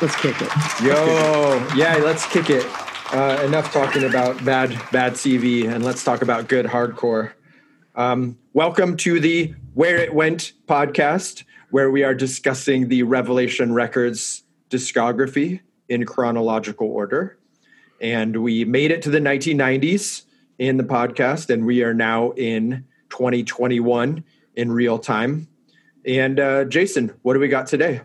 [0.00, 0.50] Let's kick it.
[0.82, 2.64] yo, yeah, let's kick it.
[3.12, 7.32] Uh, enough talking about bad bad CV, and let's talk about good hardcore.
[7.94, 14.42] Um, welcome to the Where It Went podcast, where we are discussing the Revelation Records
[14.70, 15.60] discography
[15.90, 17.38] in chronological order.
[18.00, 20.22] And we made it to the 1990s
[20.58, 24.24] in the podcast, and we are now in 2021
[24.54, 25.48] in real time.
[26.06, 28.00] And uh, Jason, what do we got today?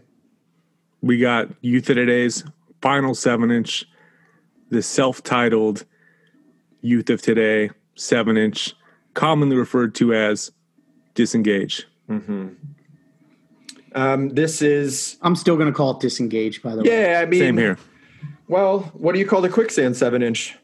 [1.06, 2.44] We got Youth of Today's
[2.82, 3.86] final seven inch,
[4.72, 5.86] the self titled
[6.82, 8.74] Youth of Today seven inch,
[9.14, 10.52] commonly referred to as
[11.14, 11.86] Disengage.
[13.94, 16.62] Um, this is I'm still going to call it disengage.
[16.62, 17.22] By the way, yeah.
[17.22, 17.78] I mean, Same here.
[18.48, 20.58] Well, what do you call the quicksand seven inch?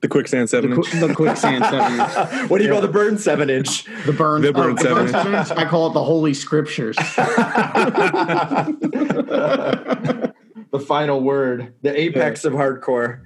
[0.00, 0.90] The quicksand seven the, inch.
[0.90, 2.00] qu- the quicksand seven.
[2.40, 2.50] inch.
[2.50, 3.84] What do you call the burn seven inch?
[4.04, 4.42] The burn.
[4.42, 5.08] The burn oh, seven.
[5.08, 5.50] seven inch.
[5.52, 6.96] I call it the holy scriptures.
[10.70, 13.22] the final word, the apex of hardcore.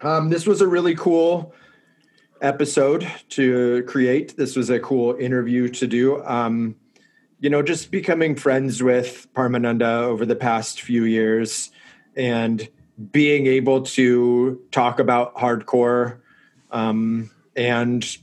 [0.00, 1.54] Um, this was a really cool
[2.40, 4.36] episode to create.
[4.36, 6.24] This was a cool interview to do.
[6.24, 6.76] Um,
[7.40, 11.70] you know, just becoming friends with Parmananda over the past few years
[12.16, 12.68] and
[13.12, 16.18] being able to talk about hardcore
[16.70, 18.16] um, and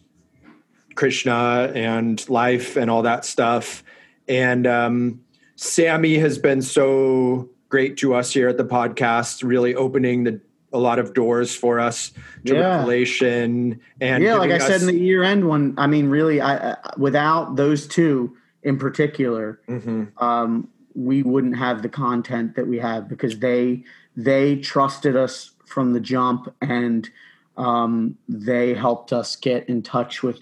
[0.96, 3.84] Krishna and life and all that stuff.
[4.28, 5.22] And um,
[5.56, 10.42] Sammy has been so great to us here at the podcast, really opening the
[10.74, 12.12] a lot of doors for us
[12.46, 12.78] to Yeah.
[12.78, 15.74] Revelation and yeah, like I giving said in the year end one.
[15.78, 20.12] I mean, really, I, I without those two in particular, Mhm.
[20.22, 23.84] um, we wouldn't have the content that we have because they
[24.16, 27.09] they trusted us from the jump and
[27.58, 30.40] um, they helped us get in touch with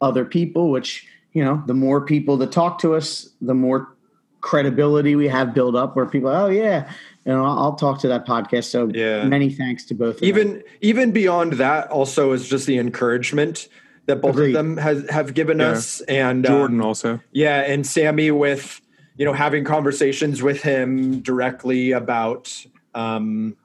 [0.00, 0.70] other people.
[0.70, 3.94] Which you know, the more people that talk to us, the more
[4.40, 5.94] credibility we have built up.
[5.96, 6.90] Where people, oh yeah,
[7.26, 8.64] you know, I'll, I'll talk to that podcast.
[8.64, 9.24] So Yeah.
[9.26, 10.14] many thanks to both.
[10.16, 10.28] of them.
[10.28, 13.68] even even beyond that also is just the encouragement
[14.06, 14.48] that both Agreed.
[14.48, 15.68] of them has have given Yeah.
[15.72, 17.20] us and um, Jordan also.
[17.32, 18.80] yeah and sammy with
[19.18, 22.64] you know having conversations with him directly about
[22.94, 23.56] um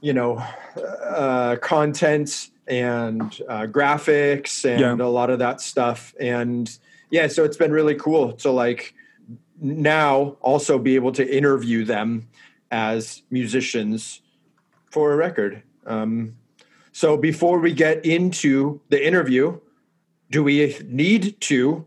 [0.00, 0.42] you know
[1.04, 5.06] uh content and uh graphics and Yeah.
[5.06, 6.78] a lot of that stuff and
[7.10, 8.94] yeah so it's been really cool to like
[9.60, 12.28] now also be able to interview them
[12.70, 14.20] as musicians
[14.90, 15.62] for a record.
[15.86, 16.36] Um,
[16.92, 19.58] so before we get into the interview,
[20.30, 21.86] do we need to?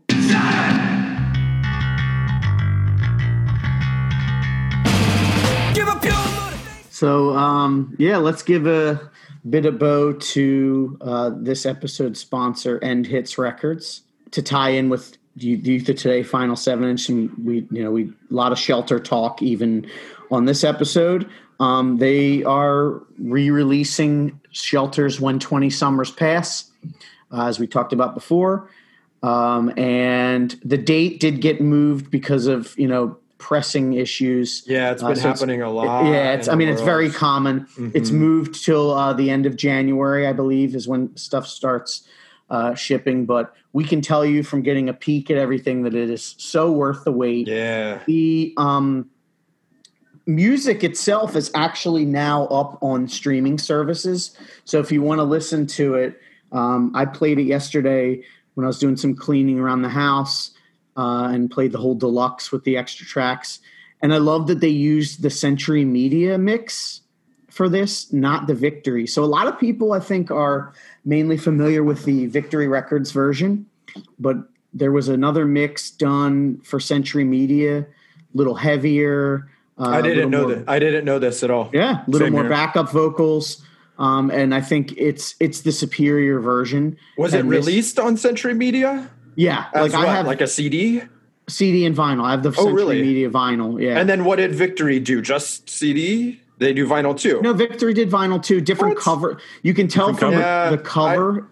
[6.98, 9.08] So um, yeah, let's give a
[9.48, 15.16] bit of bow to uh, this episode's sponsor, End Hits Records, to tie in with
[15.36, 18.58] the Youth of Today Final Seven Inch, and we you know we a lot of
[18.58, 19.88] shelter talk even
[20.32, 21.30] on this episode.
[21.60, 26.68] Um, they are re-releasing Shelters When Twenty Summers Pass,
[27.30, 28.70] uh, as we talked about before,
[29.22, 34.62] um, and the date did get moved because of you know pressing issues.
[34.66, 36.06] Yeah, it's been so it's- happening a lot.
[36.06, 36.48] Yeah, it's.
[36.48, 37.66] I mean, it's very common.
[37.94, 38.14] It's Mhm.
[38.14, 42.02] moved till uh, the end of January, I believe, is when stuff starts
[42.50, 43.26] uh, shipping.
[43.26, 46.72] But we can tell you from getting a peek at everything that it is so
[46.72, 47.46] worth the wait.
[47.46, 49.10] Yeah, The um,
[50.26, 54.36] music itself is actually now up on streaming services.
[54.64, 56.20] So if you want to listen to it,
[56.52, 58.22] um, I played it yesterday
[58.54, 60.50] when I was doing some cleaning around the house
[60.98, 63.60] uh, and played the whole deluxe with the extra tracks.
[64.02, 67.00] And I love that they used the Century Media mix
[67.48, 69.06] for this, not the Victory.
[69.06, 70.72] So a lot of people, I think, are
[71.04, 73.66] mainly familiar with the Victory Records version,
[74.18, 74.36] but
[74.74, 77.86] there was another mix done for Century Media, a
[78.34, 79.48] little heavier.
[79.78, 80.68] Uh, I didn't know more- that.
[80.68, 81.70] I didn't know this at all.
[81.72, 82.50] yeah, a little Same more here.
[82.50, 83.64] backup vocals,
[83.98, 86.96] um, and I think it's it's the superior version.
[87.16, 89.08] Was it And this- released on Century Media?
[89.38, 91.00] Yeah, As like I have like a CD?
[91.48, 92.24] CD and vinyl.
[92.24, 93.02] I have the oh, Century really?
[93.02, 93.80] Media vinyl.
[93.80, 95.22] Yeah, And then what did Victory do?
[95.22, 96.40] Just CD?
[96.58, 97.40] They do vinyl too.
[97.40, 98.60] no, Victory did vinyl too.
[98.60, 99.04] Different What?
[99.04, 99.40] cover.
[99.62, 100.42] You can tell Different from cover?
[100.42, 101.48] the, Yeah, the cover.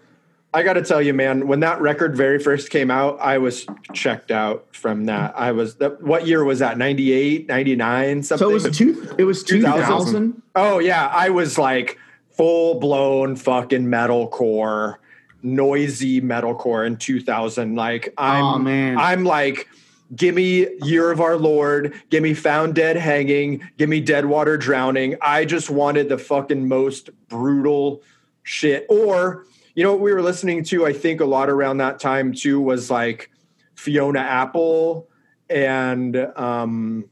[0.53, 3.65] I got to tell you, man, when that record very first came out, I was
[3.93, 5.33] checked out from that.
[5.37, 6.77] I was, that, what year was that?
[6.77, 8.45] 98, 99, something?
[8.45, 9.15] so it was two.
[9.17, 10.41] It was two 2000.
[10.55, 11.97] Oh yeah, I was like
[12.31, 14.95] full blown fucking metalcore,
[15.41, 17.75] noisy metalcore in 2000.
[17.75, 18.97] Like I'm, Aw, man.
[18.97, 19.67] I'm like,
[20.15, 24.57] give me Year of Our Lord, give me Found Dead Hanging, give me Dead Water
[24.57, 25.15] Drowning.
[25.21, 28.01] I just wanted the fucking most brutal
[28.43, 28.85] shit.
[28.89, 29.45] Or
[29.75, 30.85] you know what we were listening to?
[30.85, 33.29] I think a lot around that time too was like
[33.75, 35.07] Fiona Apple
[35.49, 37.05] and um,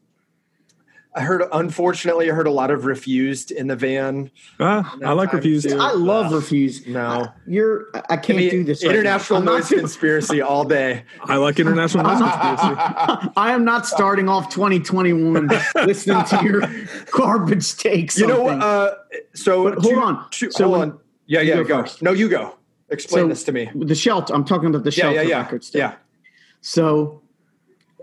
[1.18, 1.44] I heard.
[1.54, 4.30] Unfortunately, I heard a lot of refused in the van.
[4.60, 5.70] Ah, I like time refused.
[5.70, 5.78] too.
[5.80, 6.86] I love Uh, refuse.
[6.86, 7.28] no.
[7.48, 7.86] you're.
[7.94, 8.84] I- I can't Give me do this.
[8.84, 11.06] international I'm noise conspiracy all day.
[11.24, 13.32] I like international noise conspiracy.
[13.38, 15.48] I am not starting off 2021
[15.86, 16.62] listening to your
[17.12, 18.18] garbage takes.
[18.20, 18.96] You know, uh,
[19.34, 20.26] so But hold two- on.
[20.32, 21.00] two- So hold when- on.
[21.28, 21.82] Yeah, you yeah, go go.
[21.84, 22.02] first.
[22.02, 22.56] No, you go.
[22.90, 23.72] Explain So- this to me.
[23.74, 24.34] the shelter.
[24.36, 25.80] I'm talking about the Yeah, shelter yeah, yeah, record still.
[25.80, 25.94] yeah.
[26.62, 27.22] So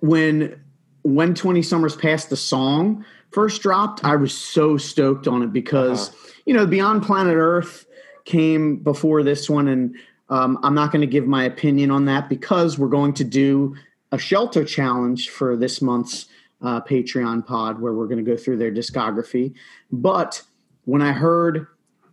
[0.00, 0.61] when
[1.02, 6.08] when 20 Summers Pass the song first dropped, I was so stoked on it because
[6.10, 6.28] Uh-huh.
[6.46, 7.86] you know Beyond Planet Earth
[8.24, 9.96] came before this one, and
[10.28, 13.74] um, I'm not going to give my opinion on that because we're going to do
[14.12, 16.26] a shelter challenge for this month's
[16.60, 19.52] uh, Patreon pod where we're going to go through their discography.
[19.90, 20.40] But
[20.84, 21.66] when I heard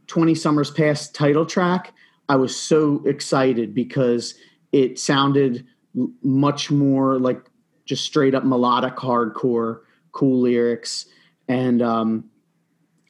[0.07, 1.93] 20 Summers Pass title track,
[2.27, 4.33] I was so excited because
[4.71, 5.65] it sounded
[6.23, 7.48] much more like
[7.89, 9.79] just straight up melodic hardcore,
[10.11, 11.07] cool lyrics,
[11.47, 12.29] and um,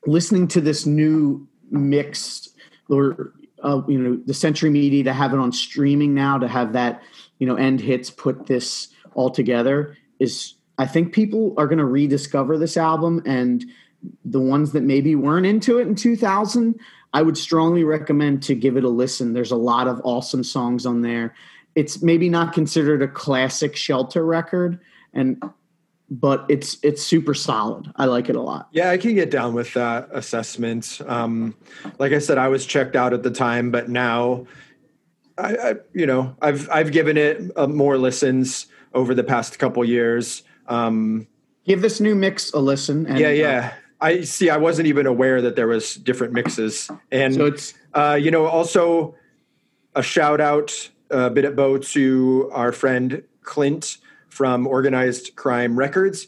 [0.08, 2.50] listening to this new mix
[2.90, 6.72] or uh, you know the Century Media to have it on streaming now to have
[6.72, 7.04] that
[7.40, 11.86] you know end hits put this all together is I think people are going to
[11.86, 13.66] rediscover this album and
[14.24, 16.80] the ones that maybe weren't into it in 2000
[17.12, 19.34] I would strongly recommend to give it a listen.
[19.34, 21.34] There's a lot of awesome songs on there.
[21.76, 24.80] It's maybe not considered a classic Shelter record,
[25.14, 25.42] and
[26.10, 27.92] but it's it's super solid.
[27.96, 28.68] I like it a lot.
[28.72, 31.00] Yeah, I can get down with that assessment.
[31.06, 31.56] Um,
[32.00, 34.48] like I said, I was checked out at the time, but now,
[35.38, 39.86] I, I you know, I've I've given it uh, more listens over the past couple
[39.86, 40.44] years.
[40.68, 41.28] Um,
[41.66, 43.06] Give this new mix a listen.
[43.06, 43.74] And, yeah, uh, yeah.
[44.02, 44.50] I see.
[44.50, 48.46] I wasn't even aware that there was different mixes, and so it's uh, you know,
[48.46, 49.16] also
[49.96, 53.98] a shout out, a bit at bow to our friend Clint
[54.30, 56.28] from Organized Crime Records.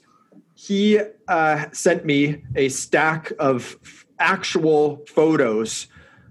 [0.55, 5.87] He uh, sent me a stack of f- actual photos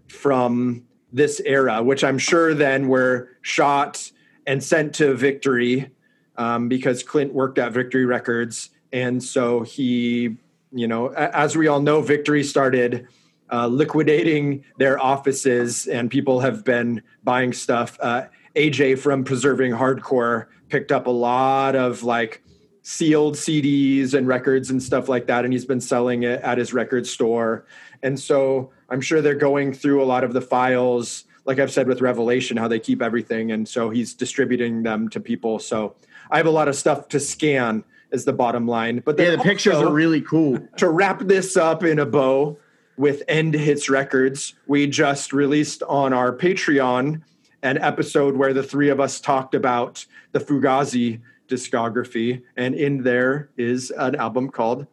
[0.08, 4.10] from this era, which I'm sure then were shot
[4.46, 5.90] and sent to Victory
[6.36, 8.70] um, because Clint worked at Victory Records.
[8.92, 10.36] And so he,
[10.72, 13.06] you know, as we all know, Victory started
[13.52, 17.98] uh, liquidating their offices, and people have been buying stuff.
[18.00, 18.26] Uh,
[18.56, 22.42] AJ from Preserving Hardcore picked up a lot of like
[22.82, 26.72] sealed CDs and records and stuff like that, and he's been selling it at his
[26.72, 27.66] record store.
[28.02, 31.86] And so I'm sure they're going through a lot of the files, like I've said
[31.86, 35.58] with Revelation, how they keep everything, and so he's distributing them to people.
[35.58, 35.94] So
[36.30, 37.84] I have a lot of stuff to scan.
[38.12, 40.58] Is the bottom line, but yeah, the pictures are really cool.
[40.78, 42.58] to wrap this up in a bow
[42.96, 47.22] with End Hits Records, we just released on our Patreon
[47.62, 53.50] an episode where the three of us talked about the Fugazi discography, and in there
[53.56, 54.86] is an album called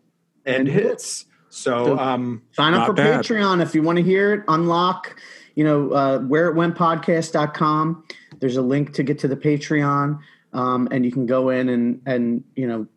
[0.46, 1.26] End Hits.
[1.50, 3.24] So, um, Sign up for bad.
[3.24, 4.44] Patreon if you want to hear it.
[4.48, 5.20] Unlock,
[5.56, 8.04] you know, uh, where it went podcast.com.
[8.40, 10.20] There's a link to get to the Patreon.
[10.54, 12.88] Um, and you can go in and, and, you know,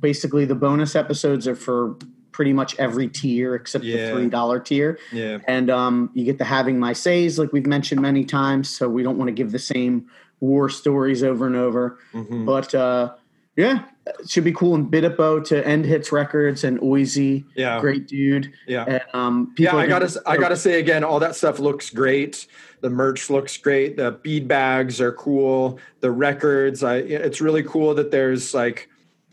[0.00, 1.96] basically the bonus episodes are for
[2.40, 4.14] pretty much every tier except Yeah.
[4.14, 4.98] the $3 tier.
[5.12, 8.70] yeah, And um, you get the having my says, like we've mentioned many times.
[8.70, 10.06] So we don't want to give the same
[10.40, 11.98] war stories over and over.
[12.14, 12.46] Mhm.
[12.46, 13.12] But uh,
[13.56, 14.74] yeah, it should be cool.
[14.74, 18.50] And Bidipo to End Hits Records and Oizy, yeah, great dude.
[18.66, 18.84] yeah.
[18.88, 22.46] And, um, Yeah, I gotta gonna- I gotta say again, all that stuff looks great.
[22.80, 23.98] The merch looks great.
[23.98, 25.78] The bead bags are cool.
[26.00, 28.88] The records, I it's really cool that there's like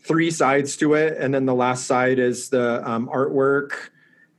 [0.08, 3.72] three sides to it, and then the last side is the um, artwork,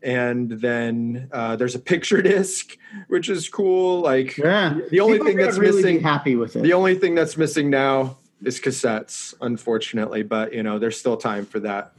[0.02, 2.76] and then uh, there's a picture disc,
[3.08, 4.02] which is cool.
[4.02, 6.64] Like Yeah, the only People thing that's really missing, happy with it.
[6.64, 10.24] the only thing that's missing now is cassettes, unfortunately.
[10.24, 11.94] But you know, there's still time for that.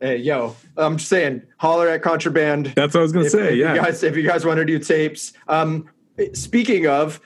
[0.00, 3.52] Hey, yo, I'm just saying, holler at contraband That's what I was gonna if, say.
[3.54, 3.74] if Yeah.
[3.74, 5.88] you guys if you guys want to do tapes um
[6.34, 7.20] speaking of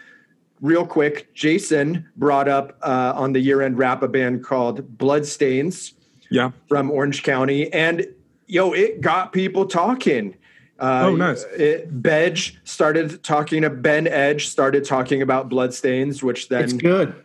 [0.62, 5.92] real quick jason brought up uh, on the year-end wrap a band called bloodstains
[6.30, 6.50] yeah.
[6.68, 8.06] from orange county and
[8.46, 10.34] yo it got people talking
[10.78, 11.44] uh, Oh, nice.
[11.56, 13.62] It, Bedge started talking.
[13.82, 16.64] Ben Edge started talking about bloodstains, which then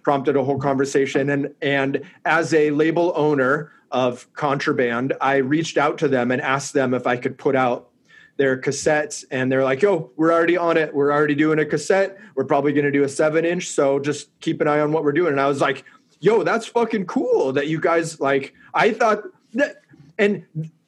[0.03, 5.98] prompted a whole conversation and and as a label owner of contraband i reached out
[5.98, 7.89] to them and asked them if i could put out
[8.38, 10.94] their cassettes and they're like yo we're already on it.
[10.94, 12.17] We're already doing a cassette.
[12.36, 13.70] We're probably going to do a seven inch.
[13.70, 15.32] So just keep an eye on what we're doing.
[15.32, 15.84] And i was like
[16.20, 19.82] yo that's fucking cool that you guys like i thought that
[20.17, 20.46] and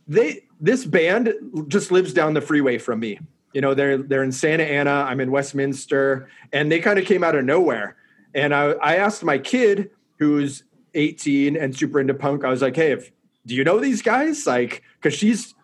[0.08, 1.34] they this band
[1.68, 3.20] just lives down the freeway from me.
[3.54, 5.06] You know they're they're in santa ana.
[5.08, 6.30] I'm in westminster.
[6.52, 7.96] And they kind of came out of nowhere.
[8.34, 10.64] And I, I asked my kid, who's
[10.94, 13.12] 18 and super into punk, I was like, hey, if
[13.46, 14.46] do you know these guys?
[14.46, 15.56] Like, because she's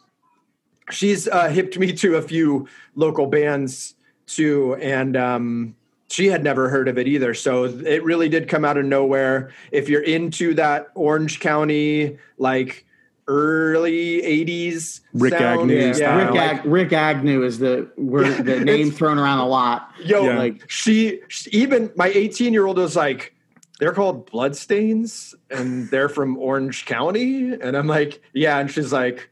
[0.92, 3.96] she's uh, hipped me to a few local bands
[4.28, 5.76] too, and um,
[6.10, 7.34] she had never heard of it either.
[7.34, 9.52] So it really did come out of nowhere.
[9.72, 12.86] If you're into that Orange County, like
[13.28, 16.20] early 80s Rikk sound, Agnew Yeah, style.
[16.28, 19.90] Rikk, like- Ag- Rikk Agnew is the word, the name thrown around a lot.
[20.04, 20.38] Yo, Yeah.
[20.38, 23.34] like she, she- even my 18 year old was like,
[23.80, 27.52] they're called bloodstains and they're from Orange County.
[27.54, 28.60] And I'm like, yeah.
[28.60, 29.30] And she's like,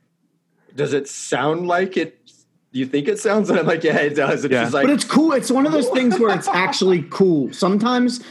[0.76, 2.20] does it sound like it?
[2.72, 3.50] You think it sounds?
[3.50, 4.44] And I'm like, yeah, it does.
[4.44, 4.64] And Yeah.
[4.66, 5.32] she's like, but it's cool.
[5.34, 7.52] It's one of those things where it's actually cool.
[7.54, 8.24] Sometimes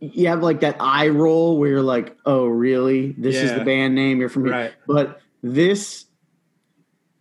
[0.00, 3.12] you have like that eye roll where you're like, "Oh, really?
[3.18, 4.18] This is the band name.
[4.18, 4.72] You're from here." Right.
[4.88, 6.06] But this,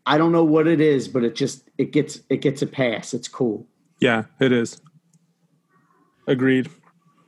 [0.05, 3.13] I don't know what it is, but it just it gets it gets a pass.
[3.13, 3.67] It's cool.
[3.99, 4.81] Yeah, it is.
[6.27, 6.69] Agreed.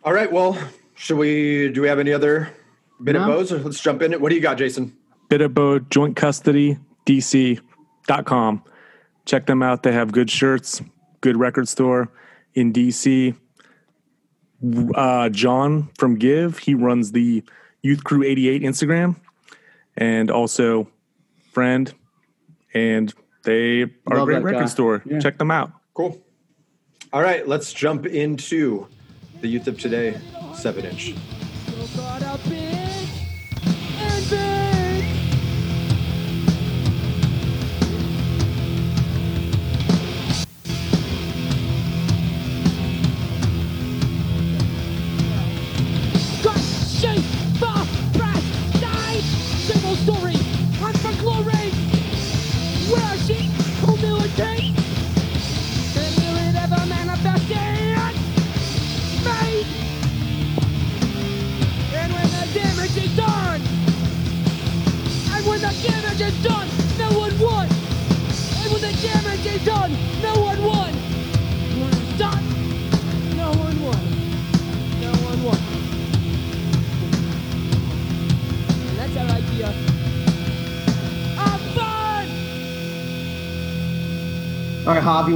[0.04, 0.58] all right, well,
[0.96, 2.50] should we, do we have any other
[3.04, 3.52] bit of bows?
[3.52, 4.22] Or let's jump in it.
[4.22, 4.96] What do you got, Jason?
[5.30, 8.64] Bitabo Joint Custody DC.com.
[9.26, 9.84] Check them out.
[9.84, 10.82] They have good shirts,
[11.22, 12.10] good record store
[12.54, 13.36] in DC.
[14.96, 17.44] Uh, John from Give, he runs the
[17.82, 19.18] Youth Crew 88 Instagram
[19.98, 20.90] and also
[21.52, 21.94] friend.
[22.74, 24.66] And they are a great record guy.
[24.66, 25.04] store.
[25.06, 25.20] Yeah.
[25.20, 25.72] Check them out.
[25.94, 26.22] Cool.
[27.12, 28.88] All right, let's jump into
[29.42, 30.20] the Youth of Today
[30.56, 31.14] seven inch.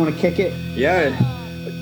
[0.07, 0.53] Want to kick it?
[0.73, 1.21] Yeah.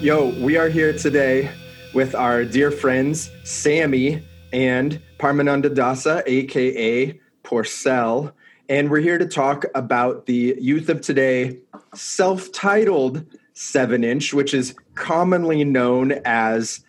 [0.02, 1.48] Yo, we are here today
[1.94, 8.34] with our dear friends Sammy and Parmananda Dasa, aka Porcell.
[8.68, 11.60] And we're here to talk about the Youth of Today
[11.94, 16.84] self titled 7 inch, which is commonly known as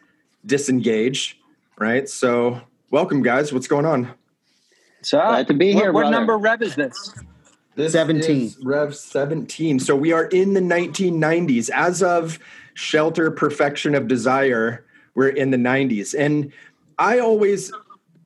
[0.47, 1.39] Disengage,
[1.77, 2.09] right?
[2.09, 3.53] So, welcome, guys.
[3.53, 4.09] What's going on?
[5.03, 6.17] So Glad to be here, What brother.
[6.17, 7.15] number rev is this?
[7.77, 8.41] This 17.
[8.41, 9.81] is Rev 17.
[9.81, 11.69] So we are in the 1990s.
[11.69, 12.39] As of
[12.73, 16.19] Shelter Perfection of Desire, we're in the 90s.
[16.19, 16.53] And
[16.99, 17.71] I always,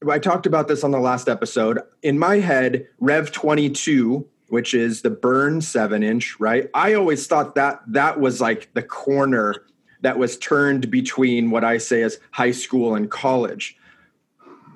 [0.09, 1.81] I talked about this on the last episode.
[2.05, 6.71] In my head, Rev 22, which is the burn seven inch, right?
[6.73, 9.57] I always thought that that was like the corner
[10.03, 13.77] that was turned between what I say as high school and college.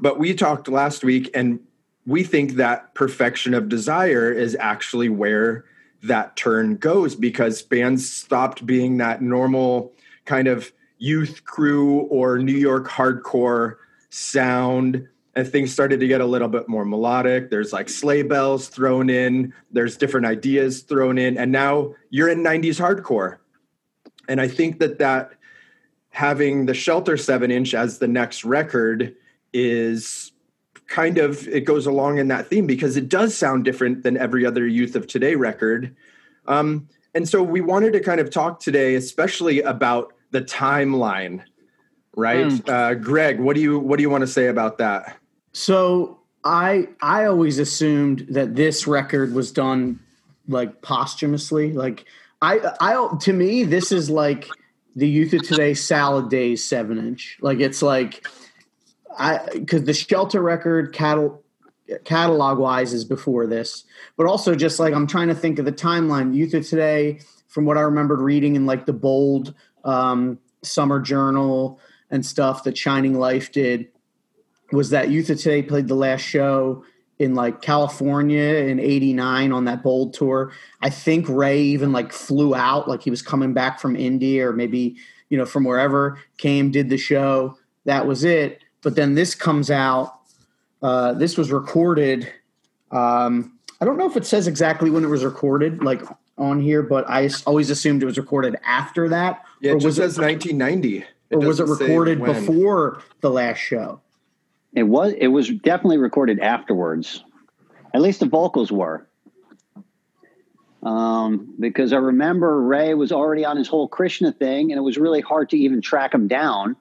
[0.01, 1.61] But we talked last week and
[2.07, 5.65] we think that perfection of desire is actually where
[6.03, 9.93] that turn goes because bands stopped being that normal
[10.27, 13.77] kind of youth crew or New York hardcore
[14.11, 17.51] sound and things started to get a little bit more melodic.
[17.51, 22.45] There's like sleigh bells thrown in, there's different ideas thrown in, and now you're in
[22.45, 23.39] 90s hardcore.
[24.29, 25.33] And I think that that
[26.11, 29.17] having the Shelter 7 inch as the next record
[29.53, 30.24] is
[30.89, 34.45] kind of it goes along in that theme because it does sound different than every
[34.45, 35.95] other youth of today record
[36.47, 41.43] um, and so we wanted to kind of talk today especially about the timeline
[42.17, 45.17] right uh, greg what do you what do you want to say about that
[45.55, 50.01] So I I always assumed that this record was done
[50.49, 51.73] like posthumously.
[51.73, 52.05] Like
[52.43, 54.49] I I to me this is like
[54.97, 57.39] the Youth of Today Salad Days seven inch.
[57.41, 58.27] Like it's like
[59.19, 63.85] I because the Shelter record catalog wise is before this,
[64.17, 66.35] but also just like I'm trying to think of the timeline.
[66.35, 69.55] Youth of Today, from what I remembered reading in like the bold
[69.85, 71.81] um, summer journal
[72.11, 73.89] and stuff that Shining Life did
[74.73, 76.85] was that Youth of Today played the last show
[77.19, 80.53] in like California in 89 on that bold tour.
[80.81, 84.53] I think Ray even like flew out, like he was coming back from India or
[84.53, 84.97] maybe,
[85.29, 87.57] you know, from wherever, came, did the show.
[87.85, 88.64] That was it.
[88.85, 90.21] But then this comes out.
[90.81, 92.33] Uh, this was recorded.
[92.93, 96.03] Um, I don't know if it says exactly when it was recorded, like
[96.39, 99.45] on here, but I always assumed it was recorded after that.
[99.61, 104.01] yeah or it just was says 1990 or was it recorded before the last show?
[104.75, 107.25] it was it was definitely recorded afterwards.
[107.95, 109.07] At least the vocals were.
[110.83, 114.99] Um, because I remember Ray was already on his whole Krishna thing, and it was
[114.99, 116.77] really hard to even track him down.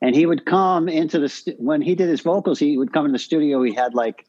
[0.00, 3.06] And he would come into the st- when he did his vocals, he would come
[3.06, 3.62] in the studio.
[3.62, 4.26] He had like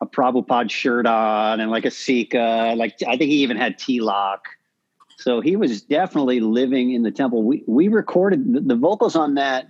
[0.00, 2.74] a Prabhupada shirt on and like a sikha.
[2.76, 4.40] Like I think he even had tilak.
[5.16, 7.44] So he was definitely living in the temple.
[7.44, 9.66] We we recorded the, the vocals on that.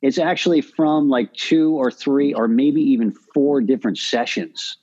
[0.00, 4.76] It's actually from like two or three or maybe even four different sessions,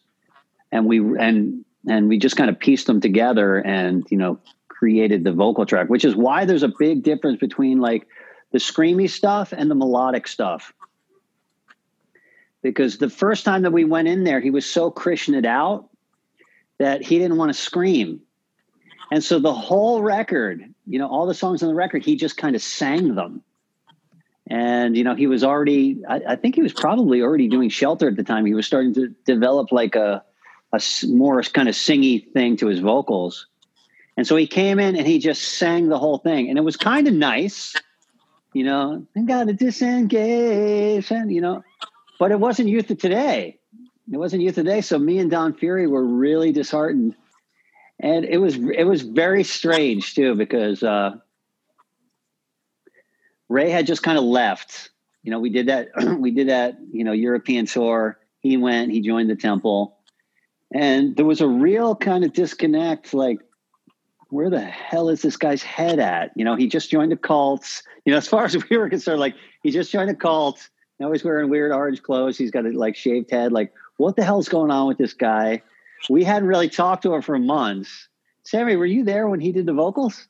[0.72, 5.24] and we and and we just kind of pieced them together and you know created
[5.24, 5.90] the vocal track.
[5.90, 8.08] Which is why there's a big difference between like
[8.52, 10.74] the screamy stuff and the melodic stuff.
[12.62, 15.90] Because the first time that we went in there, he was so Krishna'd out
[16.78, 18.22] that he didn't want to scream.
[19.12, 22.38] And so the whole record, you know, all the songs on the record, he just
[22.38, 23.44] kind of sang them.
[24.48, 28.08] And, you know, he was already, I, I think he was probably already doing shelter
[28.08, 28.46] at the time.
[28.46, 30.24] He was starting to develop like a,
[30.74, 33.48] a more kind of singy thing to his vocals.
[34.18, 36.50] And so he came in and he just sang the whole thing.
[36.50, 37.76] And it was kind of nice,
[38.54, 41.64] you know, I got to disengage, and, you know,
[42.20, 43.60] but it wasn't Youth of Today.
[44.12, 44.82] It wasn't Youth of Today.
[44.82, 47.16] So me and Don Fury were really disheartened
[48.00, 51.16] and it was it was very strange too because uh,
[53.50, 54.90] Ray had just kind of left.
[55.24, 55.90] You know, we did that
[56.20, 58.18] we did that you know European tour.
[58.40, 59.98] He went, he joined the temple,
[60.74, 63.14] and there was a real kind of disconnect.
[63.14, 63.40] Like,
[64.30, 66.32] where the hell is this guy's head at?
[66.36, 67.84] You know, he just joined the cults.
[68.06, 70.70] You know, as far as we were concerned, like he just joined the cult.
[71.00, 72.38] Now he's wearing weird orange clothes.
[72.38, 73.52] He's got a like shaved head.
[73.52, 75.62] Like, what the hell's going on with this guy?
[76.10, 78.08] we hadn't really talked to him for months.
[78.44, 80.28] Sammy, were you there when he did the vocals?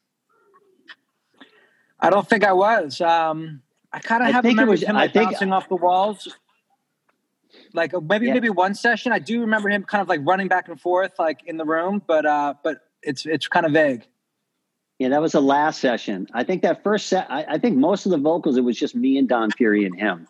[1.99, 2.99] I don't think I was.
[3.01, 3.61] Um,
[3.93, 5.75] I kind of have think it remembered was- him I like think- bouncing off the
[5.75, 6.27] walls.
[7.73, 8.33] Like uh, maybe Yeah.
[8.33, 11.41] maybe one session, I do remember him kind of like running back and forth like
[11.45, 14.05] in the room, but uh, but it's it's kind of vague.
[14.99, 16.27] Yeah, that was the last session.
[16.33, 18.95] I think that first set, I, I think most of the vocals, it was just
[18.95, 20.27] me and Don Fury and him.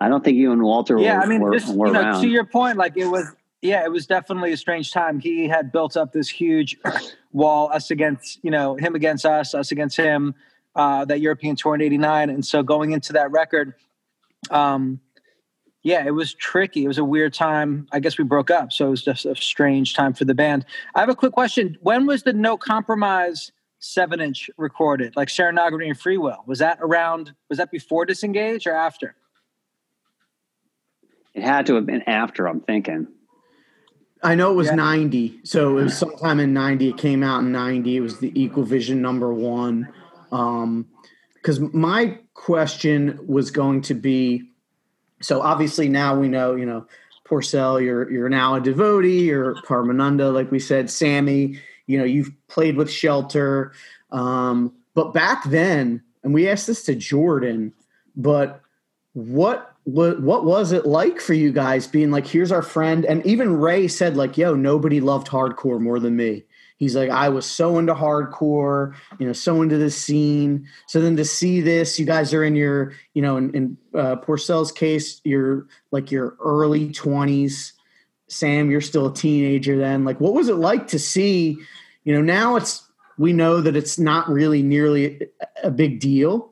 [0.00, 2.00] I don't think you and Walter Yeah, were, I mean, were, just were you know,
[2.00, 2.22] around.
[2.22, 3.26] to your point, like it was.
[3.60, 5.18] Yeah, it was definitely a strange time.
[5.18, 6.76] He had built up this huge
[7.32, 10.34] wall, us against you know him against us, us against him.
[10.74, 13.74] Uh, that European tour in '89, and so going into that record,
[14.50, 15.00] um,
[15.84, 16.84] yeah, it was tricky.
[16.84, 17.86] It was a weird time.
[17.92, 20.64] I guess we broke up, so it was just a strange time for the band.
[20.94, 21.76] I have a quick question.
[21.82, 25.14] When was the No Compromise seven inch recorded?
[25.14, 26.42] Like Serenogamy and Free Will?
[26.46, 27.34] Was that around?
[27.50, 29.14] Was that before Disengage or after?
[31.34, 33.08] it had to have been after, I'm thinking.
[34.22, 34.76] I know it was Yeah.
[34.76, 35.40] 90.
[35.42, 36.90] So it was sometime in 90.
[36.90, 37.96] It came out in 90.
[37.96, 39.88] It was the Equal Vision number one.
[40.30, 40.86] Um,
[41.34, 44.44] because my question was going to be
[45.24, 46.86] so obviously now we know, you know,
[47.24, 52.30] Porcell, you're you're now a devotee, you're Parmananda, like we said, Sammy, you know, you've
[52.48, 53.72] played with Shelter.
[54.12, 57.72] Um, but back then, and we asked this to Jordan,
[58.14, 58.60] but
[59.14, 63.24] what what what was it like for you guys being like here's our friend and
[63.26, 66.42] even ray said like yo nobody loved hardcore more than me
[66.76, 70.66] he's like i was so into hardcore you know so into this scene.
[70.86, 74.16] So then to see this you guys are in your you know in, in uh,
[74.16, 77.72] Porcell's case you're like your early 20s
[78.28, 80.04] sam you're still a teenager then.
[80.04, 81.58] Like what was it like to see
[82.04, 82.82] you know now it's
[83.18, 85.28] we know that it's not really nearly
[85.62, 86.50] a big deal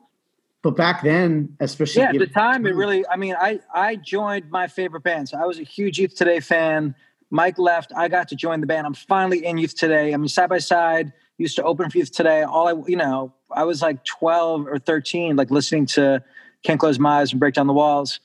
[0.61, 4.49] but back then especially yeah at the time it really i mean i i joined
[4.49, 5.29] my favorite band.
[5.29, 6.95] So i was a huge youth today fan
[7.33, 7.91] mike left.
[7.97, 8.85] I got to join the band.
[8.85, 10.13] I'm finally in youth today.
[10.13, 12.43] I mean side by side used to open for youth today.
[12.43, 16.23] All i you know i was like 12 or 13 like listening to
[16.63, 18.19] can't close my eyes and break down the walls.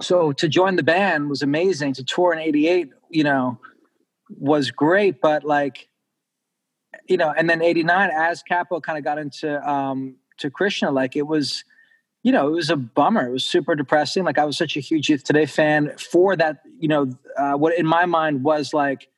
[0.00, 1.92] So to join the band was amazing.
[1.94, 3.58] To tour in 88 you know
[4.38, 5.88] was great but like
[7.08, 11.16] you know and then 89 as Cappo kind of got into um to krishna like
[11.16, 11.64] it was
[12.22, 13.28] you know, it was a bummer.
[13.28, 14.24] It was super depressing.
[14.24, 17.78] Like I was such a huge Youth Today fan for that, you know, uh, what
[17.78, 19.08] in my mind was like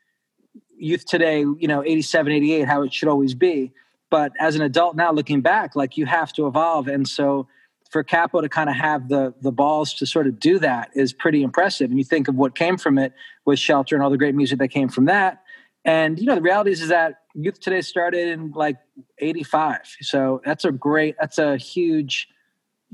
[0.76, 3.72] Youth Today, you know, 87, 88, how it should always be.
[4.10, 6.88] But as an adult now looking back, like you have to evolve.
[6.88, 7.48] And so
[7.90, 11.12] for Cappo to kind of have the the balls to sort of do that is
[11.12, 11.90] pretty impressive.
[11.90, 13.12] And you think of what came from it
[13.44, 15.42] with Shelter and all the great music that came from that.
[15.84, 18.76] And you know, the reality is, is that Youth Today started in like
[19.18, 19.96] 85.
[20.00, 22.28] So that's a great, that's a huge,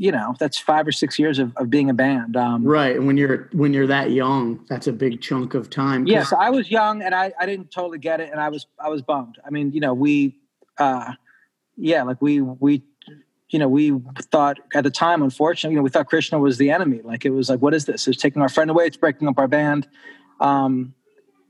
[0.01, 2.37] you know, that's five or six years of, of being a band.
[2.37, 6.05] Um, Right, and when you're when you're that young, that's a big chunk of time.
[6.05, 8.67] 'Cause- Yes, I was young and I, I didn't totally get it, and I was
[8.79, 9.39] I was bummed.
[9.45, 10.39] I mean, you know, we,
[10.79, 11.15] uh,
[11.77, 12.83] yeah, like we we
[13.51, 13.99] you know, we
[14.31, 17.01] thought at the time, unfortunately, you know, we thought Krishna was the enemy.
[17.03, 18.07] Like it was like, what is this?
[18.07, 18.85] It's taking our friend away.
[18.85, 19.89] It's breaking up our band.
[20.39, 20.93] Um,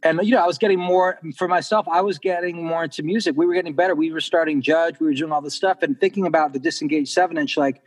[0.05, 1.87] and you know, I was getting more for myself.
[1.91, 3.37] I was getting more into music.
[3.37, 3.95] We were getting better.
[3.97, 5.01] We were starting Judge.
[5.01, 7.57] We were doing all this stuff and thinking about the disengaged seven inch.
[7.57, 7.83] Like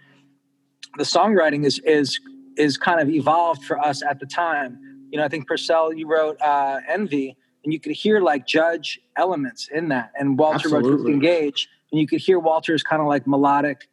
[0.98, 2.20] the songwriting is is
[2.58, 4.80] is kind of evolved for us at the time.
[5.10, 9.00] You know, I think Porcell, you wrote uh, Envy, and you could hear like Judge
[9.18, 11.14] elements in that, and Walter wrote Absolutely.
[11.14, 13.88] Disengage, and you could hear Walter's kind of like melodic,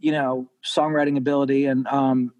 [0.00, 2.32] you know, songwriting ability, and um,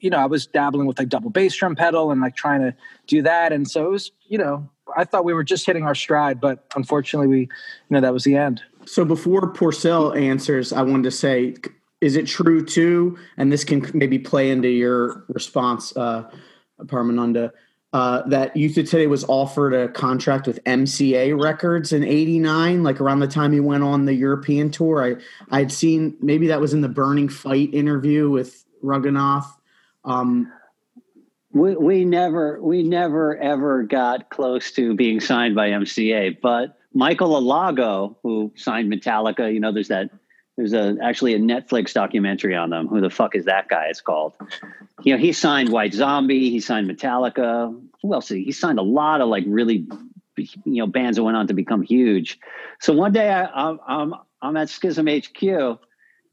[0.00, 2.74] you know, I was dabbling with like double bass drum pedal and like trying to
[3.06, 5.94] do that, and so it was, you know, I thought we were just hitting our
[5.94, 7.48] stride, but unfortunately, we, you
[7.90, 8.62] know, that was the end.
[8.84, 11.54] So before Porcell answers, I wanted to say,
[12.02, 13.16] is it true too?
[13.36, 16.30] And this can maybe play into your response, uh,
[16.82, 17.52] Parmananda,
[17.92, 23.00] uh, that Youth of Today was offered a contract with MCA Records in '89, like
[23.00, 25.04] around the time he went on the European tour.
[25.04, 29.46] I I had seen maybe that was in the Burning Fight interview with Raghunath.
[30.04, 30.52] Um,
[31.52, 37.40] We, we never we never ever got close to being signed by MCA, but Michael
[37.40, 40.10] Alago, who signed Metallica, you know, there's that
[40.56, 42.86] there's a actually a Netflix documentary on them.
[42.88, 43.86] Who the fuck is that guy?
[43.86, 44.34] It's called.
[45.02, 47.78] You know, he signed White Zombie, he signed Metallica.
[48.02, 48.28] Who else?
[48.28, 49.86] He, signed a lot of like really
[50.36, 52.38] you know bands that went on to become huge.
[52.80, 55.42] So one day I, I'm I'm I'm at Schism HQ,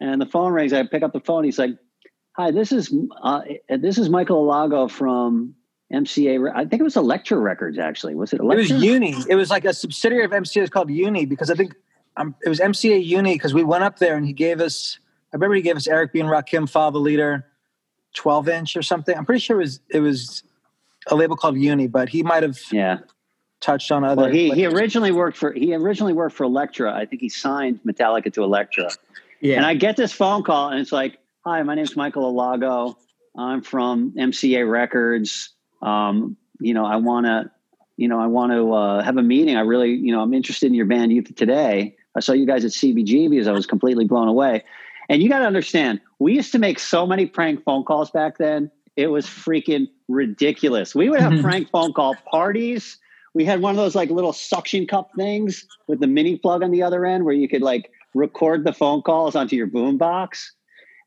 [0.01, 0.73] and the phone rings.
[0.73, 1.45] I pick up the phone.
[1.45, 1.77] He's like,
[2.33, 5.55] "Hi, this is uh, this is Michael Alago from
[5.93, 6.51] MCA.
[6.53, 7.79] I think it was Elektra Records.
[7.79, 9.15] Actually, was it It was Uni.
[9.29, 10.63] It was like a subsidiary of MCA.
[10.63, 11.73] It's called Uni because I think
[12.19, 14.99] um, it was MCA Uni because we went up there and he gave us.
[15.31, 17.45] I remember he gave us Eric B and Rakim Follow the Leader,
[18.13, 19.17] twelve inch or something.
[19.17, 20.43] I'm pretty sure it was it was
[21.07, 22.99] a label called Uni, but he might have yeah.
[23.61, 24.23] touched on other.
[24.23, 26.93] Well, he he originally worked for he originally worked for Elektra.
[26.93, 28.91] I think he signed Metallica to Elektra.
[29.39, 32.95] yeah, And I get this phone call, and it's like, "Hi, my name's Michael Alago.
[33.37, 35.53] I'm from MCA Records.
[35.81, 37.49] Um, you know, I want to,
[37.95, 39.55] you know, I want to uh, have a meeting.
[39.55, 41.95] I really, you know, I'm interested in your band Youth Today.
[42.15, 44.63] I saw you guys at CBG because I was completely blown away.
[45.09, 48.37] And you got to understand, we used to make so many prank phone calls back
[48.37, 48.69] then.
[48.95, 50.93] It was freaking ridiculous.
[50.93, 51.43] We would have mm-hmm.
[51.43, 52.97] prank phone call parties.
[53.33, 56.71] We had one of those like little suction cup things with the mini plug on
[56.71, 60.53] the other end where you could like record the phone calls onto your boom box.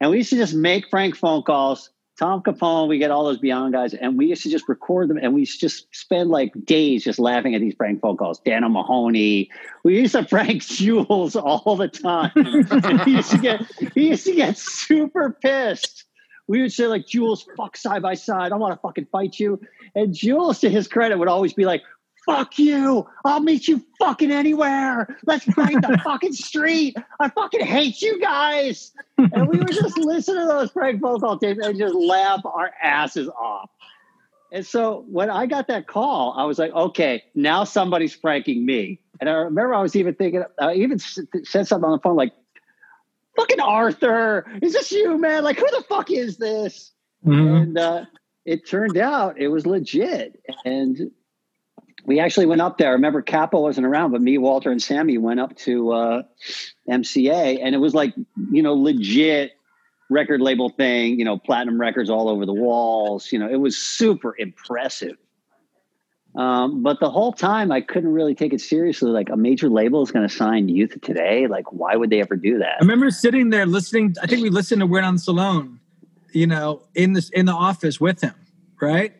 [0.00, 1.90] And we used to just make prank phone calls.
[2.18, 5.16] Tom Capone, we get all those Beyond guys, and we used to just record them,
[5.16, 8.38] and we just spend like days just laughing at these prank phone calls.
[8.40, 9.50] Dan O'Mahony,
[9.82, 12.30] we used to prank Jules all the time.
[13.04, 13.62] he used to get
[13.94, 16.04] he used to get super pissed.
[16.48, 18.52] We would say like Jules, fuck side by side.
[18.52, 19.60] I want to fucking fight you.
[19.94, 21.82] And Jules, to his credit, would always be like,
[22.26, 23.06] fuck you.
[23.24, 25.16] I'll meet you fucking anywhere.
[25.26, 26.96] Let's fight the fucking street.
[27.20, 28.92] I fucking hate you guys.
[29.18, 32.70] And we would just listen to those prank phone call tapes and just laugh our
[32.82, 33.70] asses off.
[34.52, 39.00] And so when I got that call, I was like, okay, now somebody's pranking me.
[39.20, 42.32] And I remember I was even thinking, I even said something on the phone like,
[43.36, 45.42] fucking Arthur, is this you, man?
[45.44, 46.90] Like, who the fuck is this?
[47.24, 47.62] Mhm.
[47.62, 48.04] and uh,
[48.44, 50.42] it turned out it was legit.
[50.64, 51.12] And
[52.04, 52.88] we actually went up there.
[52.88, 56.22] I remember Capo wasn't around, but me, Walter, and Sammy went up to uh,
[56.88, 58.14] MCA, and it was like
[58.50, 59.52] you know legit
[60.10, 61.18] record label thing.
[61.18, 63.30] You know, platinum records all over the walls.
[63.32, 65.16] You know, it was super impressive.
[66.34, 69.10] Um, but the whole time, I couldn't really take it seriously.
[69.10, 71.46] Like a major label is going to sign Youth today.
[71.46, 72.76] Like, why would they ever do that?
[72.76, 74.14] I remember sitting there listening.
[74.22, 75.78] I think we listened to Weird on Salone,
[76.32, 78.34] you know, in this in the office with him,
[78.80, 79.14] right?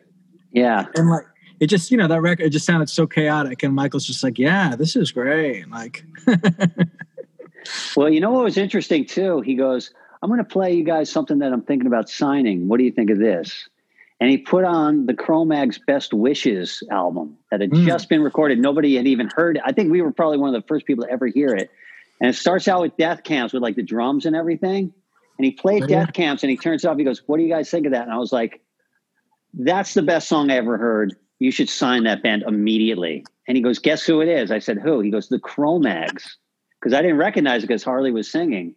[0.52, 0.86] Yeah.
[0.96, 1.24] And like
[1.62, 3.62] it just, you know, that record it just sounded so chaotic.
[3.62, 6.04] And Michael's just like, "Yeah, this is great." Like,
[7.96, 9.40] Well, you know what was interesting too?
[9.40, 12.66] He goes, I'm going to play you guys something that I'm thinking about signing.
[12.68, 13.68] What do you think of this?
[14.20, 17.86] And he put on the Cro-Mags Best Wishes album that had Mm.
[17.86, 18.58] just been recorded.
[18.58, 19.62] Nobody had even heard it.
[19.64, 21.70] I think we were probably one of the first people to ever hear it.
[22.20, 24.92] And it starts out with Death Camps with like the drums and everything.
[25.38, 26.04] And he played Oh, yeah.
[26.04, 26.98] Death Camps and he turns it off.
[26.98, 28.02] He goes, What do you guys think of that?
[28.02, 28.60] And I was like,
[29.54, 31.14] That's the best song I ever heard.
[31.42, 33.24] You should sign that band immediately.
[33.48, 34.50] And he goes, Guess who it is?
[34.52, 35.00] I said, Who?
[35.00, 36.36] He goes, The Cro-Mags
[36.80, 38.74] because I didn't recognize it because Harley was singing.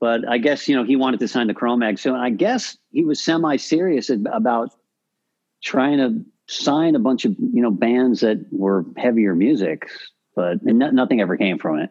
[0.00, 3.04] But I guess you know he wanted to sign the Cro-Mag, so I guess he
[3.04, 4.70] was semi-serious about
[5.62, 9.88] trying to sign a bunch of you know bands that were heavier music,
[10.34, 11.90] but and no, nothing ever came from it.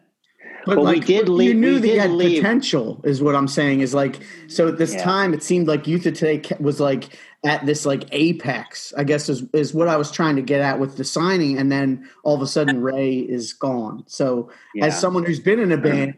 [0.66, 3.80] But we did You leave- knew we that you potential, is what I'm saying.
[3.80, 4.66] Is like so.
[4.68, 5.04] At this Yeah.
[5.04, 7.10] time, it seemed like Youth of Today was like
[7.44, 8.92] at this like apex.
[8.96, 11.70] I guess is is what I was trying to get at with the signing, and
[11.70, 14.04] then all of a sudden Ray is gone.
[14.06, 14.86] So Yeah.
[14.86, 16.14] as someone who's been in a um, band,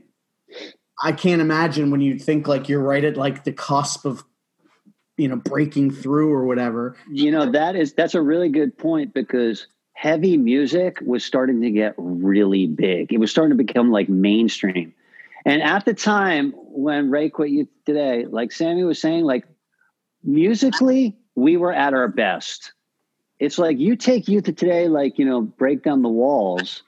[1.03, 4.25] I can't imagine when you think like you're right at like the cusp of
[5.17, 6.97] you know breaking through or whatever.
[7.11, 11.71] You know, that is that's a really good point because heavy music was starting to
[11.71, 13.13] get really big.
[13.13, 14.95] It was starting to become like mainstream.
[15.45, 19.45] And at the time when Ray quit you today, like Sammy was saying, like
[20.25, 22.73] musically, we were at our best.
[23.39, 26.83] It's like you take youth of today, like, you know, break down the walls.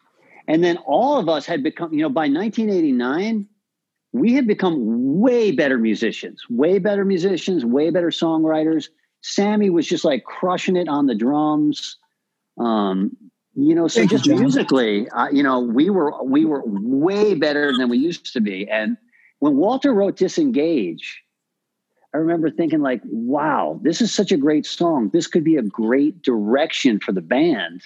[0.47, 3.49] And then all of us had become, you know, by 1989,
[4.13, 8.89] we had become way better musicians, way better musicians, way better songwriters.
[9.23, 11.97] Sammy was just like crushing it on the drums.
[12.59, 13.17] Um,
[13.57, 14.39] you know, so Thank just John.
[14.39, 18.69] musically, uh, you know, we were we were way better than we used to be.
[18.69, 18.97] And
[19.41, 21.24] when Walter wrote "Disengage,"
[22.15, 25.11] I remember thinking like, "Wow, this is such a great song.
[25.13, 27.83] This could be a great direction for the band."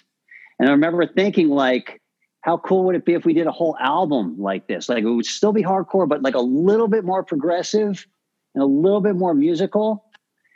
[0.59, 2.01] And I remember thinking like,
[2.43, 4.89] how cool would it be if we did a whole album like this?
[4.89, 8.07] Like it would still be hardcore, but like a little bit more progressive
[8.55, 10.05] and a little bit more musical.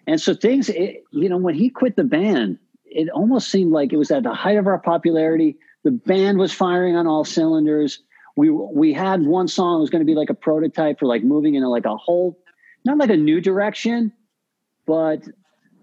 [0.06, 3.92] And so things, it, you know, when he quit the band, it almost seemed like
[3.92, 5.56] it was at the height of our popularity.
[5.84, 8.00] The band was firing on all cylinders.
[8.36, 11.22] We we had one song that was going to be like a prototype for like
[11.22, 12.38] moving into like a whole,
[12.84, 14.12] not like a new direction,
[14.86, 15.22] but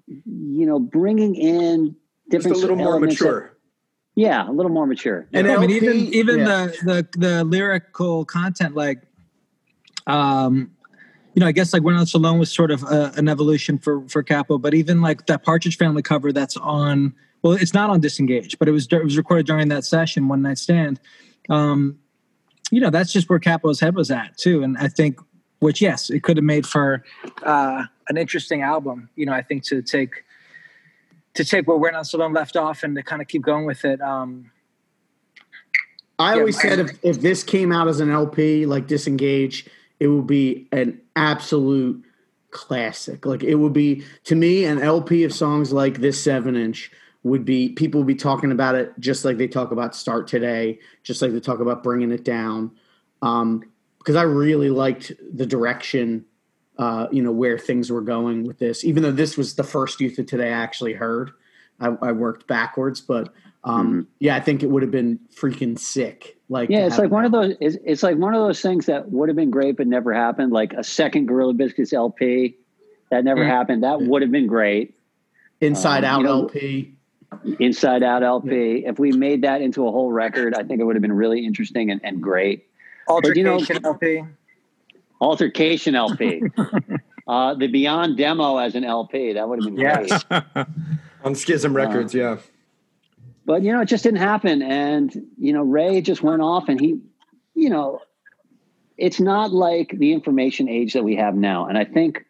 [0.08, 1.96] you know, bringing in
[2.32, 3.58] Just different a little more elements that- mature.
[4.16, 5.28] yeah, a little more mature.
[5.34, 6.46] And I mean, even even yeah.
[6.46, 9.04] the, the the lyrical content, like,
[10.08, 10.72] um,
[11.36, 14.08] you know, I guess like "We're Not Alone" was sort of a, an evolution for
[14.10, 18.00] for Cappo, but even like that Partridge Family cover that's on, well, it's not on
[18.02, 21.00] Disengage, but it was it was recorded during that session, One Night Stand.
[21.50, 22.00] Um,
[22.72, 25.20] you know, that's just where Cappo's head was at too, and I think,
[25.60, 27.04] which yes, it could have made for
[27.44, 29.10] uh, an interesting album.
[29.16, 30.24] You know, I think to take
[31.36, 33.66] to take where We're Not So Alone left off and to kind of keep going
[33.66, 34.02] with it.
[34.02, 34.52] Um,
[36.18, 39.68] I Yeah, always my- said if, if this came out as an LP, like Disengage,
[40.00, 42.04] it would be an absolute
[42.52, 43.26] classic.
[43.26, 46.92] Like it would be to me an LP of songs like this seven inch
[47.24, 50.80] would be people would be talking about it just like they talk about Start Today,
[51.04, 52.72] just like they talk about Bringing It Down.
[53.22, 53.64] Um,
[54.10, 56.26] because I really liked the direction,
[56.80, 58.84] uh, you know, where things were going with this.
[58.84, 61.30] Even though this was the first Youth of Today I actually heard,
[61.80, 63.32] I, I worked backwards, but
[63.64, 66.40] um, yeah, I think it would have been freaking sick.
[66.50, 67.54] Like, Yeah, it's like one of those.
[67.62, 70.52] It's, it's like one of those things that would have been great but never happened.
[70.52, 72.58] Like a second Gorilla Biscuits LP
[73.12, 73.48] that never Mm.
[73.48, 73.84] happened.
[73.84, 74.96] That would have been great.
[75.62, 76.96] Inside um, Out you know- LP.
[77.60, 78.86] Inside Out LP.
[78.88, 81.46] If we made that into a whole record, I think it would have been really
[81.46, 82.66] interesting and, and great.
[83.10, 84.24] But, you know- Altercation LP.
[85.22, 86.42] Altercation LP.
[87.28, 89.34] uh, the Beyond demo as an LP.
[89.34, 90.10] That would have been great.
[90.10, 90.26] Yes.
[91.24, 92.38] On Schism Records, yeah.
[93.46, 96.80] but you know it just didn't happen and you know ray just went off and
[96.80, 97.02] he
[97.56, 98.00] you know
[98.98, 102.24] it's not like the information age that we have now and i think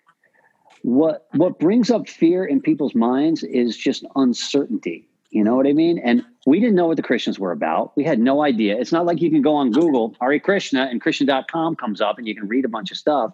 [0.81, 5.73] what what brings up fear in people's minds is just uncertainty you know what i
[5.73, 8.91] mean and we didn't know what the christians were about we had no idea it's
[8.91, 12.35] not like you can go on google Hare krishna and krishna.com comes up and you
[12.35, 13.33] can read a bunch of stuff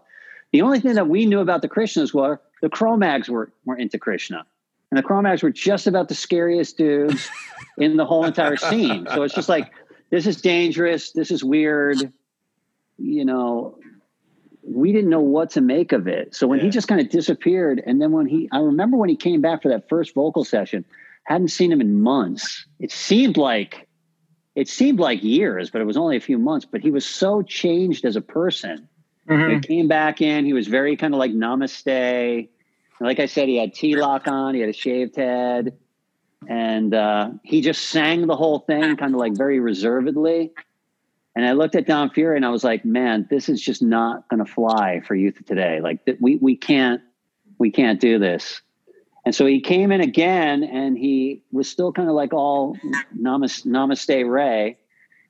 [0.52, 4.00] the only thing that we knew about the krishnas were the Cro-Mags were, were into
[4.00, 4.46] krishna
[4.91, 7.30] and the Cro-Mags were just about the scariest dudes
[7.78, 9.08] in the whole entire scene.
[9.13, 9.72] So it's just like,
[10.10, 11.12] this is dangerous.
[11.12, 11.98] This is weird.
[12.98, 13.78] You know,
[14.63, 16.34] we didn't know what to make of it.
[16.34, 19.15] So when he just kind of disappeared, and then when he, I remember when he
[19.15, 20.86] came back for that first vocal session,
[21.26, 22.66] hadn't seen him in months.
[22.80, 23.88] It seemed like,
[24.56, 26.66] it seemed like years, but it was only a few months.
[26.66, 28.88] But he was so changed as a person.
[29.28, 29.54] Mhm.
[29.56, 30.46] He came back in.
[30.46, 31.88] He was very kind of like namaste.
[31.88, 32.48] And
[33.08, 34.54] like I said, he had tilak on.
[34.54, 35.76] He had a shaved head,
[36.48, 40.52] and uh, he just sang the whole thing kind of like very reservedly.
[41.36, 44.30] And I looked at Don Fury and I was like, "Man, this is just not
[44.30, 45.82] going to fly for youth today.
[45.82, 47.02] Like th- we we can't
[47.58, 48.62] we can't do this."
[49.26, 52.78] And so he came in again, and he was still kind of like all
[53.20, 54.78] namaste, Ray,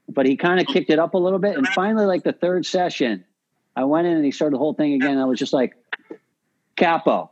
[0.10, 1.58] but he kind of kicked it up a little bit.
[1.58, 3.24] And finally, like the third session,
[3.78, 5.18] I went in and he started the whole thing again.
[5.18, 5.78] I was just like,
[6.76, 7.32] Cappo,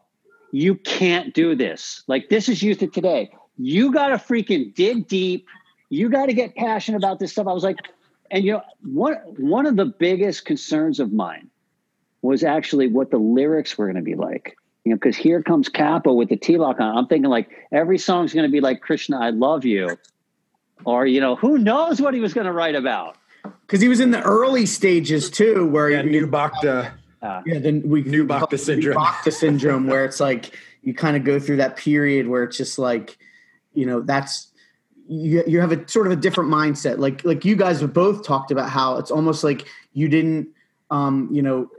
[0.51, 2.03] you can't do this.
[2.07, 3.31] Like, this is youth of today.
[3.57, 5.47] You got to freaking dig deep.
[5.89, 7.47] You got to get passionate about this stuff.
[7.47, 7.77] I was like,
[8.31, 11.49] and you know, one, one of the biggest concerns of mine
[12.21, 14.55] was actually what the lyrics were going to be like.
[14.85, 16.97] You know, because here comes Cappo with the tilak on.
[16.97, 19.97] I'm thinking like every song's going to be like Krishna, I love you.
[20.85, 23.15] Or, you know, who knows what he was going to write about.
[23.65, 26.93] because he was in the early stages too, where Yeah, you, New Bhakta.
[27.21, 28.95] yeah, then we New Bhakta syndrome.
[28.95, 32.77] Bhakta syndrome, where it's like you kind of go through that period where it's just
[32.77, 33.17] like,
[33.73, 34.49] you know, that's
[35.07, 36.97] you you have a sort of a different mindset.
[36.97, 40.49] Like like you guys have both talked about how it's almost like you didn't
[40.91, 41.69] um, you know,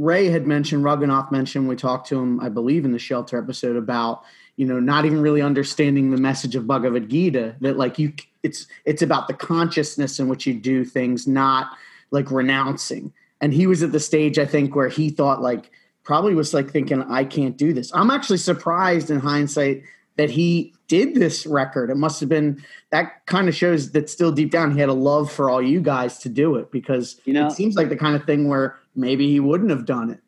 [0.00, 3.76] Ray had mentioned, Raghunath mentioned, we talked to him, I believe, in the shelter episode
[3.76, 4.22] about,
[4.56, 7.56] you know, not even really understanding the message of Bhagavad Gita.
[7.60, 11.76] That like you, it's it's about the consciousness in which you do things, not
[12.10, 13.12] like renouncing.
[13.42, 15.70] And he was at the stage, I think, where he thought like
[16.02, 17.92] probably was like thinking, I can't do this.
[17.94, 19.82] I'm actually surprised in hindsight
[20.16, 21.90] that he did this record.
[21.90, 24.94] It must have been that kind of shows that still deep down he had a
[24.94, 27.96] love for all you guys to do it because You know- it seems like the
[27.96, 30.20] kind of thing where maybe he wouldn't have done it.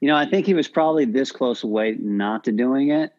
[0.00, 3.12] You know, I think he was probably this close away not to doing it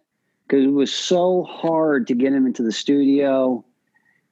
[0.47, 3.63] because it was so hard to get him into the studio.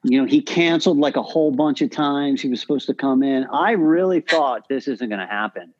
[0.04, 2.42] You know, he canceled like a whole bunch of times.
[2.42, 3.46] He was supposed to come in.
[3.46, 5.74] I really thought this isn't going to happen.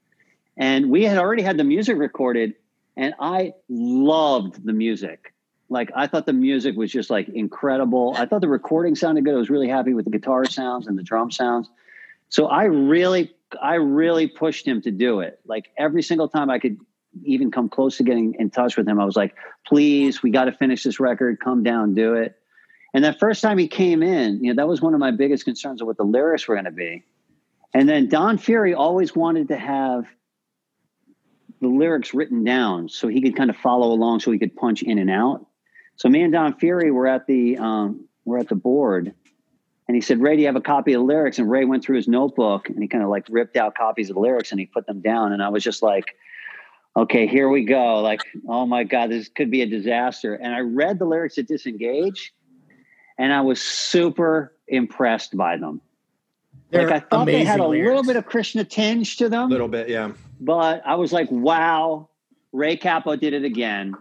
[0.58, 2.56] And we had already had the music recorded,
[2.98, 5.34] and I loved the music.
[5.70, 8.16] Like, I thought the music was just like incredible.
[8.18, 9.36] I thought the recording sounded good.
[9.36, 11.70] I was really happy with the guitar sounds and the drum sounds.
[12.30, 15.40] So I really, I really pushed him to do it.
[15.46, 16.78] Like every single time I could
[17.24, 20.46] even come close to getting in touch with him, I was like, please, we got
[20.46, 21.40] to finish this record.
[21.40, 22.36] Come down, do it.
[22.94, 25.44] And that first time he came in, you know, that was one of my biggest
[25.44, 27.04] concerns of what the lyrics were going to be.
[27.74, 30.06] And then Don Fury always wanted to have
[31.60, 34.82] the lyrics written down so he could kind of follow along so he could punch
[34.82, 35.46] in and out.
[35.98, 39.14] So me and Don Fury were at the um, were at the board
[39.88, 41.38] and he said, Ray, do you have a copy of the lyrics?
[41.38, 44.16] And Ray went through his notebook and he kind of like ripped out copies of
[44.16, 45.32] the lyrics and he put them down.
[45.32, 46.16] And I was just like,
[46.98, 48.02] okay, here we go.
[48.02, 50.34] Like, oh my God, this could be a disaster.
[50.34, 52.34] And I read the lyrics at Disengage
[53.18, 55.82] and I was super impressed by them.
[56.72, 59.50] They're like, I thought they had a amazing little bit of Krishna tinge to them.
[59.50, 60.12] A little bit, yeah.
[60.40, 62.10] but I was like, wow,
[62.52, 63.96] Ray Cappo did it again.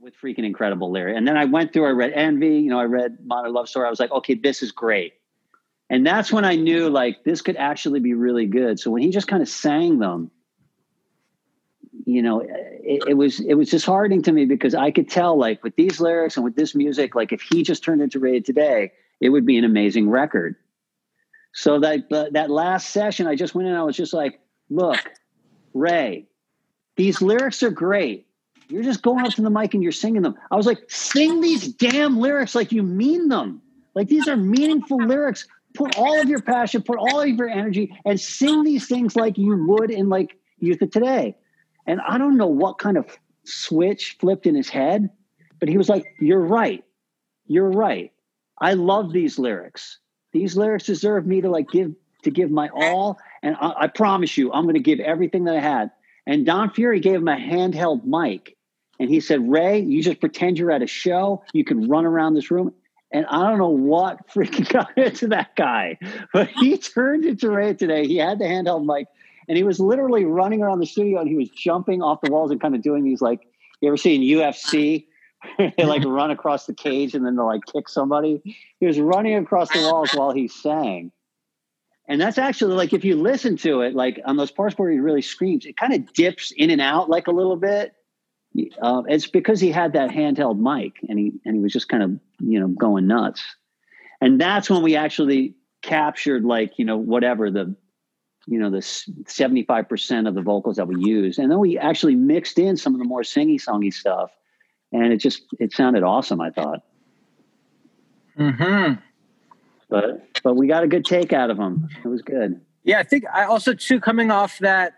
[0.00, 1.16] With freaking incredible lyrics.
[1.16, 3.86] And then I went through, I read Envy, you know, I read Modern Love Story.
[3.86, 5.14] I was like, okay, this is great.
[5.90, 8.78] And that's when I knew like this could actually be really good.
[8.78, 10.30] So when he just kind of sang them,
[12.04, 15.64] you know, it, it was it was disheartening to me because I could tell like
[15.64, 18.92] with these lyrics and with this music, like if he just turned into Ray today,
[19.20, 20.56] it would be an amazing record.
[21.52, 23.74] So that that that last session, I just went in.
[23.74, 24.38] I was just like,
[24.70, 25.00] "Look,
[25.74, 26.28] Ray,
[26.96, 28.27] these lyrics are great.
[28.68, 31.40] You're just going up to the mic and you're singing them." I was like, "Sing
[31.40, 33.60] these damn lyrics like you mean them.
[33.94, 35.46] Like these are meaningful lyrics.
[35.74, 39.38] Put all of your passion, put all of your energy, and sing these things like
[39.38, 41.36] you would in like Youth of Today."
[41.86, 45.08] And I don't know what kind of switch flipped in his head,
[45.58, 46.84] but he was like, "You're right.
[47.46, 48.12] You're right.
[48.60, 49.98] I love these lyrics.
[50.32, 54.36] These lyrics deserve me to like give to give my all, and I, I promise
[54.36, 55.90] you, I'm to give everything that I had."
[56.26, 58.57] And Don Fury gave him a handheld mic,
[58.98, 61.44] and he said, "Ray, you just pretend you're at a show.
[61.52, 62.72] You can run around this room."
[63.10, 65.98] And I don't know what freaking got into that guy,
[66.32, 68.06] but he turned into Ray today.
[68.06, 69.06] He had the handheld mic,
[69.48, 72.50] and he was literally running around the studio, and he was jumping off the walls
[72.50, 73.46] and kind of doing these like
[73.80, 75.06] you ever seen UFC?
[75.58, 78.42] they like run across the cage and then they'll like kick somebody.
[78.80, 81.12] He was running across the walls while he sang.
[82.08, 84.98] And that's actually like if you listen to it, like on those parts where he
[84.98, 87.92] really screams, it kind of dips in and out like a little bit.
[88.80, 92.02] Uh, it's because he had that handheld mic and he and he was just kind
[92.02, 93.42] of you know going nuts.
[94.20, 97.74] And that's when we actually captured like you know whatever the
[98.46, 98.82] you know the
[99.26, 102.76] seventy five percent of the vocals that we used, and then we actually mixed in
[102.76, 104.30] some of the more singy songy stuff,
[104.92, 106.40] and it just it sounded awesome.
[106.40, 106.82] I thought,
[108.36, 108.94] hmm
[109.88, 111.88] but but we got a good take out of him.
[112.04, 112.60] It was good.
[112.84, 114.94] Yeah, I think I also too coming off that.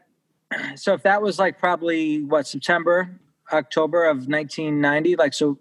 [0.75, 3.20] So if that was like probably what September,
[3.53, 5.59] October of 1990, like so,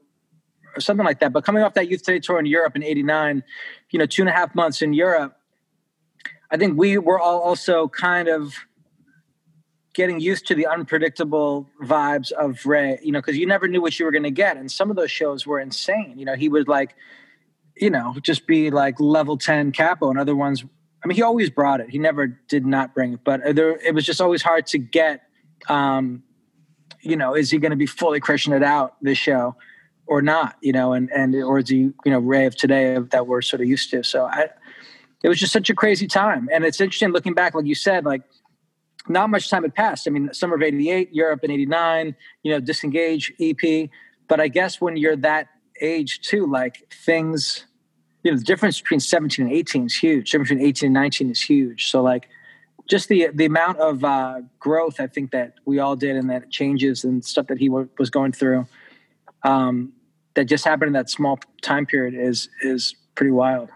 [0.75, 1.33] or something like that.
[1.33, 3.43] But coming off that Youth Today tour in Europe in '89,
[3.91, 5.35] you know, two and a half months in Europe,
[6.51, 8.53] I think we were all also kind of
[9.93, 12.99] getting used to the unpredictable vibes of Ray.
[13.01, 14.95] You know, because you never knew what you were going to get, and some of
[14.95, 16.15] those shows were insane.
[16.17, 16.95] You know, he would like,
[17.75, 20.63] you know, just be like level ten Cappo, and other ones
[21.03, 21.89] I mean, he always brought it.
[21.89, 25.21] He never did not bring it, but there, it was just always hard to get.
[25.67, 26.23] Um,
[27.01, 28.19] you know, is he going to be fully
[28.53, 29.55] it out this show,
[30.07, 30.55] or not?
[30.61, 33.61] You know, and and or is he you know Ray of today that we're sort
[33.61, 34.03] of used to?
[34.03, 34.47] So I,
[35.23, 38.05] it was just such a crazy time, and it's interesting looking back, like you said,
[38.05, 38.21] like
[39.07, 40.07] not much time had passed.
[40.07, 43.89] I mean, summer of '88, Europe in '89, you know, Disengage EP,
[44.27, 45.47] but I guess when you're that
[45.81, 47.65] age too, like things
[48.23, 50.93] you know the difference between 17 and 18 is huge the difference between 18 and
[50.93, 52.27] 19 is huge so like
[52.89, 56.49] just the the amount of uh, growth i think that we all did and that
[56.49, 58.67] changes and stuff that he w- was going through
[59.43, 59.93] um,
[60.33, 63.69] that just happened in that small time period is is pretty wild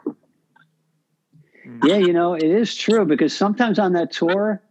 [1.83, 4.61] Yeah, you know, it is true because sometimes on that tour,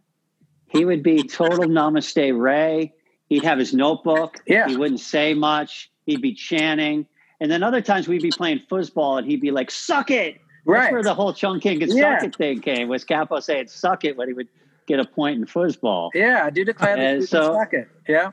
[0.67, 2.93] he would be total namaste Ray.
[3.29, 4.41] He'd have his notebook.
[4.45, 4.67] Yeah.
[4.67, 5.91] He wouldn't say much.
[6.05, 7.07] He'd be chanting.
[7.39, 10.39] And then other times we'd be playing foosball and he'd be like, suck it.
[10.65, 12.19] That's where the whole Chung King and Yeah.
[12.19, 14.47] suck it thing came, was Cappo saying suck it when he would
[14.85, 16.09] get a point in foosball.
[16.13, 17.87] Yeah, I do declare And the so- it.
[18.07, 18.31] Yeah.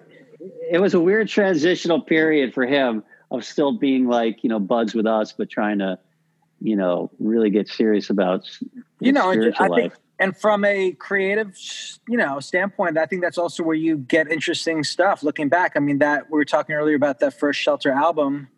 [0.70, 4.94] It was a weird transitional period for him of still being like, you know, buds
[4.94, 5.98] with us, but trying to,
[6.60, 8.48] you know, really get serious about
[9.00, 10.00] You know, spiritual I think, life.
[10.18, 11.56] and from a creative,
[12.08, 15.22] you know, standpoint, I think that's also where you get interesting stuff.
[15.22, 18.48] Looking back, I mean, that we were talking earlier about that first Shelter album.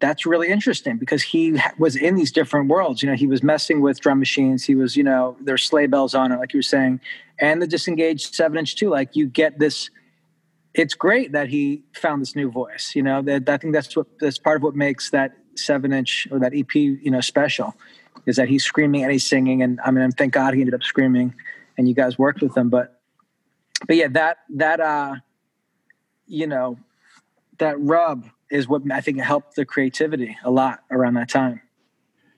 [0.00, 3.02] That's really interesting because he was in these different worlds.
[3.02, 4.64] You know, he was messing with drum machines.
[4.64, 7.00] He was, you know, there's sleigh bells on it, like you were saying,
[7.38, 8.90] and the disengaged seven inch too.
[8.90, 9.90] Like you get this.
[10.74, 12.92] It's great that he found this new voice.
[12.94, 16.28] You know, that I think that's what that's part of what makes that seven inch
[16.30, 17.74] or that EP, you know, special
[18.26, 19.62] is that he's screaming and he's singing.
[19.62, 21.34] And I mean, thank God he ended up screaming
[21.76, 22.70] and you guys worked with him.
[22.70, 23.00] But,
[23.86, 25.16] but yeah, that, that, uh,
[26.26, 26.78] you know,
[27.58, 31.60] that rub is what I think helped the creativity a lot around that time.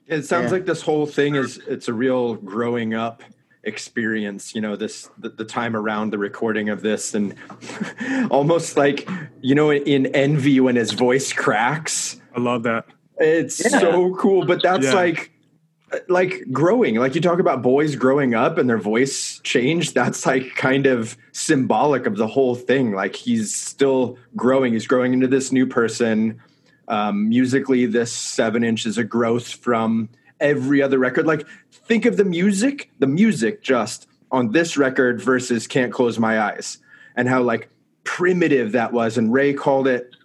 [0.07, 0.51] It sounds Yeah.
[0.57, 3.21] like this whole thing is it's a real growing up
[3.63, 7.35] experience, you know, this the, the time around the recording of this and
[8.31, 9.07] almost like,
[9.41, 12.19] you know, in envy when his voice cracks.
[12.35, 12.85] I love that.
[13.19, 13.79] It's Yeah.
[13.79, 14.93] so cool, but that's Yeah.
[14.93, 15.31] like
[16.07, 16.95] like growing.
[16.95, 21.17] Like you talk about boys growing up and their voice changed, that's like kind of
[21.31, 22.93] symbolic of the whole thing.
[22.93, 24.73] Like he's still growing.
[24.73, 26.41] He's growing into this new person.
[26.87, 30.09] Um, musically, this seven inch is a growth from
[30.39, 31.25] every other record.
[31.25, 36.39] Like think of the music, the music just on this record versus Can't Close My
[36.39, 36.79] Eyes
[37.15, 37.69] and how like
[38.03, 39.17] primitive that was.
[39.17, 40.15] And Ray called it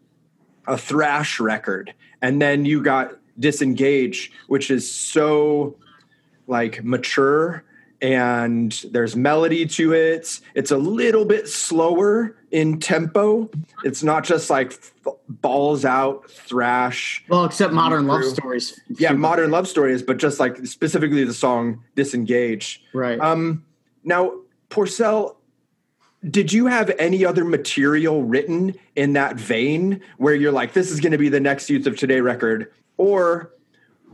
[0.66, 5.76] a thrash record and then you got disengage which is so
[6.46, 7.64] like mature
[8.00, 13.48] and there's melody to it it's a little bit slower in tempo
[13.84, 18.78] it's not just like f- balls out thrash Well, except modern love stories.
[18.88, 23.18] yeah modern love stories but just like specifically the song disengage Right.
[23.20, 23.64] um,
[24.04, 24.32] now,
[24.68, 25.36] Porcell,
[26.28, 30.98] did you have any other material written in that vein where you're like, this is
[30.98, 32.72] going to be the next Youth of Today record?
[32.97, 33.53] Or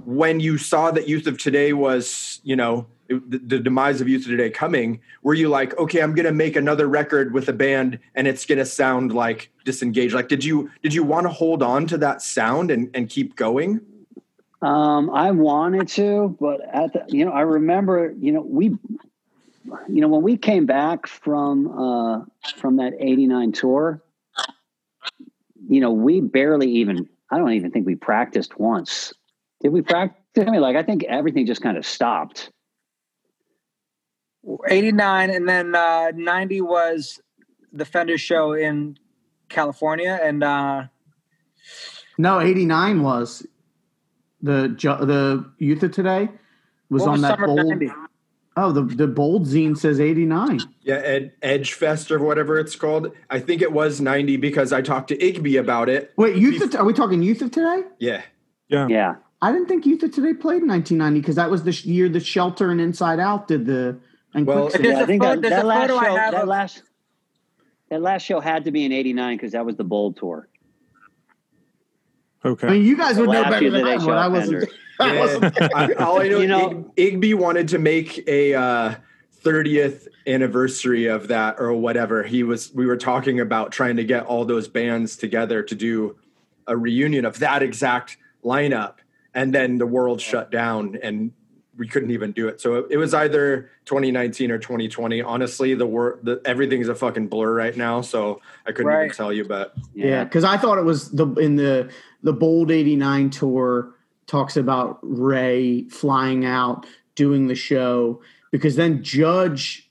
[0.05, 4.23] when you saw that Youth of Today was, you know, the, the demise of Youth
[4.23, 7.99] of Today coming, were you like, okay, I'm to make another record with a band
[8.15, 10.15] and it's to sound like disengaged?
[10.15, 13.37] Like, did you did you want to hold on to that sound and, and keep
[13.37, 13.81] going?
[14.61, 20.01] Um, I wanted to, but at the, you know, I remember, you know, we, you
[20.01, 22.25] know, when we came back from uh,
[22.57, 24.03] from that '89 tour,
[25.69, 27.09] you know, we barely even.
[27.31, 29.13] I don't even think we practiced once.
[29.61, 30.17] Did we practice?
[30.37, 32.51] I mean, like, I think everything just kind of stopped.
[34.69, 37.21] 89 and then uh, 90 was
[37.73, 38.97] the Fender show in
[39.49, 40.19] California.
[40.23, 40.85] And uh,
[42.17, 43.47] no, eighty nine was
[44.43, 46.29] the the youth of today
[46.91, 48.08] was on was that summer of bold.
[48.59, 48.69] 90?
[48.69, 50.61] Oh, the the bold zine says eighty nine.
[50.83, 53.13] Yeah, Ed, Edge Fest or whatever it's called.
[53.31, 56.13] I think it was 90 because I talked to Igby about it.
[56.17, 57.83] Wait, youth of, are we talking youth of today?
[57.99, 58.23] Yeah.
[58.69, 59.15] Yeah, Yeah.
[59.41, 62.09] I didn't think Youth of Today played in 1990 because that was the sh- year
[62.09, 63.97] the Shelter and Inside Out did the
[64.35, 64.85] and Well, Quicksand.
[64.85, 64.99] Yeah.
[64.99, 66.83] I a think photo- that, that a last photo I show, that of- last,
[67.89, 70.49] that last show had to be in '89 because that was the bold tour.
[72.45, 72.67] Okay.
[72.67, 74.15] I mean, you guys The would know better than that I would.
[74.15, 74.71] I wasn't.
[74.99, 75.53] Fender.
[75.75, 75.95] I Yeah.
[75.99, 78.95] I, all I know, You know- Ig- Igby wanted to make a uh,
[79.45, 82.23] 30th anniversary of that or whatever.
[82.23, 82.73] He was.
[82.75, 86.17] We were talking about trying to get all those bands together to do
[86.67, 88.97] a reunion of that exact lineup,
[89.35, 91.33] and then the world shut down and
[91.79, 92.61] we couldn't even do it.
[92.61, 95.23] So it, it was either 2019 or 2020.
[95.23, 98.01] Honestly, the wor- the everything's a fucking blur right now.
[98.01, 101.55] So I couldn't even tell you, but Yeah, because I thought it was the in
[101.57, 101.89] the
[102.25, 103.95] the Bold '89 tour
[104.29, 108.23] talks about Ray flying out doing the show
[108.53, 109.91] because then Judge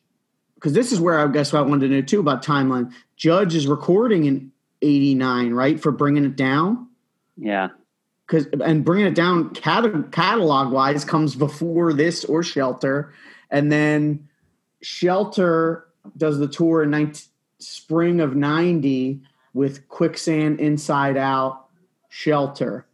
[0.56, 2.94] because this is where I guess what I wanted to know too about timeline.
[3.18, 6.88] Judge is recording in '89, right, for bringing it down.
[7.36, 7.70] Yeah,
[8.26, 13.14] because and bringing it down cat- catalog wise comes before this or shelter
[13.50, 14.28] and then
[14.82, 17.22] shelter does the tour in 19,
[17.60, 19.22] spring of 90
[19.54, 21.68] with quicksand inside out
[22.10, 22.86] shelter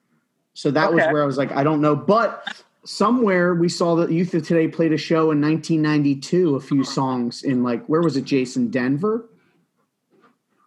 [0.53, 4.11] so that was where i was like i don't know but somewhere we saw that
[4.11, 8.17] youth of today played a show in 1992 a few songs in like where was
[8.17, 9.25] it jason denver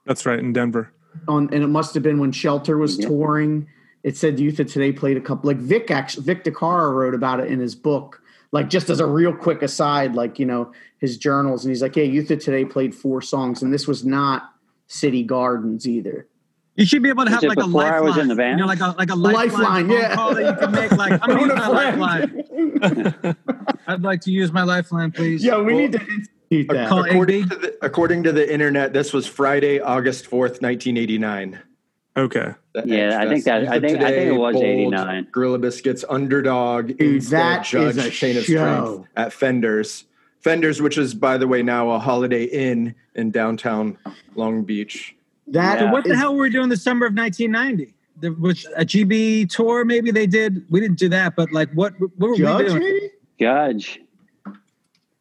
[0.04, 0.92] That's right in Denver.
[1.28, 3.08] on and it must have been when Shelter was Yeah.
[3.08, 3.66] touring.
[4.04, 7.40] It said Youth of Today played a couple like Vic actually Vic DiCara wrote about
[7.40, 8.22] it in his book.
[8.52, 11.96] like just as a real quick aside, like you know his journals, and he's like,
[11.96, 14.52] "Yeah, Youth of Today played four songs, and this was not
[14.86, 16.28] City Gardens either."
[16.76, 18.04] You should be able to have like a before I lifeline.
[18.04, 18.58] was in the band?
[18.58, 20.14] You know, like a like a lifeline, Lifeline, yeah.
[20.14, 20.92] call that you can make.
[20.92, 23.14] Like I'm gonna Phone use a my friend.
[23.24, 23.36] lifeline.
[23.86, 25.42] I'd like to use my lifeline, please.
[25.44, 26.92] Yeah, we Well, need to institute that.
[26.92, 31.60] According to the according to the internet, this was Friday, August fourth, nineteen eighty nine.
[32.16, 32.54] Okay.
[32.84, 35.28] Yeah, I think that- I think- I think it was 89.
[35.32, 36.96] Gorilla Biscuits underdog.
[36.96, 38.44] Dude, that Judge is a Chain of.
[38.44, 40.04] Strength at Fenders.
[40.40, 43.98] Fenders, which is by the way now a Holiday Inn in downtown
[44.34, 45.15] Long Beach.
[45.48, 45.92] That Yeah.
[45.92, 47.94] What the is- hell were we doing the summer of 1990?
[48.20, 50.64] The, which a GB tour maybe they did.
[50.70, 51.92] We didn't do that, but like what?
[52.00, 52.78] What were we doing?
[52.78, 53.10] Maybe?
[53.38, 54.00] Judge.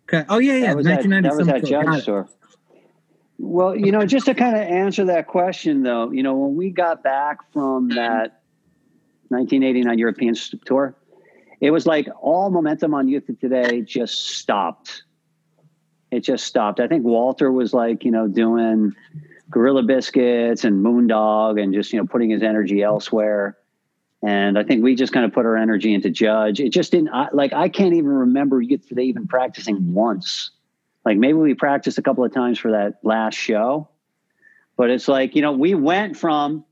[0.07, 0.23] Okay.
[0.29, 0.67] Oh yeah, yeah.
[0.67, 1.27] that was at, 1990.
[1.27, 1.83] that was summer at tour.
[1.83, 2.03] Got Judge it.
[2.03, 2.29] store.
[3.37, 6.69] Well, you know, just to kind of answer that question, though, you know, when we
[6.69, 8.39] got back from that
[9.27, 10.95] 1989 European tour,
[11.59, 15.03] it was like all momentum on Youth of Today just stopped.
[16.11, 16.79] It just stopped.
[16.79, 18.93] I think Walter was like, you know, doing
[19.49, 23.57] Gorilla Biscuits and Moondog and just, you know, putting his energy elsewhere.
[24.23, 26.59] And I think we just kind of put our energy into Judge.
[26.59, 30.49] It just didn't, I, like, I can't even remember of even practicing once.
[31.05, 33.87] Like maybe we practiced a couple of times for that last show,
[34.75, 36.65] but it's like, you know, we went from,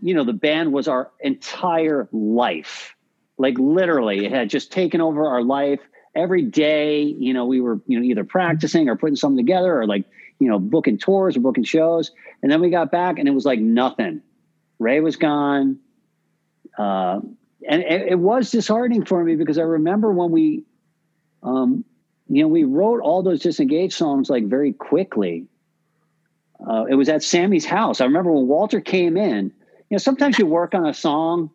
[0.00, 2.94] you know, the band was our entire life.
[3.36, 5.80] Like literally, it had just taken over our life.
[6.14, 9.86] Every day, you know, we were, you know, either practicing or putting something together or
[9.86, 10.04] like,
[10.40, 12.10] you know, booking tours or booking shows.
[12.42, 14.22] And then we got back and it was like nothing.
[14.80, 15.78] Ray was gone.
[16.76, 17.20] Uh,
[17.68, 20.64] and it, it was disheartening for me because I remember when we,
[21.42, 21.84] um,
[22.28, 25.46] you know, we wrote all those disengaged songs like very quickly.
[26.66, 28.00] Uh, it was at Sammy's house.
[28.00, 29.52] I remember when Walter came in.
[29.90, 31.50] You know, sometimes you work on a song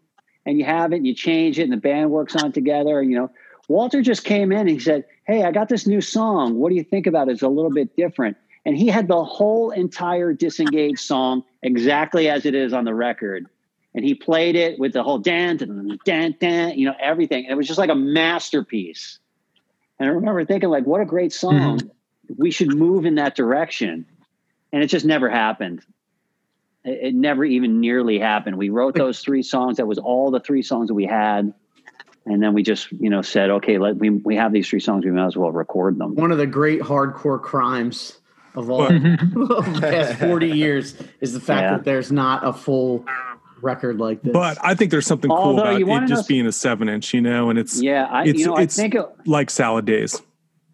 [0.45, 3.01] and you have it and you change it and the band works on it together.
[3.01, 3.31] You know,
[3.67, 6.55] Walter just came in and he said, Hey, I got this new song.
[6.55, 7.31] What do you think about it?
[7.31, 8.38] It's a little bit different.
[8.66, 13.45] And he had the whole entire disengaged song exactly as it is on the record.
[13.93, 17.45] And he played it with the whole dan, dan, dan, dan, you know, everything.
[17.45, 19.20] And it was just like a masterpiece.
[19.99, 21.78] And I remember thinking, like, what a great mm-hmm.
[21.78, 21.91] song.
[22.38, 24.05] We should move in that direction.
[24.74, 25.82] And it just never happened.
[26.84, 28.57] It, it never even nearly happened.
[28.57, 29.78] We wrote those three songs.
[29.78, 31.53] That was all the three songs that we had.
[32.26, 35.05] And then we just, you know, said, okay, let we we have these three songs.
[35.05, 36.16] We might as well record them.
[36.16, 38.18] one of the great hardcore crimes
[38.56, 41.72] of all of the past 40 years is the fact Yeah.
[41.78, 43.06] that there's not a full
[43.62, 44.34] record like this.
[44.34, 47.22] But I think there's something cool about it just know- being a seven inch, you
[47.22, 50.22] know, and it's Yeah, I it's you know, I it's think it, like salad days.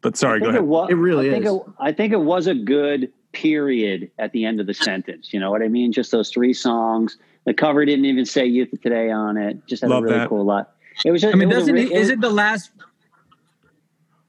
[0.01, 0.61] But sorry, go ahead.
[0.61, 1.51] it, was, It really I think is.
[1.53, 5.31] It, I think it was a good period at the end of the sentence.
[5.31, 5.91] You know what I mean?
[5.91, 7.17] Just those three songs.
[7.45, 9.65] The cover didn't even say "Youth of Today" on it.
[9.67, 10.29] Just had Love a really that.
[10.29, 10.71] cool lot.
[11.05, 11.21] It was.
[11.21, 12.71] Just, I mean, it was a doesn't re- he, is it the last?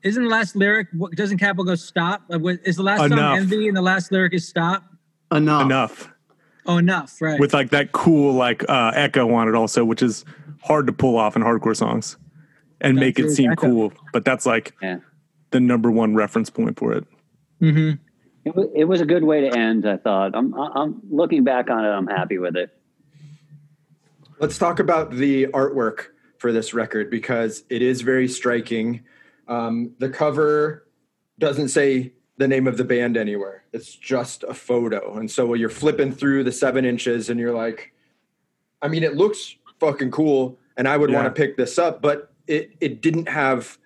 [0.03, 0.89] Isn't the last lyric?
[0.93, 2.23] what- Doesn't Cappo go stop?
[2.31, 3.19] Is the last Enough.
[3.19, 4.85] song envy and the last lyric is stop?
[5.31, 5.63] enough.
[5.65, 6.13] Enough.
[6.67, 7.41] Oh, enough, right?
[7.41, 10.25] With like that cool like uh echo on it also, which is
[10.63, 12.17] hard to pull off in hardcore songs
[12.81, 13.67] and make it seem echo.
[13.67, 13.93] cool.
[14.13, 14.99] But that's like Yeah.
[15.51, 17.05] the number one reference point for it.
[17.61, 17.93] hmm
[18.45, 19.89] It was, it was a good way to end.
[19.89, 20.37] I thought.
[20.37, 20.53] I'm.
[20.55, 21.89] I'm looking back on it.
[21.89, 22.71] I'm happy with it.
[24.39, 26.07] Let's talk about the artwork
[26.39, 29.01] for this record because it is very striking.
[29.53, 30.87] Um, the cover
[31.39, 33.65] doesn't say the name of the band anywhere.
[33.73, 35.17] It's just a photo.
[35.19, 37.93] And so when you're flipping through the seven inches and you're like,
[38.81, 41.23] I mean, it looks fucking cool and I would Yeah.
[41.23, 43.79] want to pick this up, but it, it didn't have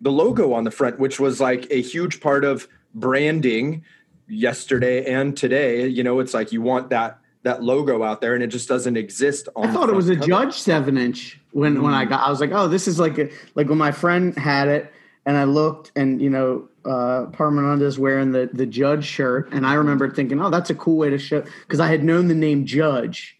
[0.00, 3.84] the logo on the front, which was like a huge part of branding
[4.28, 5.86] yesterday and today.
[5.86, 8.96] You know, it's like you want that that logo out there and it just doesn't
[8.96, 10.26] exist on I the thought it was a cover.
[10.26, 11.96] Judge seven inch when when Mm.
[11.96, 12.26] I got.
[12.26, 14.90] I was like, oh, this is like a, like when my friend had it,
[15.26, 19.74] and I looked, and you know, uh, Parmananda's wearing the the Judge shirt, and I
[19.74, 22.66] remember thinking, oh, that's a cool way to show because I had known the name
[22.66, 23.38] Judge,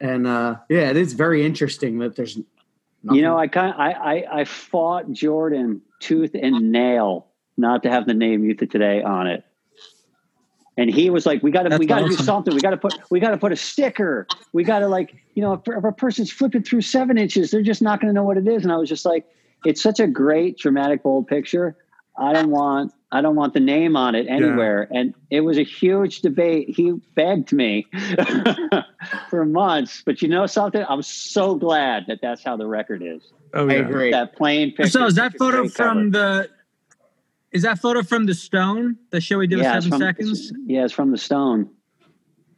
[0.00, 2.38] and uh, yeah, it is very interesting that there's.
[3.10, 8.06] You know, I kind I, I I fought Jordan tooth and nail not to have
[8.06, 9.44] the name Youth Today on it.
[10.76, 12.54] And he was like, "We got to, we got to do something.
[12.54, 14.28] We got to put, we got to put a sticker.
[14.52, 17.62] We got to like, you know, if, if a person's flipping through seven inches, they're
[17.62, 19.26] just not going to know what it is." And I was just like,
[19.64, 21.76] "It's such a great, dramatic, bold picture.
[22.18, 25.62] I don't want, I don't want the name on it anywhere." And it was a
[25.62, 26.70] huge debate.
[26.76, 27.86] He begged me
[29.30, 30.84] for months, but you know something?
[30.88, 33.22] I'm so glad that that's how the record is.
[33.54, 33.78] Oh I yeah.
[33.80, 34.10] agree.
[34.10, 34.90] That plain picture.
[34.90, 36.42] So is that photo from cover.
[36.44, 36.50] the?
[37.50, 38.98] Is that photo from the Stone?
[39.10, 40.52] The show we did Yeah, with it's seven from- seconds.
[40.66, 41.70] Yeah, it's from the Stone.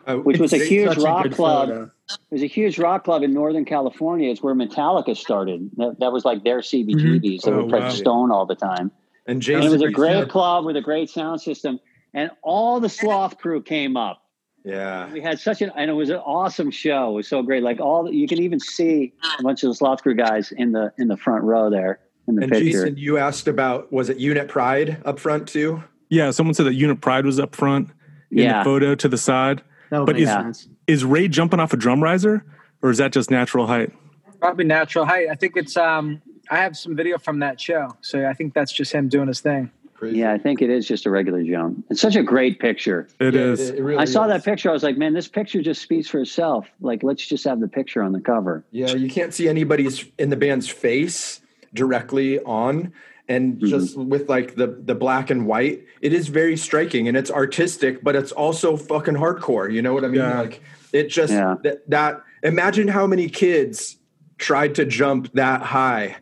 [0.06, 1.68] Uh, which was a huge rock good club.
[1.68, 1.90] photo.
[2.30, 4.30] There's a huge rock club in Northern California.
[4.30, 5.70] It's where Metallica started.
[5.76, 7.42] That, that was like their CBGBs.
[7.44, 7.50] Mm-hmm.
[7.50, 7.88] They Oh, would play wow.
[7.90, 8.90] Stone all the time.
[9.26, 11.78] And And it was a great said- club with a great sound system.
[12.14, 14.22] And all the sloth crew came up.
[14.64, 15.10] Yeah.
[15.12, 17.10] We had such an, and it was an awesome show.
[17.10, 17.62] It was so great.
[17.62, 20.72] Like all, the, you can even see a bunch of the sloth crew guys in
[20.72, 22.84] the in the front row there in the And picture.
[22.84, 25.82] Jason, you asked about was it Unit Pride up front too?
[26.10, 27.88] Yeah, someone said that Unit Pride was up front
[28.32, 28.58] in Yeah.
[28.58, 29.62] the photo to the side.
[29.90, 30.68] That would But make is- sense.
[30.90, 32.44] Is Ray jumping off a drum riser,
[32.82, 33.92] or is that just natural height?
[34.40, 35.28] Probably natural height.
[35.30, 35.76] I think it's.
[35.76, 36.20] um
[36.50, 39.40] I have some video from that show, so I think that's just him doing his
[39.40, 39.70] thing.
[39.94, 40.18] Crazy.
[40.18, 41.84] yeah, I think it is just a regular jump.
[41.90, 43.06] It's such a great picture.
[43.20, 43.68] It Yeah, is.
[43.68, 44.30] it- it really I saw is.
[44.30, 44.68] that picture.
[44.70, 46.66] I was like, man, this picture just speaks for itself.
[46.80, 48.64] Like, let's just have the picture on the cover.
[48.72, 51.40] Yeah, you can't see anybody's in the band's face
[51.74, 52.92] directly on.
[53.28, 53.66] And Mm-hmm.
[53.68, 58.02] just with like the the black and white, it is very striking and it's artistic,
[58.02, 59.72] but it's also fucking hardcore.
[59.72, 60.16] You know what I mean?
[60.16, 60.40] Yeah.
[60.40, 60.62] Like
[60.92, 61.56] it just Yeah.
[61.62, 63.96] that, that imagine how many kids
[64.38, 66.16] tried to jump that high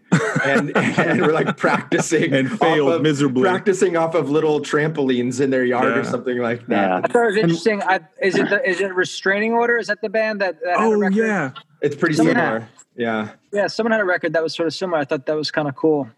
[0.44, 3.42] and and were like practicing And failed of- miserably.
[3.42, 7.00] practicing off of little trampolines in their yard or something like Yeah.
[7.00, 7.04] that.
[7.04, 7.82] I thought it was interesting.
[7.84, 9.76] I, is it the, is it restraining order?
[9.78, 10.60] Is that the band that?
[10.64, 12.68] that Oh yeah, It's pretty Someone similar.
[12.96, 13.28] Yeah.
[13.52, 14.98] Yeah, someone had a record that was sort of similar.
[14.98, 16.08] I thought that was kind of cool.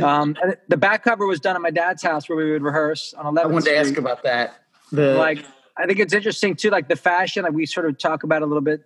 [0.00, 3.12] Um, and the back cover was done at my dad's house where we would rehearse
[3.14, 4.62] on 11th I wanted to ask about that.
[4.92, 5.44] The Like,
[5.78, 8.46] I think it's interesting too, like the fashion, like we sort of talk about a
[8.46, 8.82] little bit,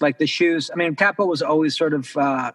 [0.00, 0.70] like the shoes.
[0.72, 2.52] I mean, Cappo was always sort of uh,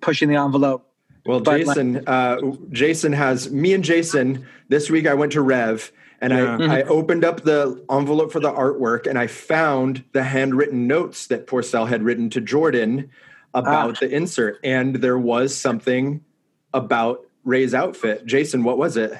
[0.00, 0.88] pushing the envelope.
[1.24, 2.38] Well, But, like- Jason, uh,
[2.70, 4.46] Jason has me and Jason.
[4.68, 6.56] This week I went to Rev and Yeah.
[6.60, 11.28] I, I opened up the envelope for the artwork and I found the handwritten notes
[11.28, 13.10] that Porcell had written to Jordan
[13.54, 16.24] about the insert, and there was something
[16.72, 18.24] about Ray's outfit.
[18.24, 19.12] Jason, what was it?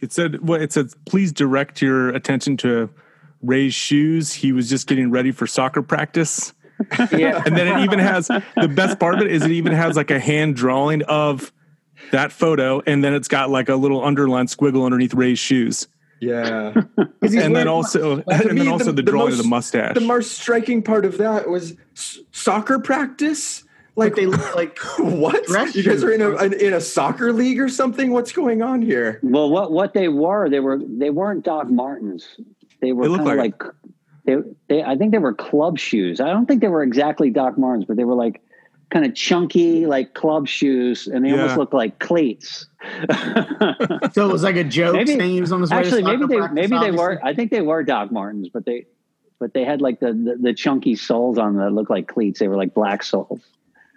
[0.00, 0.46] it said.
[0.46, 2.90] Well, it said, please direct your attention to
[3.42, 4.32] Ray's shoes.
[4.32, 6.52] He was just getting ready for soccer practice.
[7.12, 7.42] Yeah.
[7.44, 10.10] And then it even has the best part of it is it even has like
[10.10, 11.52] a hand drawing of
[12.12, 15.88] that photo, and then it's got like a little underlined squiggle underneath Ray's shoes,
[16.20, 16.72] Yeah,
[17.22, 19.94] and then also To and me, then also the, drawing of the mustache.
[19.94, 23.64] The most striking part of that was s- soccer practice.
[23.96, 25.74] Like like they look like what?
[25.74, 26.52] You guys are in a shoes.
[26.62, 28.12] in a soccer league or something?
[28.12, 29.18] What's going on here?
[29.24, 32.28] Well, what what they were, they were they weren't Doc Martens.
[32.80, 33.72] They were kind of like like,
[34.24, 34.36] they
[34.68, 34.82] they.
[34.82, 36.20] I think they were club shoes.
[36.20, 38.40] I don't think they were exactly Doc Martens, but they were like
[38.90, 41.36] kind of chunky, like club shoes, and they Yeah.
[41.42, 42.66] almost looked like cleats.
[44.12, 46.08] so it was like a joke Maybe- saying he was on his way Actually, to
[46.08, 47.20] maybe they practice, maybe they were.
[47.24, 48.86] I think they were Doc Martens, but they
[49.40, 52.38] but they had like the the, the chunky soles on them that looked like cleats.
[52.40, 53.40] They were like black soles,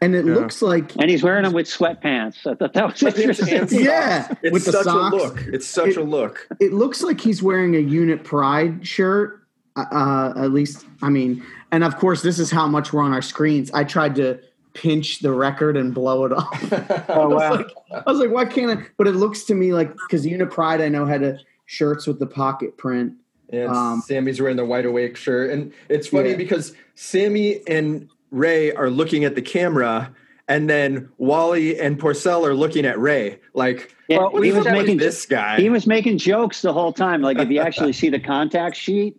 [0.02, 0.34] and it Yeah.
[0.36, 2.46] looks like and he's wearing them with sweatpants.
[2.46, 3.50] I thought that was interesting.
[3.60, 3.84] and socks.
[3.84, 5.14] Yeah, it's with the such socks.
[5.14, 5.42] a look.
[5.54, 6.48] It's such It- a look.
[6.60, 9.38] it looks like he's wearing a unit pride shirt
[9.78, 11.42] uh at least i mean
[11.72, 14.38] and of course this is how much we're on our screens i tried to
[14.74, 16.74] pinch the record and blow it off
[17.08, 17.52] Oh, I was wow.
[17.56, 17.68] like,
[18.06, 18.86] I was like, why can't I?
[18.98, 22.20] But it looks to me like because Unit Pride, I know had a shirts with
[22.20, 23.14] the pocket print.
[23.50, 26.36] And Um, Sammy's wearing the wide awake shirt, and it's funny Yeah.
[26.38, 30.14] because Sammy and Ray are looking at the camera,
[30.48, 33.40] and then Wally and Porcell are looking at Ray.
[33.54, 35.58] Like, Yeah, Well, he was making this guy.
[35.58, 37.22] He was making jokes the whole time.
[37.22, 39.18] Like if you actually see the contact sheet,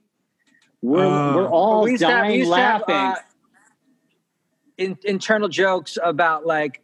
[0.81, 2.49] we're Uh, we're all We used to have- we dying have,
[2.89, 2.95] laughing.
[2.97, 3.15] uh,
[4.79, 6.81] in, internal jokes about like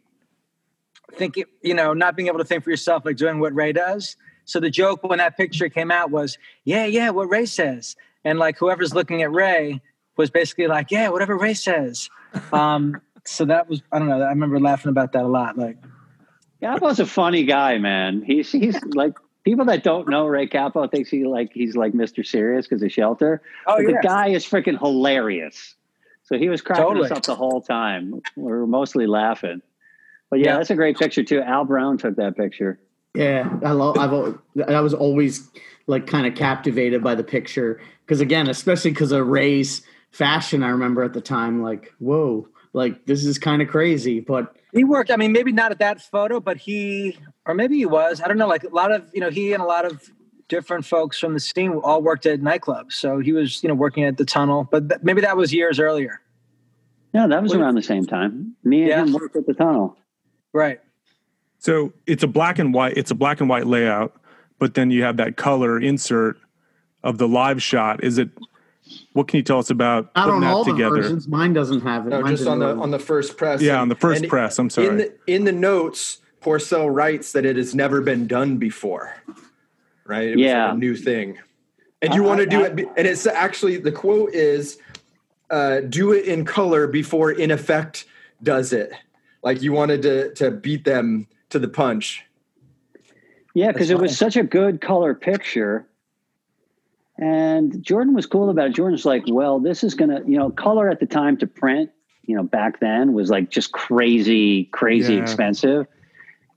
[1.15, 4.15] thinking, you know, not being able to think for yourself, like doing what Ray does.
[4.45, 8.39] So the joke when that picture came out was, yeah, yeah, what Ray says, and
[8.39, 9.81] like whoever's looking at Ray
[10.17, 12.09] was basically like, yeah, whatever Ray says.
[12.51, 15.57] Um, so that was, I don't know, I remember laughing about that a lot.
[15.57, 15.77] Like,
[16.61, 18.21] Cappo's a funny guy, man.
[18.21, 19.13] He's he's like
[19.43, 22.25] people that don't know Ray Cappo thinks he like he's like Mr.
[22.25, 23.41] Serious because of Shelter.
[23.65, 25.75] oh but yeah, the guy is freaking hilarious.
[26.23, 27.05] So he was cracking Totally.
[27.09, 28.21] us up the whole time.
[28.35, 29.61] We were mostly laughing.
[30.29, 30.57] But yeah, Yeah.
[30.57, 31.41] that's a great picture too.
[31.41, 32.79] Al Brown took that picture.
[33.15, 33.97] Yeah, I love.
[33.97, 34.37] I've
[34.69, 35.49] I was always
[35.87, 40.63] like kind of captivated by the picture because again, especially because of Ray's fashion.
[40.63, 44.83] I remember at the time, like, whoa, like this is kind of crazy, but he
[44.83, 45.11] worked.
[45.11, 48.21] I mean, maybe not at that photo, but he, or maybe he was.
[48.21, 48.47] I don't know.
[48.47, 50.09] Like a lot of, you know, he and a lot of
[50.47, 52.93] different folks from the scene all worked at nightclubs.
[52.93, 54.67] So he was, you know, working at the tunnel.
[54.69, 56.21] But th- maybe that was years earlier.
[57.13, 58.55] No, that was around the same time.
[58.63, 59.01] Me and Yeah.
[59.03, 59.97] him worked at the tunnel.
[60.53, 60.79] Right.
[61.57, 62.97] So it's a black and white.
[62.97, 64.15] It's a black and white layout,
[64.59, 66.37] but then you have that color insert
[67.03, 68.03] of the live shot.
[68.03, 68.29] Is it?
[69.13, 70.95] What can you tell us about out putting on that all the together?
[71.01, 72.09] versions, mine doesn't have it.
[72.11, 72.81] no, Mine's just on the yellow.
[72.81, 73.61] on the first press.
[73.61, 74.57] Yeah, on the first press.
[74.59, 74.87] I'm sorry.
[74.87, 79.13] In the in the notes, Porcell writes that it has never been done before.
[80.05, 80.29] Right?
[80.29, 80.65] It was Yeah.
[80.67, 81.37] like a new thing.
[82.01, 84.77] And you I- want to I- do I- it, and it's actually the quote is,
[85.49, 88.05] uh, do it in color before In Effect
[88.41, 88.91] does it.
[89.43, 92.23] Like you wanted to to beat them to the punch.
[93.53, 95.85] Yeah, because it was such a good color picture.
[97.21, 98.75] And Jordan was cool about it.
[98.75, 101.89] Jordan's like, well, this is gonna, you know, color at the time to print,
[102.23, 105.21] you know, back then was like just crazy, crazy Yeah.
[105.21, 105.85] expensive.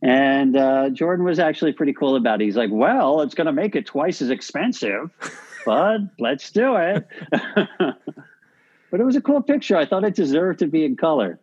[0.02, 2.44] And uh, Jordan was actually pretty cool about it.
[2.44, 5.10] He's like, well, it's gonna make it twice as expensive,
[5.66, 7.08] but let's do it.
[7.56, 9.76] but it was a cool picture.
[9.76, 11.40] I thought it deserved to be in color.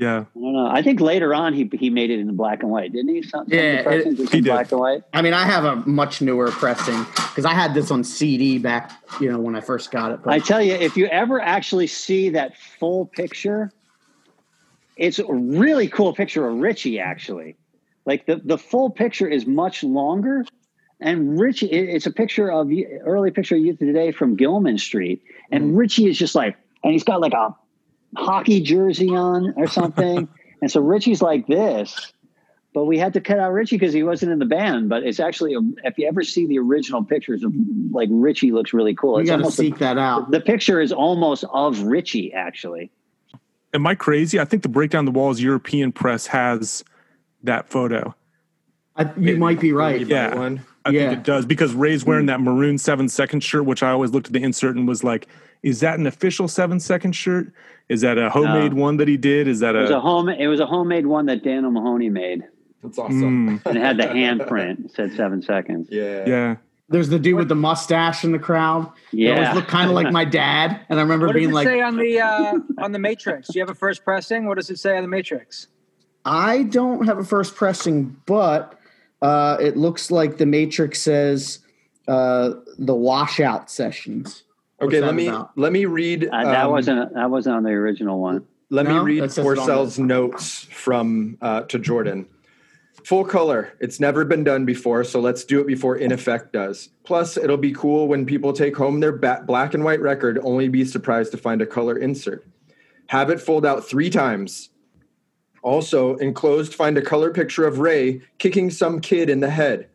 [0.00, 0.20] Yeah.
[0.20, 0.66] I don't know.
[0.66, 3.22] I think later on he he made it in black and white, didn't he?
[3.22, 4.44] Some, some Yeah, of it- he in did.
[4.44, 5.02] black and white.
[5.12, 8.92] I mean, I have a much newer pressing because I had this on CD back,
[9.20, 10.20] you know, when I first got it.
[10.24, 13.70] But I tell you, if you ever actually see that full picture,
[14.96, 16.98] it's a really cool picture of Richie.
[16.98, 17.56] Actually,
[18.06, 20.46] like the the full picture is much longer,
[21.00, 21.66] and Richie.
[21.70, 22.70] it- It's a picture of
[23.04, 25.76] early picture of you today from Gilman Street, and mm-hmm.
[25.76, 27.54] Richie is just like, and he's got like a
[28.16, 30.28] hockey jersey on or something,
[30.62, 32.12] and so Richie's like this.
[32.72, 34.88] But we had to cut out Richie because he wasn't in the band.
[34.88, 37.52] But it's actually, a, if you ever see the original pictures of
[37.90, 39.16] like Richie, looks really cool.
[39.16, 40.30] you It's got to almost a- seek that out.
[40.30, 42.92] the picture is almost of Richie, actually.
[43.74, 44.38] Am I crazy?
[44.38, 46.84] I think the Breakdown the Walls European press has
[47.42, 48.14] that photo.
[48.96, 50.06] I, you might be right.
[50.06, 50.34] Yeah.
[50.34, 50.60] One.
[50.84, 51.08] I Yeah.
[51.08, 52.28] think it does because Ray's wearing hmm.
[52.28, 55.26] that maroon seven second shirt, which I always looked at the insert and was like,
[55.62, 57.52] is that an official seven second shirt?
[57.90, 59.48] Is that a homemade one that he did?
[59.48, 60.28] Is that It was a a, home.
[60.28, 62.44] It was a homemade one that Dan O'Mahony made,
[62.84, 63.58] That's awesome.
[63.58, 64.84] Mm, and it had the handprint.
[64.84, 65.88] It said seven seconds.
[65.90, 66.24] Yeah.
[66.24, 66.56] yeah.
[66.88, 68.92] There's the dude with the mustache in the crowd.
[69.10, 70.80] He always Yeah, looked kind of like my dad.
[70.88, 73.48] And I remember What does being it like, say on the uh, on the Matrix?
[73.48, 74.46] Do you have a first pressing?
[74.46, 75.66] What does it say on the Matrix?
[76.24, 78.78] I don't have a first pressing, but
[79.22, 81.60] uh, it looks like the Matrix says
[82.06, 84.44] uh, the washout sessions.
[84.80, 85.50] What's Okay, let me about?
[85.58, 86.26] let me read.
[86.32, 88.46] uh, that um, wasn't that wasn't on the original one.
[88.70, 88.94] Let No?
[88.94, 92.26] me read That says it on Porcell's notes from uh, to Jordan.
[93.04, 93.72] Full color.
[93.80, 96.88] It's never been done before, so let's do it before In Effect does.
[97.04, 100.68] Plus, it'll be cool when people take home their ba- black and white record, only
[100.68, 102.46] be surprised to find a color insert.
[103.08, 104.70] Have it fold out three times.
[105.62, 109.88] Also, enclosed, find a color picture of Ray kicking some kid in the head.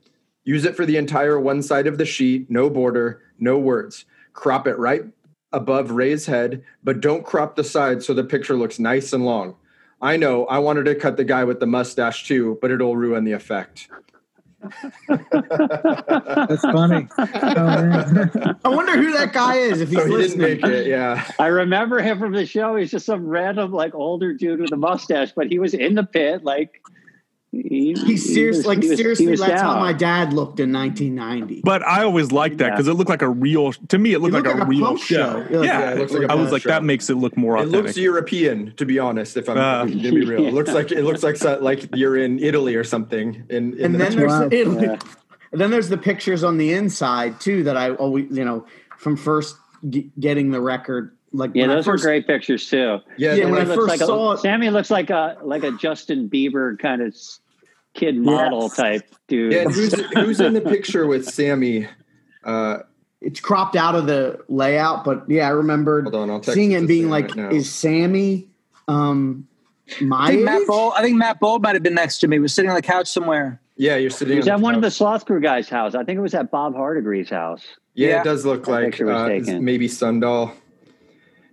[0.43, 4.05] Use it for the entire one side of the sheet, no border, no words.
[4.35, 5.03] Crop it right
[5.51, 9.55] above Ray's head, but don't crop the side so the picture looks nice and long.
[10.01, 13.23] I know I wanted to cut the guy with the mustache too, but it'll ruin
[13.23, 13.87] the effect.
[15.07, 17.07] That's funny.
[17.57, 18.55] Oh.
[18.65, 20.61] I wonder who that guy is if he's So he didn't listening.
[20.61, 21.25] make it, yeah.
[21.39, 22.75] I remember him from the show.
[22.75, 26.03] He's just some random, like older dude with a mustache, but he was in the
[26.03, 26.81] pit, like
[27.67, 29.27] he, He's serious, was- like he was- he seriously.
[29.27, 31.61] was That's how my dad looked in 1990.
[31.63, 32.69] But I always liked that Yeah.
[32.71, 33.71] because it looked like a real.
[33.73, 35.45] To me, it looked, It looked like, like a a real show.
[35.49, 35.61] show.
[35.63, 36.69] Yeah, Yeah, it looks like a I was punk like, show.
[36.69, 37.83] that makes it look more It authentic.
[37.85, 39.37] looks European, to be honest.
[39.37, 39.85] If I'm Uh.
[39.85, 43.43] to be real, it looks like it looks like like you're in Italy or something.
[43.49, 44.53] In, in and the- then there's wild.
[44.53, 44.95] it, Yeah.
[45.51, 48.65] then there's the pictures on the inside too that I always you know
[48.97, 49.55] from first
[49.89, 52.99] g- getting the record like Yeah, when I those are great pictures too.
[53.17, 55.37] yeah, Yeah, the when I looks first like a, saw it- Sammy looks like a
[55.43, 57.39] like a Justin Bieber kind of s-
[57.95, 58.75] kid model Yes.
[58.75, 59.53] type dude.
[59.53, 59.63] yeah.
[59.63, 61.87] Who's who's in the picture with Sammy?
[62.43, 62.79] Uh,
[63.21, 66.77] it's cropped out of the layout, but yeah, I remembered Hold on, seeing it it
[66.79, 68.47] and being Sam like, right is Sammy
[68.87, 69.47] um
[70.01, 70.67] my I think Matt age?
[70.67, 70.93] Bold.
[70.95, 72.35] I think Matt Bold might have been next to me.
[72.35, 73.59] He was sitting on the couch somewhere.
[73.77, 74.33] yeah, you're sitting.
[74.33, 74.93] He was on at one of the couch.
[74.97, 75.95] Sloth Crew guys' house.
[75.95, 77.63] I think it was at Bob Hardigree's house.
[77.93, 78.21] Yeah, Yeah.
[78.21, 80.51] it does look That like uh, maybe Sundahl.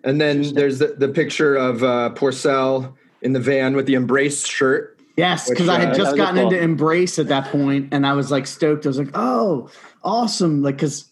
[0.04, 4.44] And then there's the, the picture of uh, Porcell in the van with the embrace
[4.46, 4.91] shirt.
[5.16, 8.30] Yes, because Which, I had just gotten into Embrace at that point, and I was
[8.30, 8.86] like stoked.
[8.86, 9.68] I was like, "Oh,
[10.02, 11.10] awesome!" Like, because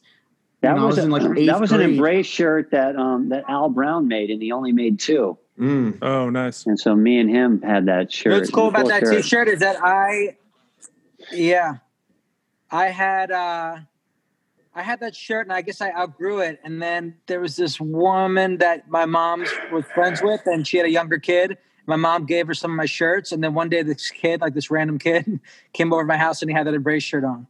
[0.62, 2.96] That You I was, was in, like, a, eighth that was an embrace shirt that
[2.96, 5.36] um that Al Brown made, and he only made two.
[5.58, 5.98] Mm.
[6.00, 6.64] oh, nice.
[6.64, 8.32] And so me and him had that shirt.
[8.32, 9.22] What's cool about that shirt.
[9.22, 10.38] T-shirt is that I,
[11.32, 11.74] yeah,
[12.70, 13.76] I had uh,
[14.74, 16.60] I had that shirt, and I guess I outgrew it.
[16.64, 20.86] And then there was this woman that my mom was friends with, and she had
[20.86, 21.58] a younger kid.
[21.90, 24.54] My mom gave her some of my shirts, and then one day this kid, like
[24.54, 25.40] this random kid,
[25.72, 27.48] came over to my house and he had that embrace shirt on.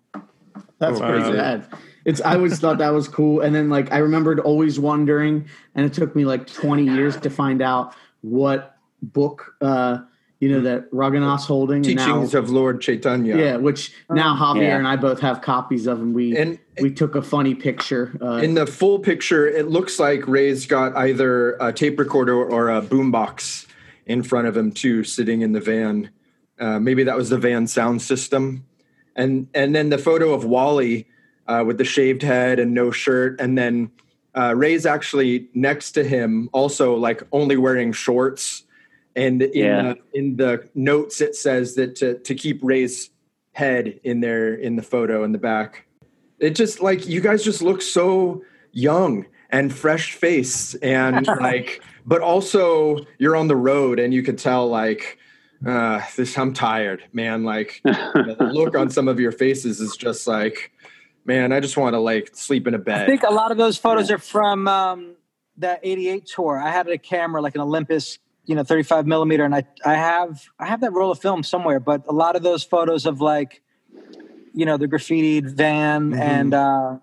[0.79, 1.33] that's Oh, pretty wow.
[1.33, 1.67] bad.
[2.07, 5.85] It's I always thought that was cool, and then like I remembered always wondering, and
[5.85, 9.99] it took me like 20 years to find out what book uh
[10.41, 11.85] you know that Raghunath's holding.
[11.87, 13.37] and now- Teachings of Lord Chaitanya.
[13.37, 14.79] yeah, which now Javier Yeah.
[14.79, 18.17] and I both have copies of, and we And we took a funny picture.
[18.23, 22.71] Uh, in the full picture, it looks like Ray's got either a tape recorder or
[22.71, 23.67] a boombox
[24.11, 26.11] in front of him too, sitting in the van.
[26.59, 28.67] Uh, maybe that was the van sound system,
[29.17, 31.07] and and then the photo of Wally
[31.47, 33.91] uh, with the shaved head and no shirt, and then
[34.37, 38.65] uh, Ray's actually next to him, also like only wearing shorts.
[39.17, 39.83] And in Yeah.
[39.83, 43.11] the, in the notes, it says that to, to keep Ray's
[43.55, 45.85] head in there in the photo in the back.
[46.39, 52.21] It just like you guys just look so young and fresh face and like, but
[52.23, 55.19] also you're on the road and you could tell like,
[55.67, 57.45] uh, this I'm tired, man.
[57.45, 57.93] Like you
[58.23, 60.73] know, the look on some of your faces is just like,
[61.25, 63.03] man, I just want to like sleep in a bed.
[63.03, 65.15] I think a lot of those photos are from um,
[65.59, 66.59] that '88 tour.
[66.59, 70.43] I had a camera like an Olympus, you know, 35 millimeter, and I I have
[70.59, 71.79] I have that roll of film somewhere.
[71.79, 73.61] But a lot of those photos of like,
[74.55, 76.19] you know, the graffitied van Mhm.
[76.21, 76.97] and uh,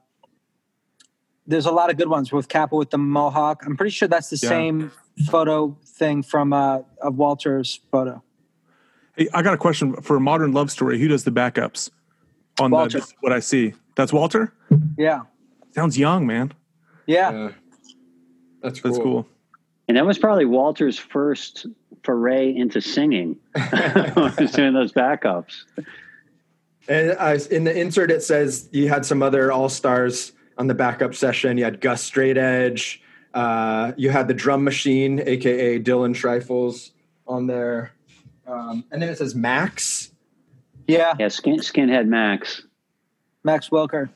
[1.48, 3.64] there's a lot of good ones with Cappo with the mohawk.
[3.66, 4.50] I'm pretty sure that's the Yeah.
[4.50, 4.91] same
[5.30, 8.22] photo thing from uh, of Walter's photo.
[9.16, 11.00] Hey, I got a question for a modern love story.
[11.00, 11.89] Who does the backups
[12.60, 13.00] on Walter.
[13.00, 13.74] the what I see?
[13.95, 14.54] That's Walter.
[14.98, 15.22] Yeah,
[15.74, 16.54] Sounds young, man.
[17.08, 17.32] yeah.
[17.32, 17.50] Yeah.
[18.62, 18.91] That's cool.
[18.91, 19.28] That's cool.
[19.88, 21.66] And that was probably Walter's first
[22.04, 23.38] foray into singing.
[23.56, 25.64] was doing those backups.
[26.89, 30.74] And uh, in the insert, it says you had some other all stars on the
[30.74, 31.58] backup session.
[31.58, 33.01] You had Gus Straight Edge.
[33.34, 36.91] Uh, you had the drum machine, aka Dylan Schreifels,
[37.28, 37.91] on there.
[38.47, 40.12] Um, and then it says Max.
[40.88, 42.64] Yeah, Yeah, skin, Skinhead Max.
[43.43, 44.10] Max Welker.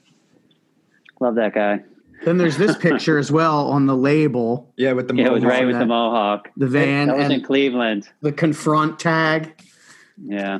[1.19, 1.83] Love that guy.
[2.23, 5.59] Then there's this picture as well on the label, Yeah, with the Yeah, with mohawk.
[5.59, 5.79] Ray with that.
[5.79, 6.49] the mohawk.
[6.55, 8.09] the van, That was in and Cleveland.
[8.21, 9.53] the confront tag.
[10.23, 10.59] Yeah.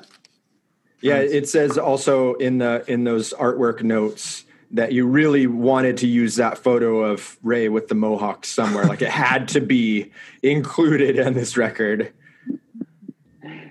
[1.01, 4.43] Yeah, it says also in the in those artwork notes
[4.74, 8.86] that you really wanted to use that photo of Ray with the mohawk somewhere.
[8.86, 10.11] like it had to be
[10.41, 12.13] included in this record.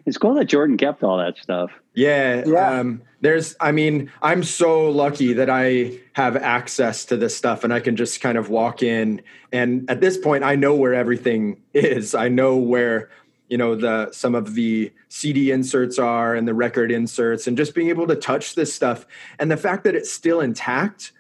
[0.07, 1.71] It's cool that Jordan kept all that stuff.
[1.95, 2.45] Yeah.
[2.47, 2.81] Yeah.
[2.81, 7.73] Um, there's, I mean, I'm so lucky that I have access to this stuff and
[7.73, 9.23] I can just kind of walk in.
[9.53, 12.15] And at this point, I know where everything is.
[12.15, 13.11] I know where,
[13.51, 17.75] you know, the, some of the CD inserts are and the record inserts and just
[17.75, 19.05] being able to touch this stuff.
[19.41, 21.11] And the fact that it's still intact,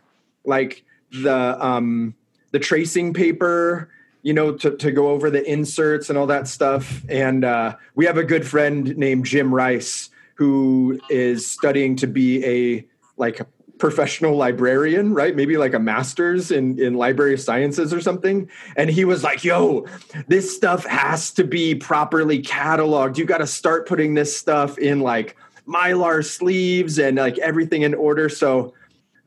[0.44, 2.14] like the, um,
[2.52, 3.90] the tracing paper,
[4.22, 7.02] you know, to, to go over the inserts and all that stuff.
[7.08, 12.44] And uh, we have a good friend named Jim Rice who is studying to be
[12.44, 13.40] a like
[13.80, 15.34] professional librarian, right?
[15.34, 18.48] Maybe like a master's in, in library sciences or something.
[18.76, 19.86] And he was like, yo,
[20.28, 23.16] this stuff has to be properly cataloged.
[23.16, 27.94] You got to start putting this stuff in like mylar sleeves and like everything in
[27.94, 28.28] order.
[28.28, 28.74] So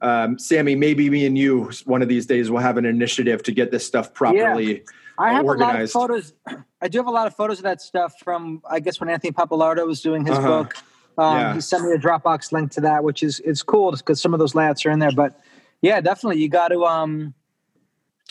[0.01, 3.51] um, Sammy, maybe me and you one of these days will have an initiative to
[3.51, 4.84] get this stuff properly.
[5.18, 5.95] I have organized.
[5.95, 6.64] a lot of photos.
[6.82, 9.32] I do have a lot of photos of that stuff from, I guess, when Anthony
[9.32, 10.64] Pappalardo was doing his Uh-huh.
[10.64, 10.76] book.
[11.18, 11.53] Um, Yeah.
[11.53, 14.39] He sent me a Dropbox link to that, which is it's cool because some of
[14.39, 15.11] those layouts are in there.
[15.11, 15.39] But
[15.82, 17.34] yeah, definitely, you got to, um,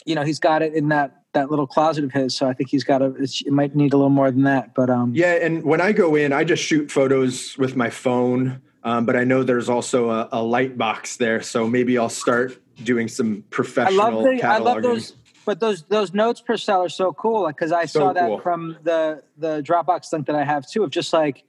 [0.05, 2.37] you know, he's got it in that that little closet of his.
[2.37, 3.14] So I think he's got to.
[3.18, 6.14] It might need a little more than that, but um, Yeah, and when I go
[6.14, 8.61] in, I just shoot photos with my phone.
[8.85, 12.59] Um, but I know there's also a, a light box there, so maybe I'll start
[12.83, 14.64] doing some professional I love the, I cataloging.
[14.64, 15.14] love those.
[15.45, 18.41] But those those notes Porcell are so cool because I So saw that cool.
[18.41, 21.45] from the the Dropbox link that I have too of just like,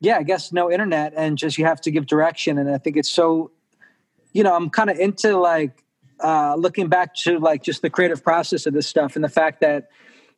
[0.00, 2.96] yeah, I guess no internet and just you have to give direction and I think
[2.96, 3.50] it's so,
[4.32, 5.82] you know, I'm kind of into like
[6.22, 9.60] uh, looking back to like just the creative process of this stuff and the fact
[9.60, 9.88] that,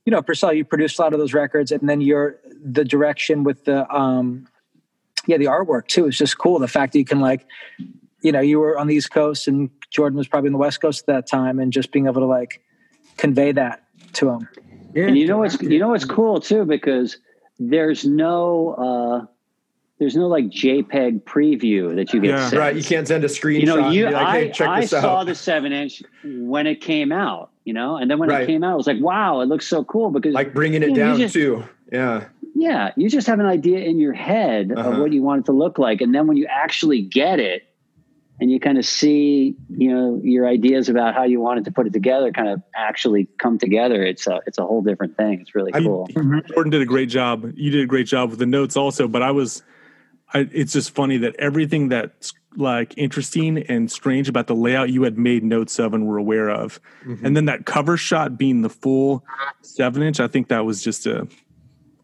[0.04, 3.44] you know, Porcell, you produced a lot of those records and then you're the direction
[3.44, 4.46] with the um,
[5.26, 6.58] yeah, the artwork too is just cool.
[6.58, 7.46] The fact that you can like,
[8.22, 10.80] you know, you were on the East Coast and Jordan was probably on the West
[10.80, 12.62] Coast at that time, and just being able to like
[13.16, 13.84] convey that
[14.14, 14.48] to him.
[14.94, 17.18] Yeah, And you know what's you know what's cool too because
[17.58, 19.26] there's no uh
[19.98, 22.48] there's no like JPEG preview that you get Yeah.
[22.48, 22.60] sent.
[22.60, 23.60] right, you can't send a screenshot.
[23.60, 25.26] You know, you be like, hey, I, check I this saw out.
[25.26, 28.42] the seven inch when it came out, you know, and then when Right.
[28.42, 30.90] it came out, I was like, wow, it looks so cool because like bringing it
[30.90, 31.64] you know, down just- too.
[31.92, 32.24] Yeah,
[32.54, 34.90] yeah, you just have an idea in your head Uh-huh.
[34.92, 37.64] of what you want it to look like, and then when you actually get it,
[38.40, 41.88] and you kind of see, you know, your ideas about how you wanted to put
[41.88, 44.04] it together, kind of actually come together.
[44.04, 45.40] It's a it's a whole different thing.
[45.40, 46.06] It's really I- cool.
[46.46, 47.50] Jordan did a great job.
[47.56, 49.64] You did a great job with the notes also, but I was
[50.34, 55.02] I, it's just funny that everything that's like interesting and strange about the layout you
[55.04, 56.80] had made notes of and were aware of.
[57.06, 57.24] Mm-hmm.
[57.26, 59.24] And then that cover shot being the full
[59.62, 61.28] seven inch, I think that was just a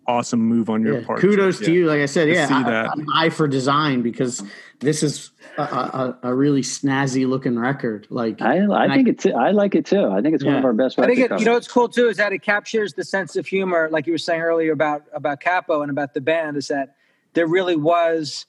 [0.06, 1.20] awesome move on your Yeah, part.
[1.20, 1.70] kudos to Yeah.
[1.70, 1.86] you.
[1.86, 2.90] Like I said, To yeah, see I, that.
[2.90, 4.42] I'm eye for design because
[4.80, 8.06] this is a, a, a really snazzy looking record.
[8.10, 10.06] Like I I And I- think it's I like it too.
[10.10, 10.98] I think it's one of our best.
[10.98, 13.34] I think record it, you know what's cool too is that it captures the sense
[13.36, 16.68] of humor, like you were saying earlier about about Cappo and about the band, is
[16.68, 16.96] that
[17.34, 18.46] there really was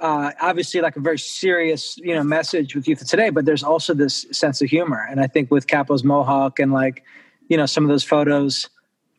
[0.00, 3.62] uh, obviously like a very serious, you know, message with youth of today, but there's
[3.62, 5.06] also this sense of humor.
[5.10, 7.04] And I think with Cappo's mohawk and like,
[7.48, 8.68] you know, some of those photos,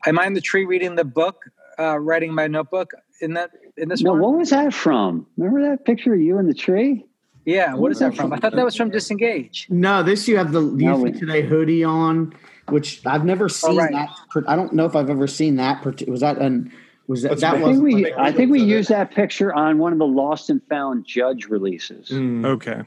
[0.06, 1.44] am I in the tree reading the book,
[1.80, 4.22] uh, writing my notebook in that, in this No, one?
[4.22, 5.28] what was that from?
[5.38, 7.06] Remember that picture of you in the tree?
[7.46, 7.74] Yeah.
[7.76, 8.34] What is that from?
[8.34, 9.68] I thought that was from Disengage.
[9.70, 12.34] No, this you have the No, Youth we- Today hoodie on,
[12.70, 13.92] which I've never seen right.
[13.92, 14.10] that.
[14.48, 15.84] I don't know if I've ever seen that.
[16.08, 16.72] Was that an?
[17.12, 17.62] Was that That's that big.
[17.64, 17.94] I think was?
[17.94, 21.48] we, I think we used that picture on one of the Lost and Found Judge
[21.48, 22.08] releases.
[22.08, 22.46] Mm.
[22.46, 22.84] Okay.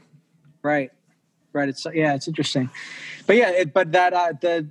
[0.63, 0.91] Right.
[1.53, 1.69] Right.
[1.69, 2.71] It's yeah, it's interesting.
[3.27, 4.67] But yeah, it, but that uh the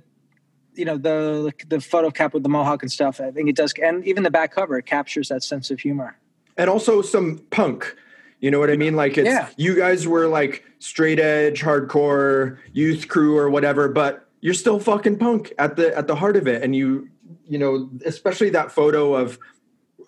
[0.73, 3.73] you know the the photo cap with the mohawk and stuff, I think it does
[3.81, 6.17] and even the back cover it captures that sense of humor.
[6.57, 7.95] and also some punk.
[8.41, 8.97] You know what I mean?
[8.97, 9.47] Like it's Yeah.
[9.55, 15.17] you guys were like straight edge, hardcore, youth crew or whatever, but you're still fucking
[15.17, 16.61] punk at the at the heart of it.
[16.61, 17.07] And you
[17.47, 19.39] you know, especially that photo of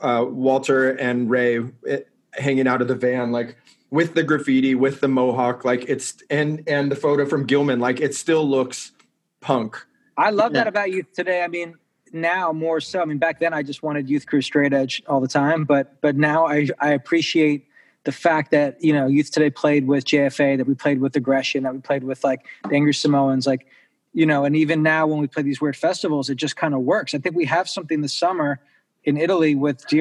[0.02, 2.00] uh, Walter and Ray eh,
[2.34, 3.58] hanging out of the van, like
[3.90, 8.00] with the graffiti, with the mohawk, like it's and and the photo from Gilman, like
[8.00, 8.92] it still looks
[9.42, 9.78] punk.
[10.18, 10.62] I love Yeah.
[10.62, 11.44] that about youth today.
[11.44, 11.76] I mean,
[12.12, 13.02] now more so.
[13.02, 16.00] I mean, back then I just wanted youth crew straight edge all the time, but
[16.02, 17.66] but now I I appreciate
[18.04, 21.64] the fact that you know youth today played with JFA, that we played with aggression,
[21.64, 23.68] that we played with like the Angry Samoans, like
[24.18, 26.80] you know, and even now when we play these weird festivals, it just kind of
[26.80, 27.14] works.
[27.14, 28.60] I think we have something this summer
[29.04, 30.00] in Italy with DRI,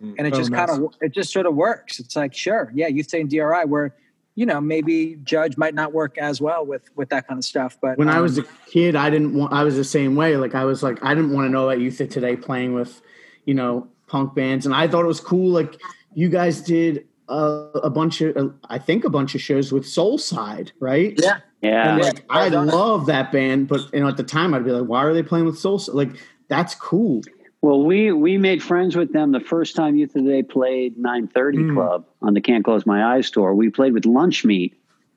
[0.00, 0.66] and it Oh, just nice.
[0.66, 2.00] kind of it just sort of works.
[2.00, 3.94] It's like sure, yeah, youth today and DRI where
[4.34, 7.78] you know maybe Judge might not work as well with with that kind of stuff,
[7.80, 9.52] but When I um, was a kid, I didn't want.
[9.52, 10.36] I was the same way.
[10.36, 13.00] Like I was like I didn't want to know about Youth of Today playing with,
[13.44, 15.52] you know, punk bands, and I thought it was cool.
[15.52, 15.80] Like
[16.14, 17.36] you guys did a,
[17.84, 21.14] a bunch of, uh, I think a bunch of shows with Soulside, right?
[21.16, 21.38] yeah.
[21.62, 21.94] Yeah.
[21.94, 24.88] And like I love that band, but you know at the time I'd be like,
[24.88, 25.80] why are they playing with Soul?
[25.92, 26.10] Like
[26.48, 27.22] that's cool.
[27.62, 30.96] Well, we we made friends with them the first time Youth of the Day played
[30.96, 31.70] 930 Hmm.
[31.70, 31.74] Mm.
[31.74, 33.54] Club on the Can't Close My Eyes tour.
[33.54, 34.72] We played with Lunchmeat,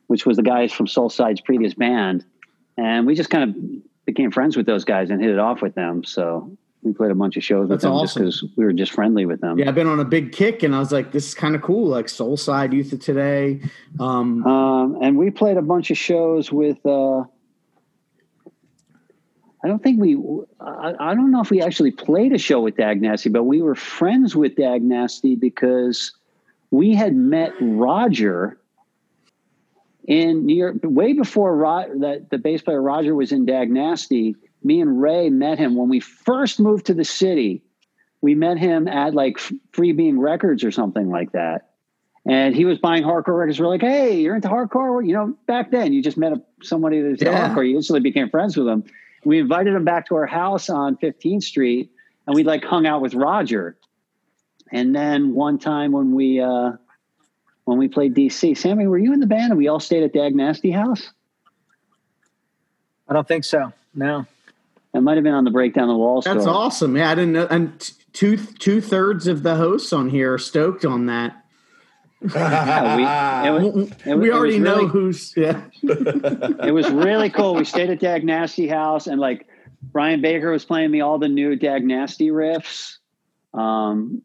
[0.08, 2.24] which was the guys from Soulside's previous band,
[2.76, 5.74] and we just kind of became friends with those guys and hit it off with
[5.74, 6.04] them.
[6.04, 6.54] So
[6.84, 8.26] we played a bunch of shows with That's them awesome.
[8.26, 9.58] just because we were just friendly with them.
[9.58, 11.62] Yeah, I've been on a big kick, and I was like, this is kind of
[11.62, 11.88] cool.
[11.88, 13.60] Like Soulside, Youth of Today.
[13.98, 16.84] Um, Um, and we played a bunch of shows with.
[16.84, 17.20] Uh,
[19.62, 20.16] I don't think we.
[20.60, 23.62] I, I don't know if we actually played a show with Dag Nasty, but we
[23.62, 26.12] were friends with Dag Nasty because
[26.70, 28.58] we had met Roger
[30.06, 34.36] in New York way before Ro- that the bass player Roger was in Dag Nasty.
[34.64, 37.62] Me and Ray met him when we first moved to the city.
[38.22, 39.38] We met him at like
[39.72, 41.70] Free Being Records or something like that
[42.26, 43.60] and he was buying hardcore records.
[43.60, 45.06] We're like, hey, you're into hardcore?
[45.06, 47.54] You know, back then you just met somebody that's into Yeah.
[47.54, 47.68] hardcore.
[47.68, 48.84] You instantly became friends with him.
[49.24, 51.90] We invited him back to our house on 15th Street,
[52.26, 53.76] and we like hung out with Roger.
[54.72, 56.72] And then one time when we uh,
[57.64, 59.52] when we played DC, Sammy, were you in the band?
[59.52, 61.10] And we all stayed at Dag Nasty House.
[63.08, 63.72] I don't think so.
[63.94, 64.26] No.
[64.94, 66.24] It might have been on the Break Down the Walls.
[66.24, 66.54] that's tour.
[66.54, 66.96] awesome.
[66.96, 67.48] Yeah, I didn't know.
[67.50, 71.44] And two two thirds of the hosts on here are stoked on that.
[72.22, 75.36] Yeah, we, it was, it we already know who's.
[75.36, 77.56] Yeah, it was really cool.
[77.56, 79.48] We stayed at Dag Nasty House, and like
[79.82, 82.98] Brian Baker was playing me all the new Dag Nasty riffs.
[83.52, 84.22] Um,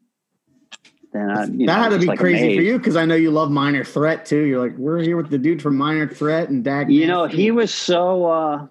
[1.12, 3.16] then I, you know, that had to be like crazy for you because I know
[3.16, 4.44] you love Minor Threat too.
[4.44, 6.92] You're like, we're here with the dude from Minor Threat and Dag.
[6.92, 8.26] You know, he was so.
[8.26, 8.68] Uh,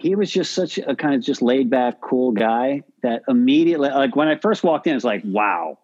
[0.00, 4.16] he was just such a kind of just laid back, cool guy that immediately, like
[4.16, 5.78] when I first walked in, it's like, wow,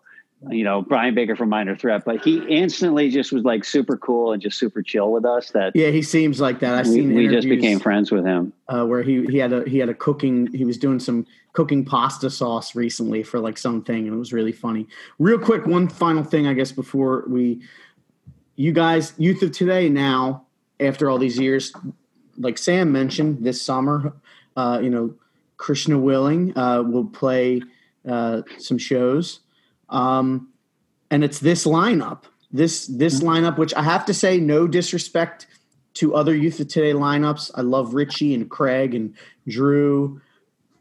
[0.50, 2.04] you know, Brian Baker from Minor Threat.
[2.04, 5.50] But he instantly just was like super cool and just super chill with us.
[5.50, 6.74] That Yeah, he seems like that.
[6.74, 8.52] I've we, seen we just became friends with him.
[8.68, 10.52] uh, where he he had a he had a cooking.
[10.52, 14.52] He was doing some cooking pasta sauce recently for like something, and it was really
[14.52, 14.86] funny.
[15.18, 17.62] Real quick, one final thing, I guess, before we,
[18.56, 20.46] you guys, youth of today now,
[20.80, 21.72] after all these years,
[22.38, 24.12] like Sam mentioned, this summer,
[24.56, 25.14] uh, you know,
[25.56, 27.62] Krishna Willing uh, will play
[28.08, 29.40] uh, some shows,
[29.88, 30.48] um,
[31.10, 32.24] and it's this lineup.
[32.52, 35.46] This this lineup, which I have to say, no disrespect
[35.94, 37.50] to other Youth of Today lineups.
[37.54, 39.14] I love Richie and Craig and
[39.48, 40.20] Drew,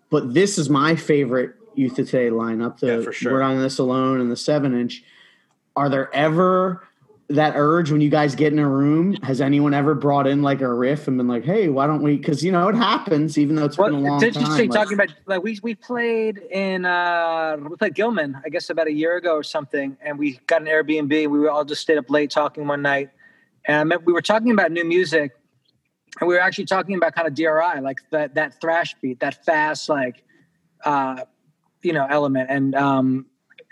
[0.09, 2.79] but this is my favorite Youth of Today lineup.
[2.79, 3.33] The Yeah, for sure.
[3.33, 5.03] We're on this alone and the seven inch.
[5.75, 6.87] Are there ever
[7.29, 9.13] that urge when you guys get in a room?
[9.23, 12.17] Has anyone ever brought in like a riff and been like, "Hey, why don't we?"
[12.17, 14.43] Because you know it happens, even though it's Well, been a long it's time.
[14.43, 18.69] interesting like- talking about like we we played in uh we played Gilman I guess
[18.69, 21.09] about a year ago or something, and we got an Airbnb.
[21.09, 23.09] We were all just stayed up late talking one night,
[23.65, 25.31] and we were talking about new music,
[26.19, 29.43] and we were actually talking about kind of DRI, like that that thrash beat, that
[29.43, 30.23] fast like
[30.83, 31.23] uh
[31.81, 33.25] you know element, and um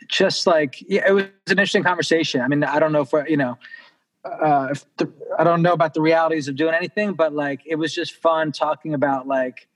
[0.08, 2.42] just like yeah, it was an interesting conversation.
[2.42, 3.58] I mean, I don't know if we're, you know,
[4.26, 7.76] uh, if the, I don't know about the realities of doing anything, but like it
[7.76, 9.68] was just fun talking about like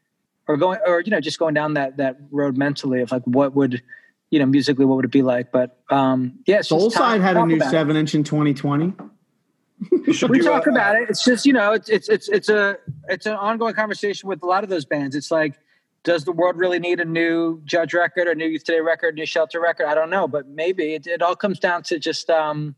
[0.48, 3.56] or going or you know just going down that that road mentally of like what
[3.56, 3.82] would
[4.30, 5.52] you know musically what would it be like.
[5.52, 8.94] But um, yeah, it's Soul talk- Side had a new seven inch in 2020.
[10.28, 11.10] We talk a- about it.
[11.10, 12.78] It's just you know, it's it's it's it's a
[13.10, 15.16] it's an ongoing conversation with a lot of those bands.
[15.16, 15.60] It's like,
[16.08, 19.26] does the world really need a new Judge record, or new Youth Today record, new
[19.26, 19.88] Shelter record?
[19.88, 22.78] I don't know, but maybe it, it all comes down to just um,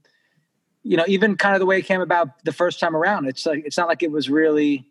[0.82, 3.27] you know, even kind of the way it came about the first time around.
[3.27, 4.88] It's like it's not like it was really.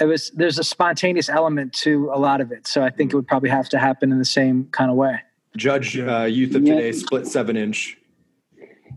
[0.00, 3.16] It was there's a spontaneous element to a lot of it, so I think it
[3.16, 5.20] would probably have to happen in the same kind of way.
[5.56, 6.76] Judge uh, Youth of Yeah.
[6.76, 7.98] Today split seven inch.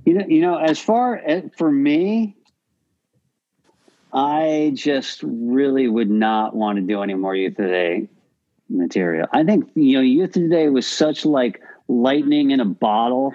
[0.06, 2.38] You know, you know, as far as for me,
[4.14, 8.10] I just really would not want to do any more Youth Today
[8.70, 9.28] material.
[9.32, 13.34] I think you know, Youth Today was such like lightning in a bottle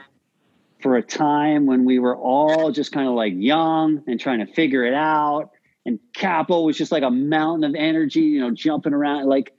[0.80, 4.46] for a time when we were all just kind of like young and trying to
[4.46, 5.50] figure it out.
[5.84, 9.26] And Cappo was just like a mountain of energy, you know, jumping around.
[9.26, 9.52] Like,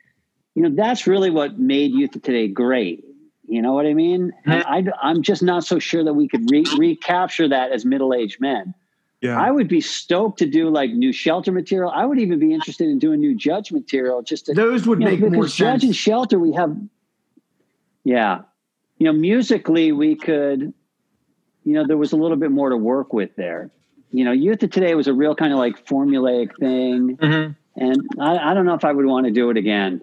[0.55, 3.03] you know, that's really what made Youth Today great.
[3.47, 4.31] You know what I mean?
[4.45, 4.69] And hmm.
[4.69, 8.39] I, I'm just not so sure that we could re- recapture that as middle aged
[8.39, 8.75] men.
[9.21, 9.37] Yeah.
[9.39, 11.91] I would be stoked to do like new shelter material.
[11.91, 15.05] I would even be interested in doing new judge material just to Those would you
[15.05, 16.75] know, make because more judge and shelter we have
[18.05, 18.41] yeah
[18.97, 20.73] you know musically we could
[21.65, 23.69] you know there was a little bit more to work with there
[24.11, 27.51] you know youth of today was a real kind of like formulaic thing Mm-hmm.
[27.83, 30.01] and I, I don't know if i would want to do it again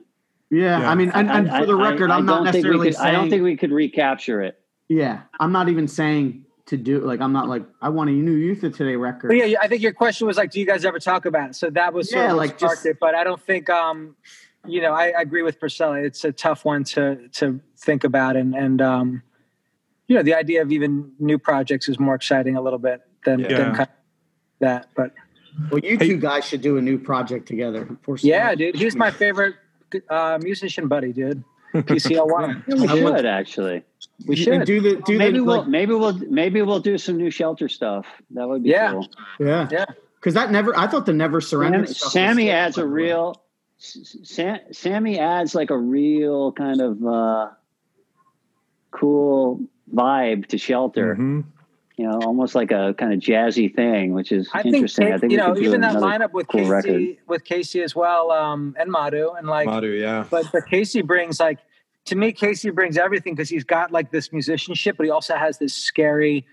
[0.50, 0.90] Yeah, Yeah.
[0.90, 2.96] I mean, and, and I- for the record, I, I, am not don't necessarily could,
[2.96, 3.08] saying.
[3.08, 7.20] i don't think we could recapture it yeah, I'm not even saying to do like
[7.20, 9.28] I'm not like I want a new Youth of Today record.
[9.28, 11.54] But yeah, I think your question was like, do you guys ever talk about it?
[11.56, 12.98] So that was sort Yeah, of like, sparked just- it.
[13.00, 14.16] But I don't think, um,
[14.66, 16.00] you know, I, I agree with Priscilla.
[16.00, 19.22] It's a tough one to to think about, and and um,
[20.08, 23.40] you know, the idea of even new projects is more exciting a little bit than,
[23.40, 23.48] Yeah.
[23.58, 23.88] than kind of
[24.60, 24.88] that.
[24.96, 25.12] But
[25.70, 27.88] Well, you Hey- two guys should do a new project together.
[28.02, 29.54] For yeah, dude, he's my favorite
[30.10, 31.44] uh, musician buddy, dude.
[31.82, 32.64] PCL one.
[32.66, 33.82] Yeah, we I would- should actually
[34.26, 34.64] We And should.
[34.64, 37.68] do the do maybe the we'll like, maybe we'll maybe we'll do some new shelter
[37.68, 38.92] stuff that would be Yeah.
[38.92, 39.08] cool
[39.40, 39.84] yeah Yeah.
[40.16, 41.84] because that never I thought the never surrender.
[41.86, 42.86] Sammy, stuff Sammy sick, adds a way.
[42.92, 43.42] real
[43.78, 47.48] Sam, Sammy adds like a real kind of uh,
[48.90, 49.60] cool
[49.94, 51.14] vibe to shelter.
[51.16, 51.44] Mhm.
[51.96, 55.12] You know, almost like a kind of jazzy thing, which is I think, interesting.
[55.14, 57.16] I think you we know, could do even that lineup with cool Casey, record.
[57.26, 60.26] with Casey as well, um, and Madhu, and like Madhu, yeah.
[60.30, 61.58] but but Casey brings like
[62.04, 65.56] to me Casey brings everything because he's got like this musicianship, but he also has
[65.58, 66.44] this scary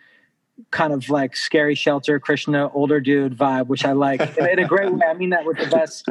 [0.71, 4.67] kind of like scary shelter Krishna older dude vibe, which I like in, in a
[4.67, 5.05] great way.
[5.05, 6.07] I mean that with the best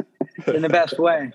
[0.53, 1.31] in the best way.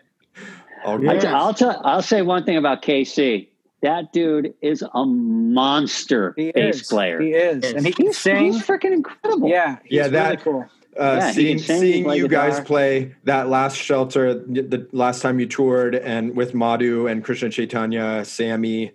[0.85, 1.13] All Yeah.
[1.15, 1.25] right.
[1.25, 1.81] I, will tell.
[1.85, 3.49] I'll say one thing about KC.
[3.81, 6.89] That dude is a monster He bass is.
[6.89, 7.21] player.
[7.21, 8.53] He is, and he can He's, sing.
[8.53, 9.49] he's freaking incredible.
[9.49, 10.67] Yeah, he's Yeah, really cool.
[10.99, 12.65] Uh, Yeah, seeing sing, seeing play you guys guitar.
[12.65, 18.25] play that last shelter, the last time you toured, and with Madhu and Krishna Chaitanya,
[18.25, 18.93] Sammy,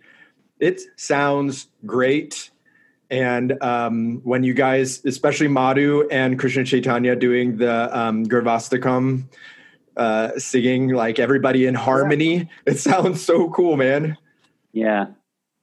[0.59, 2.49] it sounds great.
[3.09, 9.25] And um, when you guys, especially Madhu and Krishna Chaitanya, doing the um, Gurvastakam,
[9.95, 14.17] uh, singing like everybody in harmony, it sounds so cool, man.
[14.73, 15.07] Yeah.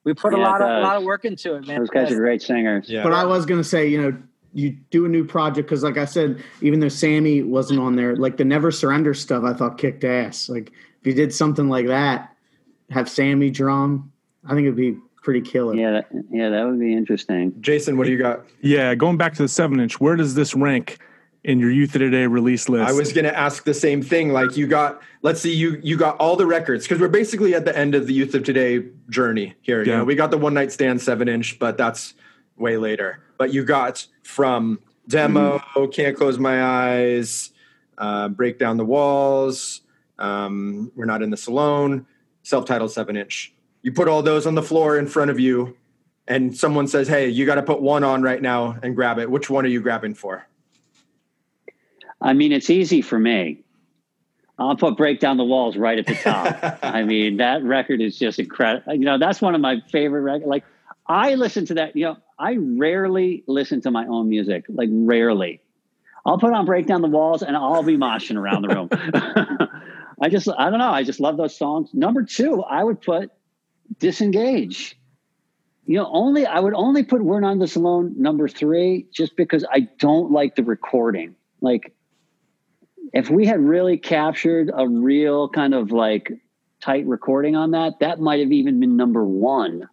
[0.04, 1.78] We put a lot of a lot of work into it, man.
[1.78, 2.88] Those guys are great singers.
[2.88, 4.16] Yeah, But I was gonna say, you know,
[4.54, 8.16] you do a new project because, like I said, even though Sammy wasn't on there,
[8.16, 10.48] like the Never Surrender stuff, I thought kicked ass.
[10.48, 12.34] Like if you did something like that,
[12.88, 14.10] have Sammy drum,
[14.44, 15.74] I think it'd be pretty killer.
[15.74, 17.54] Yeah, that, yeah, that would be interesting.
[17.60, 18.46] Jason, what do you got?
[18.62, 20.98] Yeah, going back to the seven inch, where does this rank
[21.44, 22.88] in your Youth of Today release list?
[22.88, 24.32] I was going to ask the same thing.
[24.32, 27.64] Like you got, let's see, you you got all the records because we're basically at
[27.64, 29.82] the end of the Youth of Today journey here.
[29.82, 29.98] You Yeah.
[29.98, 32.14] know, we got the one night stand seven inch, but that's
[32.56, 33.20] way later.
[33.38, 35.60] But you got from demo,
[35.92, 37.50] can't close my eyes,
[37.98, 39.80] uh, break down the walls.
[40.18, 42.06] Um, we're not in the alone.
[42.42, 43.52] Self-titled seven inch.
[43.82, 45.76] You put all those on the floor in front of you,
[46.28, 49.30] and someone says, "Hey, you got to put one on right now and grab it."
[49.30, 50.46] Which one are you grabbing for?
[52.20, 53.64] I mean, it's easy for me.
[54.58, 56.78] I'll put "Break Down the Walls" right at the top.
[56.82, 58.94] I mean, that record is just incredible.
[58.94, 60.46] You know, that's one of my favorite records.
[60.46, 60.64] Like,
[61.06, 61.96] I listen to that.
[61.96, 64.66] You know, I rarely listen to my own music.
[64.68, 65.62] Like, rarely.
[66.26, 68.88] I'll put on "Break Down the Walls" and I'll be moshing around the room.
[70.22, 70.90] I just, I don't know.
[70.90, 71.88] I just love those songs.
[71.94, 73.30] Number two, I would put
[73.98, 74.98] "Disengage."
[75.86, 79.64] You know, only I would only put "We're Not This Alone" number three, just because
[79.72, 81.34] I don't like the recording.
[81.62, 81.94] Like,
[83.12, 86.32] if we had really captured a real kind of like
[86.80, 89.88] tight recording on that, that might have even been number one.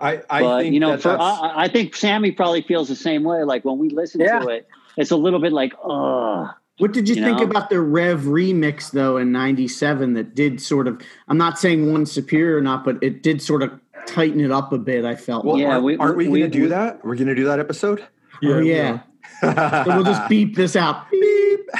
[0.00, 2.96] I, I but think you know, that for I, I think Sammy probably feels the
[2.96, 3.44] same way.
[3.44, 4.40] Like when we listen Yeah.
[4.40, 7.44] to it, it's a little bit like, oh, What did you, You think know?
[7.44, 10.14] about the Rev remix though in '97?
[10.14, 11.00] That did sort of.
[11.28, 13.72] I'm not saying one superior or not, but it did sort of
[14.06, 15.04] tighten it up a bit.
[15.04, 15.44] I felt.
[15.44, 15.56] well.
[15.56, 17.04] Yeah, aren't, we- aren't we, we- going to do that?
[17.04, 18.04] We're going to do that episode.
[18.42, 19.00] oh yeah.
[19.44, 21.10] So we'll just beep this out.
[21.10, 21.70] Beep.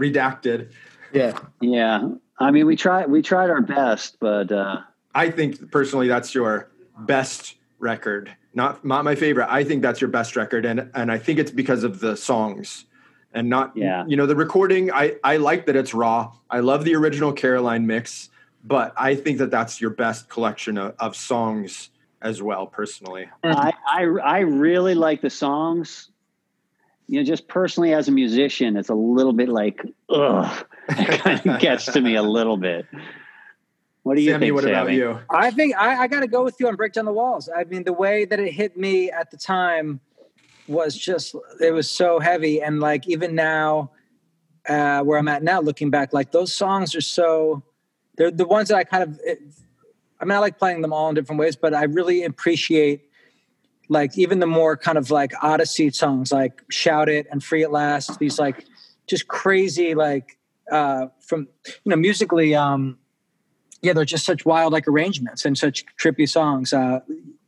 [0.00, 0.72] redacted.
[1.12, 1.38] Yeah.
[1.60, 2.08] yeah.
[2.38, 4.80] I mean, we tried we tried our best, but uh,
[5.14, 6.68] I think personally that's your
[7.00, 8.34] best record.
[8.54, 9.48] Not not my favorite.
[9.48, 12.86] I think that's your best record, and and I think it's because of the songs,
[13.32, 14.04] and not Yeah.
[14.06, 14.92] You know the recording.
[14.92, 16.32] I I like that it's raw.
[16.50, 18.30] I love the original Caroline mix,
[18.64, 21.90] but I think that that's your best collection of, of songs
[22.20, 22.66] as well.
[22.66, 26.10] Personally, I, I I really like the songs.
[27.06, 31.46] You know, just personally as a musician, it's a little bit like, ugh, it kind
[31.46, 32.86] of gets to me a little bit.
[34.04, 35.18] What do you Sammy, think, what about you?
[35.30, 37.48] I think I, I got to go with you on Break Down the Walls.
[37.54, 40.00] I mean, the way that it hit me at the time
[40.68, 42.60] was just, it was so heavy.
[42.60, 43.90] And like, even now,
[44.68, 47.62] uh, where I'm at now, looking back, like those songs are so,
[48.16, 49.40] they're the ones that I kind of, it,
[50.20, 53.08] I mean, I like playing them all in different ways, but I really appreciate
[53.88, 57.70] like even the more kind of like Odyssey songs, like Shout It and Free at
[57.72, 58.64] Last, these like
[59.06, 60.38] just crazy, like,
[60.70, 62.98] uh, from, you know, musically, um,
[63.82, 66.72] yeah, they're just such wild like arrangements and such trippy songs.
[66.72, 67.00] Uh,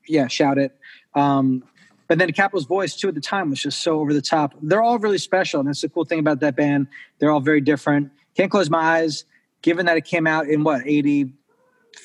[0.07, 0.77] yeah, shout it.
[1.15, 1.65] Um,
[2.09, 4.55] but then Cappo's voice too at the time was just so over the top.
[4.61, 6.89] They're all really special, and that's the cool thing about that band.
[7.19, 8.11] They're all very different.
[8.37, 9.25] Can't close my eyes.
[9.63, 11.33] Given that it came out in what eighty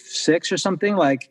[0.05, 1.29] six or something, like,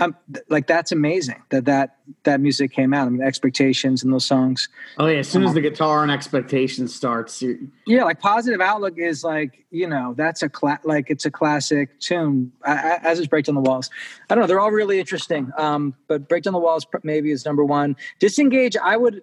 [0.00, 3.06] um, th- like that's amazing that that that music came out.
[3.06, 4.68] I mean, expectations and those songs.
[4.98, 5.18] Oh yeah.
[5.18, 7.42] As soon as the guitar and expectation starts,
[7.86, 11.98] Yeah, like positive outlook is like you know that's a cla- like it's a classic
[12.00, 13.90] tune I, I, as is break down the walls.
[14.30, 15.50] I don't know, they're all really interesting.
[15.56, 17.96] Um, but break down the walls maybe is number one.
[18.20, 19.22] Disengage, I would,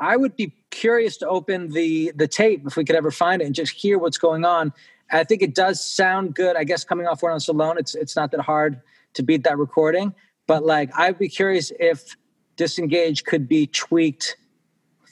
[0.00, 3.46] I would be curious to open the the tape if we could ever find it
[3.46, 4.72] and just hear what's going on.
[5.10, 6.56] I think it does sound good.
[6.56, 8.80] I guess coming off One on Alone, it's it's not that hard
[9.16, 10.14] to beat that recording.
[10.46, 12.16] But like, I'd be curious if
[12.56, 14.36] Disengage could be tweaked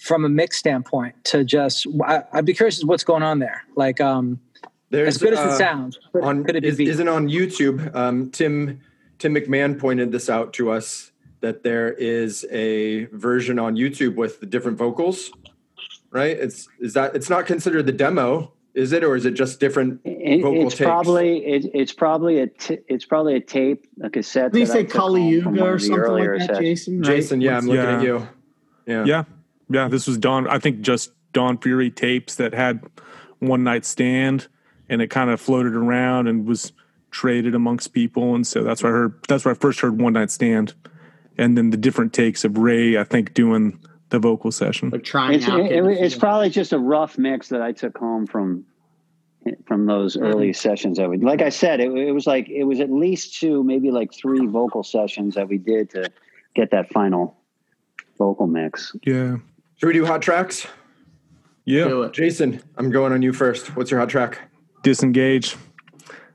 [0.04, 3.64] from a mix standpoint to just I, I'd be curious what's going on there.
[3.74, 4.40] Like um
[4.90, 7.28] There's as good as uh, it sounds, could, on could it be is, isn't on
[7.28, 7.94] YouTube.
[7.94, 8.80] Um, Tim
[9.18, 11.10] Tim McMahon pointed this out to us
[11.40, 15.30] that there is a version on YouTube with the different vocals.
[16.10, 16.36] Right?
[16.36, 20.00] It's is that it's not considered the demo, is it, or is it just different
[20.04, 20.86] It- vocal it's takes?
[20.86, 24.52] probably it, it's probably a t- it's probably a tape a cassette.
[24.52, 26.58] did you say took Kali Yuga or something like that, sessions.
[26.58, 26.96] Jason?
[27.00, 27.06] right?
[27.06, 27.96] Jason, yeah, I'm looking Yeah.
[27.96, 28.28] at you.
[28.86, 29.04] Yeah.
[29.04, 29.24] Yeah.
[29.70, 29.88] Yeah.
[29.88, 32.82] This was Don, I think just Don Fury tapes that had
[33.38, 34.48] one night stand
[34.88, 36.72] and it kind of floated around and was
[37.10, 38.34] traded amongst people.
[38.34, 40.74] And so that's where I heard, that's where I first heard one night stand.
[41.38, 43.78] And then the different takes of Ray, I think, doing
[44.14, 44.90] the vocal session.
[44.90, 45.60] Like trying It's, out.
[45.60, 48.64] it- getting it's probably just a rough mix that I took home from
[49.66, 50.24] from those mm-hmm.
[50.24, 51.18] early sessions that we.
[51.18, 54.46] Like I said, it, it was like it was at least two, maybe like three
[54.46, 56.10] vocal sessions that we did to
[56.54, 57.36] get that final
[58.16, 58.96] vocal mix.
[59.04, 59.36] Yeah.
[59.76, 60.66] Should we do hot tracks?
[61.66, 62.08] Yeah.
[62.12, 63.76] Jason, I'm going on you first.
[63.76, 64.40] What's your hot track?
[64.84, 65.56] disengage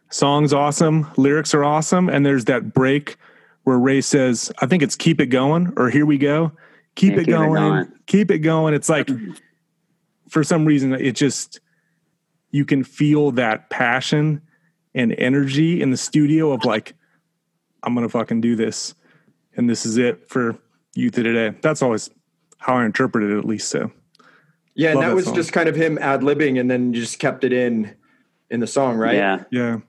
[0.09, 3.15] songs awesome lyrics are awesome and there's that break
[3.63, 6.51] where ray says i think it's keep it going or here we go
[6.95, 7.91] keep, it, keep it going, going.
[8.05, 9.09] keep it going it's like
[10.29, 11.59] for some reason it just
[12.51, 14.41] you can feel that passion
[14.95, 16.93] and energy in the studio of like
[17.83, 18.93] i'm gonna fucking do this
[19.55, 20.57] and this is it for
[20.95, 22.09] youth of today that's always
[22.57, 23.91] how i interpreted it at least so
[24.75, 25.35] Yeah, and that that was song.
[25.35, 27.95] just kind of him ad libbing, and then you just kept it in
[28.49, 29.15] in the song, right?
[29.15, 29.79] Yeah, yeah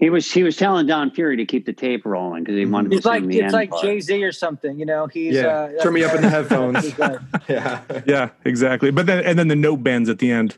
[0.00, 2.92] he was he was telling Don Fury to keep the tape rolling because he wanted
[2.94, 3.70] It's to like sing the it's end like.
[3.82, 5.06] Jay Z or something, you know.
[5.06, 5.46] He's Yeah.
[5.78, 6.94] uh, Turn me up in the headphones.
[7.48, 7.82] Yeah.
[8.06, 10.56] yeah exactly but then and then the note bends at the end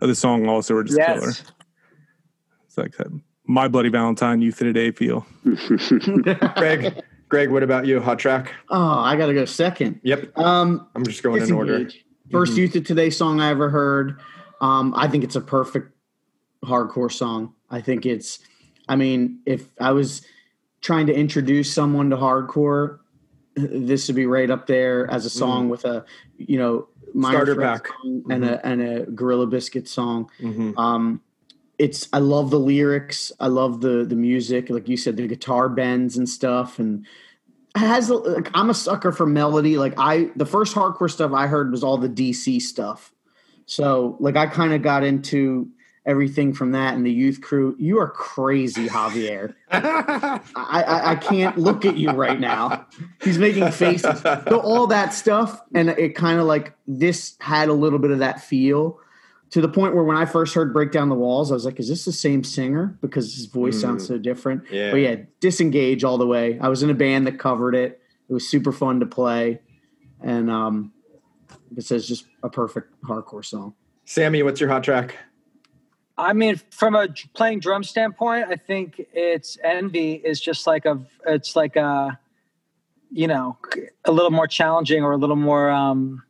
[0.00, 1.30] of the song also are just killer.
[1.30, 3.08] It's like that
[3.46, 5.26] My Bloody Valentine Youth of Today feel.
[6.56, 8.00] Greg, Greg, what about you?
[8.00, 8.54] Hot track?
[8.70, 9.98] Oh, I got to go second.
[10.04, 10.38] Yep.
[10.38, 11.84] Um, I'm just going in order.
[11.84, 12.04] Disengage.
[12.30, 14.20] 1st Youth of Today song I ever heard.
[14.60, 15.92] Um, I think it's a perfect
[16.64, 17.54] hardcore song.
[17.70, 18.40] I think it's,
[18.88, 20.22] I mean, if I was
[20.80, 22.98] trying to introduce someone to hardcore,
[23.54, 26.04] this would be right up there as a song with a,
[26.36, 27.86] you know, Minor Starter pack.
[27.88, 30.30] song and a and a Gorilla Biscuit song.
[30.40, 30.76] Mhm.
[30.76, 31.22] Um,
[31.78, 33.32] it's I love the lyrics.
[33.40, 34.68] I love the the music.
[34.70, 37.06] Like you said, the guitar bends and stuff, and
[37.74, 38.10] has.
[38.10, 39.78] Like, I'm a sucker for melody.
[39.78, 43.12] Like I, the first hardcore stuff I heard was all the DC stuff.
[43.66, 45.68] So like I kind of got into
[46.06, 47.74] everything from that and the youth crew.
[47.78, 49.54] You are crazy, Javier.
[49.70, 52.86] I, I, I can't look at you right now.
[53.22, 54.20] He's making faces.
[54.20, 58.20] So all that stuff, and it kind of like this had a little bit of
[58.20, 59.00] that feel
[59.50, 61.78] to the point where when I first heard "Break Down the Walls," I was like,
[61.80, 64.64] "Is this the same singer?" Because his voice sounds so different.
[64.70, 64.90] Yeah.
[64.92, 66.58] But yeah, disengage all the way.
[66.60, 68.00] I was in a band that covered it.
[68.28, 69.60] It was super fun to play,
[70.22, 70.92] and um,
[71.76, 73.74] it says just a perfect hardcore song.
[74.04, 75.16] Sammy, what's your hot track?
[76.18, 80.98] I mean, from a playing drum standpoint, I think it's envy is just like a,
[81.26, 82.18] it's like a,
[83.10, 83.58] you know,
[84.04, 86.22] a little more challenging or a little more, um,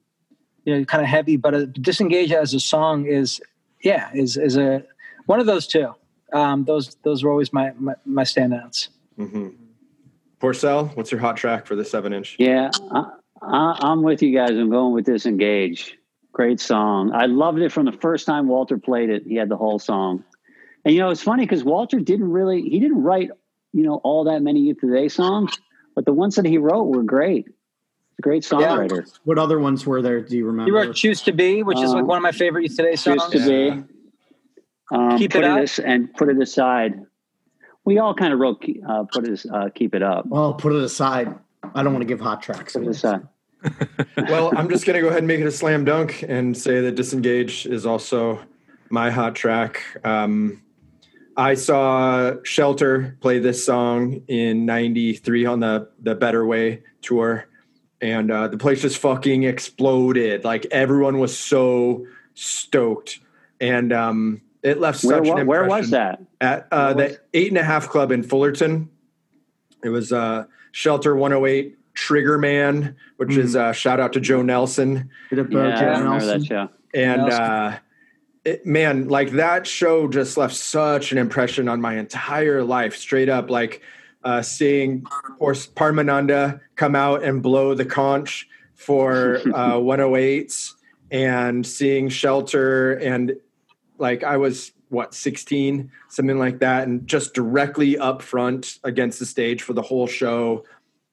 [0.64, 1.36] you know, kind of heavy.
[1.36, 3.40] But a, disengage as a song is,
[3.82, 4.84] yeah, is is a
[5.26, 5.94] one of those two.
[6.32, 8.88] Um, those those were always my my, my standouts.
[9.18, 9.48] Mm-hmm.
[10.40, 12.36] Porcell, what's your hot track for the seven inch?
[12.38, 13.04] Yeah, I,
[13.40, 14.50] I, I'm with you guys.
[14.50, 15.96] I'm going with Disengage.
[16.36, 17.12] Great song.
[17.14, 19.22] I loved it from the first time Walter played it.
[19.26, 20.22] He had the whole song.
[20.84, 23.30] And you know, it's funny because Walter didn't really he didn't write,
[23.72, 25.58] you know, all that many Youth Today songs,
[25.94, 27.48] but the ones that he wrote were great.
[28.18, 29.10] A great songwriter.
[29.24, 30.20] What other ones were there?
[30.20, 30.70] Do you remember?
[30.70, 32.96] You wrote "Choose to Be," which is like Um, one of my favorite Youth Today
[32.96, 33.22] songs.
[33.32, 33.84] Choose to be.
[34.94, 35.58] Um, Keep put It Up.
[35.60, 37.02] as- and put it aside.
[37.86, 40.26] We all kind of wrote uh, put it uh, keep it up.
[40.30, 41.34] Oh, put it aside.
[41.74, 42.74] I don't want to give hot tracks.
[42.74, 43.26] Put it aside.
[44.16, 46.94] Well, I'm just gonna go ahead and make it a slam dunk and say that
[46.94, 48.40] disengage is also
[48.90, 49.82] my hot track.
[50.04, 50.62] Um,
[51.36, 57.46] I saw Shelter play this song in '93 on the the Better Way tour,
[58.00, 60.44] and uh, the place just fucking exploded.
[60.44, 63.20] Like everyone was so stoked,
[63.60, 66.22] and um, it left Where, such wa- an where was that?
[66.40, 68.90] at uh, Where the eight and a half club in Fullerton.
[69.84, 73.38] It was uh, Shelter 108 Trigger Man, which Mm.
[73.38, 75.10] is uh, shout out to Joe Nelson.
[75.30, 76.40] Did it Yeah, Bo I remember Nelson?
[76.40, 76.68] that show.
[76.94, 77.42] And Nelson.
[77.42, 77.78] uh,
[78.44, 82.94] it, man, like that show just left such an impression on my entire life.
[82.96, 83.82] Straight up, like
[84.22, 90.74] uh, seeing of course Parmananda come out and blow the conch for uh, 108s,
[91.10, 93.32] and seeing Shelter and
[93.98, 99.26] like I was what 16 something like that and just directly up front against the
[99.26, 100.62] stage for the whole show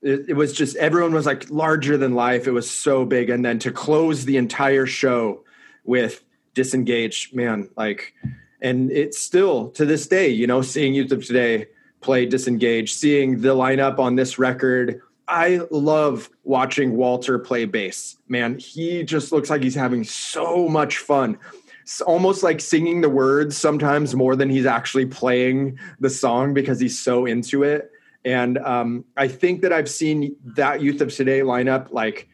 [0.04, 2.48] it, it was just everyone was like larger than life.
[2.48, 3.30] It was so big.
[3.30, 5.44] And then to close the entire show
[5.86, 6.24] with
[6.54, 8.14] disengage man like
[8.62, 11.68] and it's still to this day you know seeing youth of today
[12.02, 18.18] play disengage seeing the lineup on this record i love watching walter play bass.
[18.28, 21.38] Man he just looks like he's having so much fun.
[21.82, 26.80] It's almost like singing the words sometimes more than he's actually playing the song because
[26.80, 27.92] he's so into it
[28.26, 32.28] and um, i think that i've seen that youth of today lineup like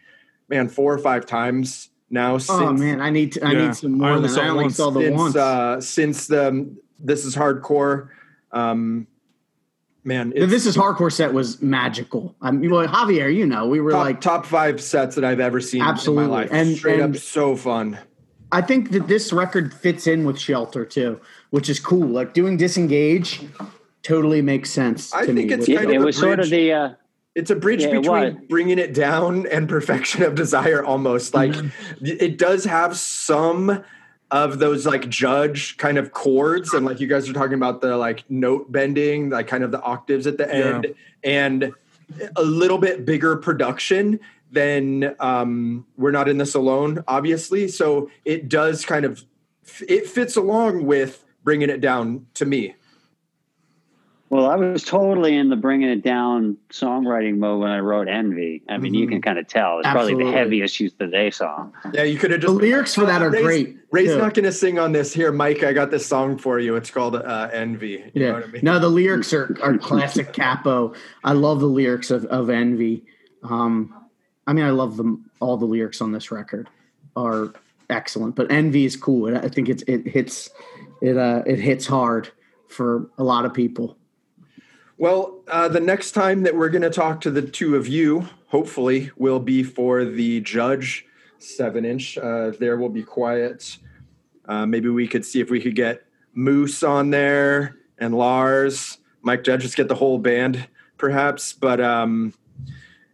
[0.50, 3.76] man four or five times now since Oh man, I need to, I Yeah, need
[3.76, 4.76] some I more only than saw I only once.
[4.78, 5.36] saw the since once.
[5.36, 8.10] uh, since the this is hardcore.
[8.52, 9.06] Um,
[10.04, 12.36] man, The this is hardcore set was magical.
[12.42, 15.40] I mean, well, Javier, you know, we were top, like, top five sets that I've
[15.40, 16.24] ever seen Absolutely.
[16.24, 16.50] in my life.
[16.52, 18.00] And- Straight and- up, so fun.
[18.52, 21.22] I think that this record fits in with Shelter too,
[21.52, 22.08] which is cool.
[22.08, 23.42] Like doing disengage
[24.04, 25.14] totally makes sense.
[25.14, 25.54] I to think me.
[25.54, 26.90] it's With- kind It, of it a was sort of the uh,
[27.36, 28.46] It's a bridge Yeah, between was.
[28.50, 31.34] bringing it down and perfection of desire almost.
[31.34, 32.06] Like Mm-hmm.
[32.06, 33.84] it does have some
[34.32, 37.98] of those like judge kind of chords and like you guys are talking about the
[37.98, 40.54] like note bending, like kind of the octaves at the Yeah.
[40.76, 40.94] end
[41.24, 41.74] and
[42.36, 44.20] a little bit bigger production
[44.52, 47.68] than um we're not in this alone obviously.
[47.68, 49.24] So it does kind of
[49.88, 52.76] it fits along with bringing it down to me.
[54.32, 58.62] Well, I was totally in the bringing it down songwriting mode when I wrote Envy.
[58.70, 59.12] I mean, you Mhm.
[59.14, 59.80] can kind of tell.
[59.80, 61.74] It's probably the heaviest use Youth Today song.
[61.94, 62.54] Yeah, you could have just.
[62.54, 63.78] the lyrics for that are Ray's, great.
[63.92, 64.18] Ray's too.
[64.20, 65.12] not going to sing on this.
[65.12, 66.76] Here, Mike, I got this song for you.
[66.76, 68.04] It's called uh, Envy.
[68.14, 68.34] You know Yeah.
[68.34, 68.62] what I mean?
[68.64, 70.94] No, the lyrics are, are classic Cappo.
[71.24, 73.04] I love the lyrics of, of Envy.
[73.42, 73.96] Um,
[74.46, 75.26] I mean, I love them.
[75.40, 76.70] All the lyrics on this record
[77.16, 77.52] are
[77.90, 79.36] excellent, but Envy is cool.
[79.36, 80.52] I think it's it hits
[81.02, 82.30] it uh, it hits hard
[82.68, 83.96] for a lot of people.
[85.00, 88.28] Well, uh, the next time that we're going to talk to the two of you,
[88.48, 91.06] hopefully, will be for the Judge
[91.38, 92.18] seven inch.
[92.18, 93.78] Uh, there will be quiet.
[94.46, 96.04] Uh, maybe we could see if we could get
[96.34, 100.68] Moose on there and Lars, Mike Judge, just get the whole band,
[100.98, 101.54] perhaps.
[101.54, 102.34] But um,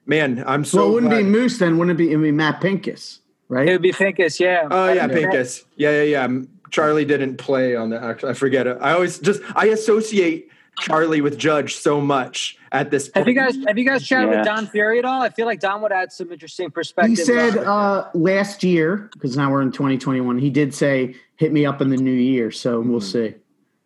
[0.07, 0.77] man, I'm so.
[0.79, 2.11] well, it wouldn't glad- be Moose then, wouldn't it be?
[2.11, 3.67] It would be Matt Pincus, right?
[3.69, 4.67] It would be Pincus, yeah.
[4.71, 5.65] Oh yeah, I Pincus.
[5.75, 6.39] Yeah, yeah, yeah.
[6.71, 8.03] Charlie didn't play on the.
[8.03, 8.79] act- I forget it.
[8.81, 10.49] I always just I associate
[10.79, 13.25] Charlie with Judge so much at this point.
[13.25, 14.37] Have you guys have you guys chatted Yeah.
[14.39, 15.21] with Don Fury at all?
[15.21, 17.09] I feel like Don would add some interesting perspective.
[17.09, 21.65] He said uh, last year, because now we're in 2021, he did say, hit me
[21.65, 22.51] up in the new year.
[22.51, 23.35] So we'll see.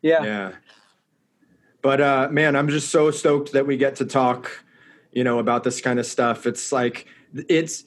[0.02, 0.24] yeah.
[0.24, 0.52] Yeah.
[1.82, 4.64] But uh man, I'm just so stoked that we get to talk,
[5.14, 6.46] you know, about this kind of stuff.
[6.46, 7.06] It's like
[7.48, 7.86] it's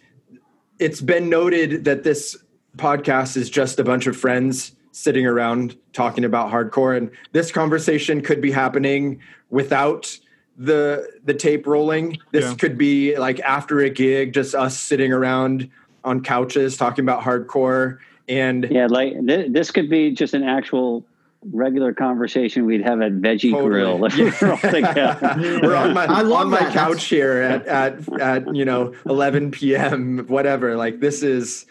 [0.79, 2.37] it's been noted that this
[2.79, 8.21] podcast is just a bunch of friends sitting around talking about hardcore and this conversation
[8.21, 9.19] could be happening
[9.51, 10.17] without
[10.57, 12.19] the the tape rolling.
[12.31, 12.55] This Yeah.
[12.55, 15.69] could be like after a gig just us sitting around
[16.05, 17.99] on couches talking about hardcore
[18.29, 21.05] and Yeah, like th- this could be just an actual
[21.53, 23.71] regular conversation we'd have at Veggie Totally.
[23.71, 24.59] Grill Yeah.
[24.63, 24.85] we're.
[24.87, 26.73] Uh, we're on my I love on my that.
[26.75, 30.27] couch here at, at at you know 11 p.m.
[30.29, 30.77] whatever.
[30.77, 31.65] Like this is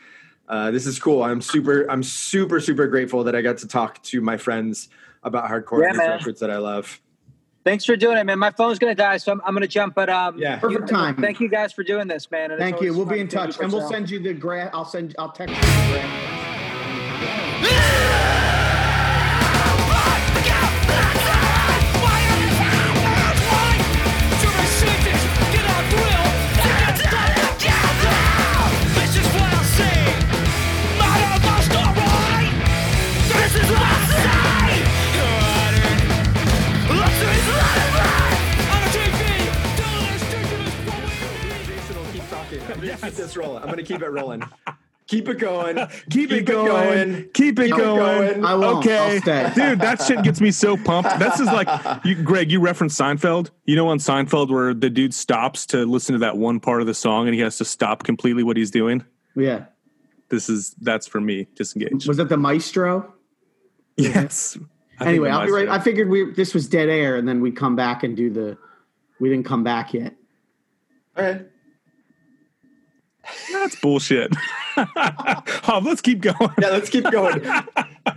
[0.51, 1.23] uh, this is cool.
[1.23, 4.89] I'm super I'm super super grateful that I got to talk to my friends
[5.23, 7.01] about hardcore Yeah, and these records that I love.
[7.63, 8.37] Thanks for doing it, man.
[8.37, 9.95] My phone's gonna die, so I'm, I'm gonna jump.
[9.95, 10.57] But um, Yeah.
[10.59, 11.15] Perfect you- time.
[11.15, 12.51] Thank you guys for doing this, man.
[12.51, 12.93] And Thank you.
[12.93, 14.71] We'll be in touch, and we'll send you the grant.
[14.73, 15.15] I'll send.
[15.17, 15.67] I'll text you the
[17.61, 18.40] graph.
[43.01, 43.63] Keep this rolling.
[43.63, 44.43] I'm gonna keep it rolling.
[45.07, 45.75] Keep it going.
[46.09, 47.15] Keep, it going.
[47.15, 47.97] Keep it Keep it going.
[47.97, 48.45] going.
[48.45, 48.77] I won't.
[48.77, 49.51] Okay, I'll stay.
[49.55, 51.19] dude, that shit gets me so pumped.
[51.19, 51.67] This is like,
[52.05, 52.49] you, Greg.
[52.49, 53.49] You referenced Seinfeld.
[53.65, 56.87] You know on Seinfeld where the dude stops to listen to that one part of
[56.87, 59.03] the song and he has to stop completely what he's doing.
[59.35, 59.65] Yeah.
[60.29, 61.47] This is that's for me.
[61.55, 62.07] Disengage.
[62.07, 63.13] Was it the maestro?
[63.97, 64.57] Yes.
[64.97, 65.67] I Anyway, I'll be right.
[65.67, 68.57] I figured we this was dead air, and then we come back and do the.
[69.19, 70.15] We didn't come back yet.
[71.17, 71.50] All right.
[73.51, 74.35] That's bullshit.
[74.77, 76.51] oh, let's keep going.
[76.61, 77.43] yeah, let's keep going.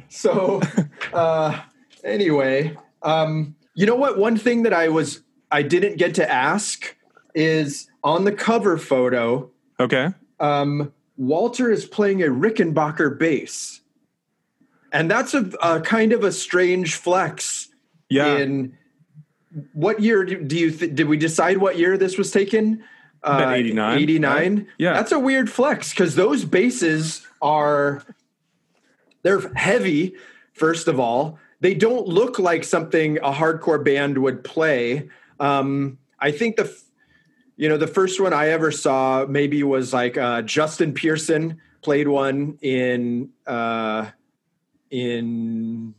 [0.09, 0.61] so,
[1.13, 1.61] uh,
[2.03, 4.19] anyway, um, you know what?
[4.19, 6.97] One thing that I was I didn't get to ask
[7.35, 9.51] is on the cover photo.
[9.79, 10.11] Okay.
[10.41, 13.81] Um, Walter is playing a Rickenbacker bass,
[14.93, 17.69] and that's a, a kind of a strange flex.
[18.09, 18.39] Yeah.
[18.39, 18.77] In
[19.73, 22.83] what year do, do you th- did we decide what year this was taken?
[23.25, 24.57] Uh, 89, 89.
[24.57, 24.67] right?
[24.77, 24.93] Yeah.
[24.93, 28.03] That's a weird flex because those bases are
[29.23, 30.15] they're heavy,
[30.53, 31.39] first of all.
[31.61, 35.09] They don't look like something a hardcore band would play.
[35.41, 36.71] Um, I think the
[37.57, 42.09] you know the first one I ever saw maybe was like uh, Justin Pearson played
[42.09, 44.11] one in uh,
[44.91, 45.95] in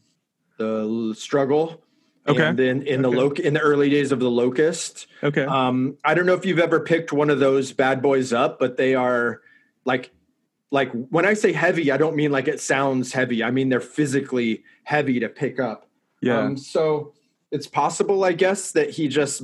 [0.57, 1.81] the struggle.
[2.27, 2.43] Okay.
[2.43, 3.17] And then in the Okay.
[3.17, 5.05] loc in the early days of the locust.
[5.23, 5.43] Okay.
[5.45, 8.77] Um, I don't know if you've ever picked one of those bad boys up, but
[8.77, 9.41] they are
[9.85, 10.11] like
[10.71, 13.43] like when I say heavy, I don't mean like it sounds heavy.
[13.43, 15.87] I mean they're physically heavy to pick up.
[16.21, 16.39] yeah.
[16.39, 17.13] Um, so
[17.51, 19.43] it's possible, I guess, that he just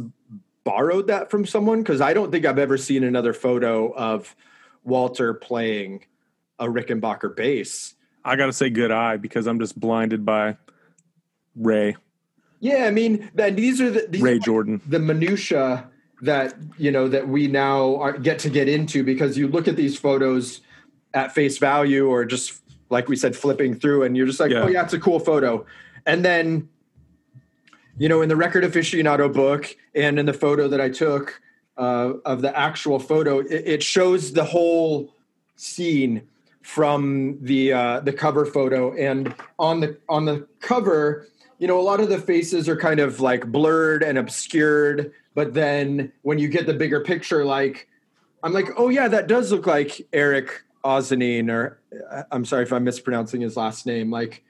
[0.64, 4.36] borrowed that from someone because I don't think I've ever seen another photo of
[4.84, 6.06] Walter playing
[6.60, 7.94] a Rickenbacker bass.
[8.26, 10.58] I got to say good eye because I'm just blinded by
[11.56, 11.96] Ray,
[12.62, 14.82] Yeah, I mean, that these are the these Ray are Jordan.
[14.88, 15.90] the minutia
[16.22, 19.76] that you know that we now are, get to get into because you look at
[19.76, 20.62] these photos
[21.14, 24.62] at face value or just like we said flipping through and you're just like Yeah.
[24.64, 25.66] oh yeah it's a cool photo
[26.06, 26.70] and then
[27.98, 31.42] you know in the record aficionado book and in the photo that i took
[31.78, 35.14] uh, of the actual photo it, it shows the whole
[35.56, 36.22] scene
[36.62, 41.28] from the uh, the cover photo and on the on the cover
[41.62, 45.54] you know a lot of the faces are kind of like blurred and obscured but
[45.54, 47.88] then when you get the bigger picture like
[48.44, 51.80] i'm like oh yeah that does look like eric Ozanine, or
[52.10, 54.44] uh, i'm sorry if i'm mispronouncing his last name like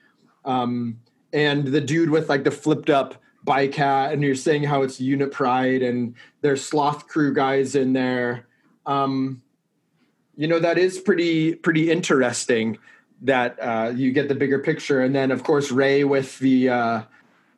[0.46, 0.98] um
[1.34, 5.00] and the dude with like the flipped up bike hat and you're saying how it's
[5.00, 8.48] unit pride and there's sloth crew guys in there.
[8.86, 9.42] Um
[10.36, 12.78] you know that is pretty pretty interesting
[13.22, 17.02] that uh, you get the bigger picture and then of course ray with the uh,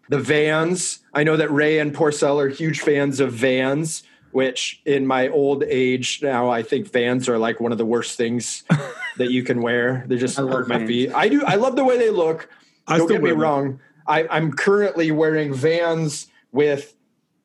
[0.10, 5.06] the vans i know that ray and Porcell are huge fans of vans which in
[5.08, 8.64] my old age now i think vans are like one of the worst things
[9.18, 10.90] that you can wear they just I hurt my Vans.
[10.90, 12.50] feet i do i love the way they look
[12.86, 13.40] I Don't get me them.
[13.40, 13.80] wrong.
[14.06, 16.94] I, I'm currently wearing vans with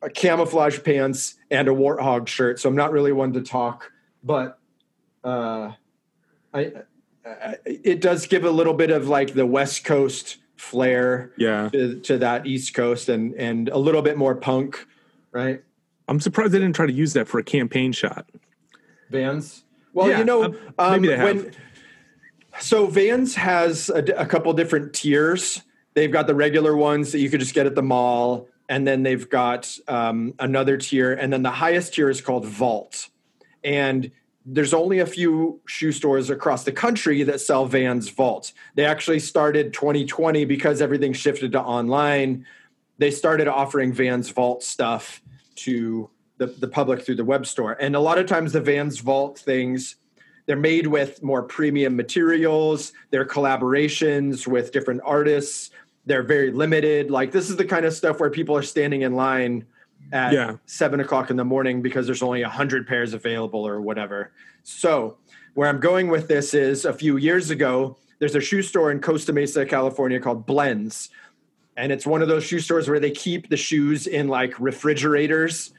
[0.03, 3.93] a camouflage pants and a warthog shirt so i'm not really one to talk
[4.25, 4.59] but
[5.23, 5.73] uh,
[6.53, 6.73] I, I
[7.65, 11.69] it does give a little bit of like the West Coast flair Yeah.
[11.71, 14.87] to, to that East Coast and and a little bit more punk,
[15.33, 15.63] right?
[16.09, 18.27] I'm surprised they didn't try to use that for a campaign shot.
[19.11, 19.65] Vans.
[19.93, 21.37] Well, Yeah, you know, uh, um, maybe they have.
[21.45, 21.53] when
[22.61, 25.63] so Vans has a, a couple different tiers.
[25.95, 29.03] They've got the regular ones that you could just get at the mall, and then
[29.03, 33.09] they've got um, another tier, and then the highest tier is called Vault.
[33.65, 34.11] And
[34.51, 38.53] there's only a few shoe stores across the country that sell Vans Vault.
[38.75, 42.47] They actually started 2020 because everything shifted to online.
[42.97, 45.21] They started offering Vans Vault stuff
[45.57, 46.09] to
[46.39, 47.73] the, the public through the web store.
[47.79, 49.97] And a lot of times the Vans Vault things,
[50.47, 55.71] they're made with more premium materials, they're collaborations with different artists,
[56.07, 57.11] they're very limited.
[57.11, 59.67] Like this is the kind of stuff where people are standing in line
[60.13, 60.57] at Yeah.
[60.67, 64.33] seven o'clock in the morning because there's only a hundred pairs available or whatever.
[64.63, 65.19] So
[65.55, 69.01] where I'm going with this is a few years ago, there's a shoe store in
[69.01, 71.11] Costa Mesa, California called Blends.
[71.77, 75.73] And it's one of those shoe stores where they keep the shoes in like refrigerators.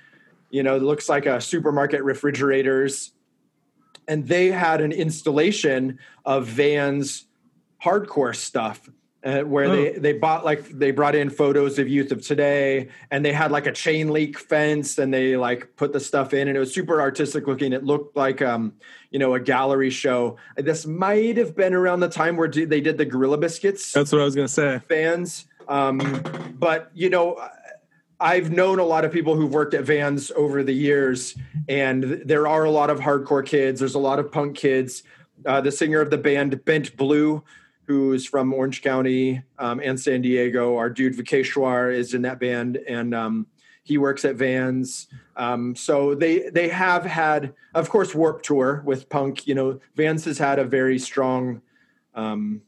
[0.50, 3.12] You know, it looks like a supermarket refrigerators.
[4.08, 7.26] And they had an installation of Vans
[7.84, 8.90] hardcore stuff
[9.24, 13.26] uh, where they they bought like they brought in photos of youth of today and
[13.26, 16.56] they had like a chain link fence and they like put the stuff in and
[16.56, 18.74] it was super artistic looking it looked like um
[19.12, 22.80] you know a gallery show this might have been around the time where d- they
[22.80, 24.80] did the gorilla biscuits That's what I was gonna say.
[24.88, 25.46] fans.
[25.68, 26.00] Um,
[26.58, 27.40] but you know,
[28.20, 31.38] I've known a lot of people who've worked at Vans over the years,
[31.68, 33.80] and there are a lot of hardcore kids.
[33.80, 35.04] There's a lot of punk kids.
[35.46, 37.44] Uh, the singer of the band Bent Blue,
[37.90, 42.78] who's from Orange County um, and San Diego, our dude Vikeshwar is in that band,
[42.88, 43.48] and um,
[43.82, 45.08] he works at Vans.
[45.36, 49.48] Um, so they they have had, of course, Warped Tour with punk.
[49.48, 51.64] You know, Vans has had a very strong
[52.14, 52.62] um,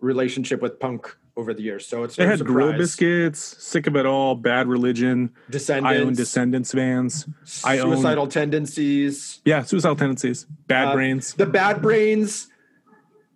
[0.00, 1.86] relationship with punk over the years.
[1.86, 2.72] So it's They no had Grill.
[2.72, 5.30] Biscuits, Sick of It All, Bad Religion.
[5.50, 7.26] Descendents, I own Descendents vans.
[7.64, 11.34] I own suicidal tendencies, yeah, suicidal tendencies, Bad Uh, Brains.
[11.34, 12.48] the bad brains.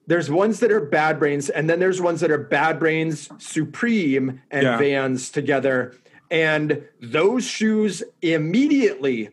[0.08, 4.40] There's ones that are bad brains, and then there's ones that are bad brains, Supreme,
[4.50, 4.78] and Yeah.
[4.78, 5.94] Vans together.
[6.30, 9.28] And those shoes immediately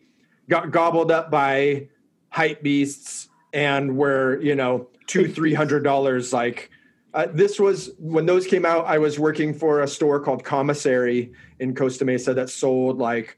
[0.49, 1.87] got gobbled up by
[2.29, 6.33] hype beasts and were, you know, two, three hundred dollars.
[6.33, 6.69] Like
[7.13, 8.85] uh, this was when those came out.
[8.85, 13.37] I was working for a store called Commissary in Costa Mesa that sold like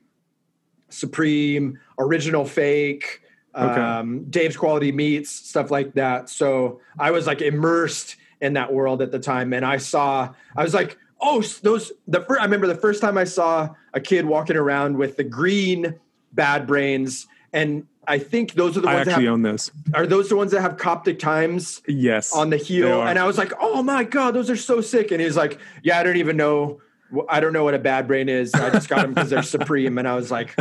[0.89, 3.21] Supreme, Original Fake,
[3.57, 3.81] Okay.
[3.81, 6.29] um, Dave's Quality Meats, stuff like that.
[6.29, 10.63] So I was like immersed in that world at the time, and I saw, I
[10.63, 11.91] was like, oh, those.
[12.07, 15.23] The first, I remember the first time I saw a kid walking around with the
[15.23, 15.95] green
[16.33, 19.71] Bad Brains, and I think those are the I ones that actually have, own this.
[19.95, 22.31] are those the ones that have Coptic Times Yes.
[22.31, 25.19] on the heel, and I was like, "Oh my god, those are so sick!" And
[25.19, 26.79] he's like, "Yeah, I don't even know.
[27.27, 28.53] I don't know what a bad brain is.
[28.53, 30.55] I just got them because they're supreme." And I was like,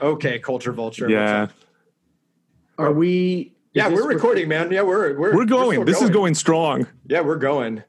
[0.00, 1.48] "Okay, culture vulture." yeah.
[2.74, 3.52] Up?" Are we?
[3.72, 4.70] yeah, we're recording, man.
[4.70, 5.72] Yeah, we're we're We're going.
[5.76, 6.86] still This is going strong.
[7.08, 7.82] Yeah, we're going.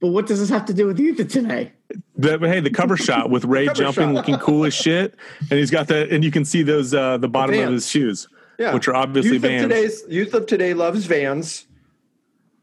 [0.00, 1.72] But what does this have to do with you today?
[2.16, 4.14] The, but hey, the cover shot with Ray jumping, shot.
[4.14, 7.28] looking cool as shit, and he's got the, and you can see those uh the
[7.28, 8.28] bottom of his shoes,
[8.58, 9.62] Yeah, which are obviously youth Vans.
[9.64, 11.66] Of today's youth of today loves Vans,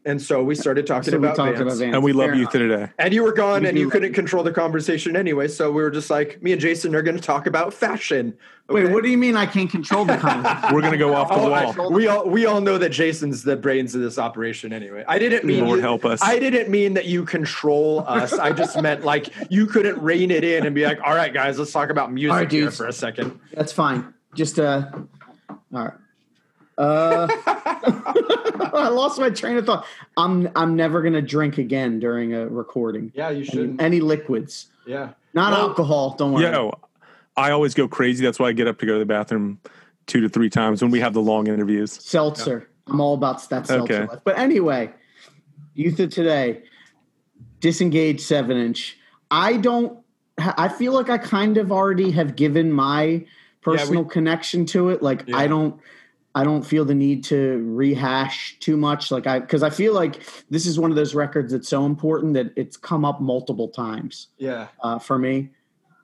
[0.06, 1.62] and so we started talking So about, talked Vans.
[1.62, 1.96] about Vans.
[1.96, 2.52] and we love Fair you enough.
[2.54, 2.88] today.
[2.98, 5.48] And you were gone, We and you couldn't control the conversation anyway.
[5.48, 8.36] So we were just like, me and Jason are going to talk about fashion.
[8.70, 10.70] Wait, what do you mean I can't control the conversation?
[10.74, 11.92] We're gonna go off the Oh, wall.
[11.92, 15.04] we all we all know that Jason's the brains of this operation anyway.
[15.10, 16.22] I didn't mean Lord you- help us.
[16.22, 18.32] I didn't mean that you control us.
[18.32, 21.60] I just meant like you couldn't rein it in and be like, "All right, guys,
[21.60, 23.38] let's talk about music All right, here for a second.
[23.54, 24.14] That's fine.
[24.36, 24.88] Just uh,
[25.50, 25.94] all right.
[26.82, 27.28] Uh,
[28.74, 29.86] I lost my train of thought.
[30.18, 33.12] I'm I'm never gonna drink again during a recording.
[33.14, 33.82] Yeah, you shouldn't.
[33.82, 36.16] any liquids, Yeah, not Well, alcohol.
[36.18, 36.46] Don't worry.
[36.46, 36.74] Yo,
[37.38, 38.26] I always go crazy.
[38.26, 39.60] That's why I get up to go to the bathroom
[40.08, 41.92] two to three times when we have the long interviews.
[41.92, 42.68] Seltzer.
[42.88, 43.94] I'm all about that seltzer.
[43.94, 44.08] Okay.
[44.08, 44.20] life.
[44.24, 44.92] But anyway,
[45.76, 46.64] youth of today,
[47.60, 48.98] disengage seven inch.
[49.30, 50.00] I don't.
[50.40, 53.26] I feel like I kind of already have given my
[53.62, 55.04] personal connection to it.
[55.04, 55.38] Like Yeah.
[55.38, 55.80] I don't.
[56.34, 59.12] I don't feel the need to rehash too much.
[59.12, 62.34] Like I, because I feel like this is one of those records that's so important
[62.36, 64.68] that it's come up multiple times yeah.
[64.82, 65.50] uh, for me.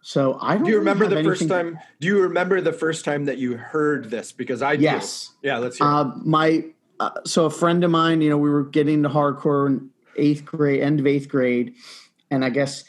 [0.02, 0.64] So I don't.
[0.64, 1.80] Do you remember the first time?
[2.00, 4.32] Do you remember the first time that you heard this?
[4.32, 4.84] Because I do.
[4.84, 5.32] Yes.
[5.42, 5.88] Yeah, let's hear.
[5.88, 6.64] Uh, my
[7.00, 10.46] uh, so a friend of mine, you know, we were getting into hardcore in eighth
[10.46, 11.76] grade, end of eighth grade,
[12.32, 12.84] and I guess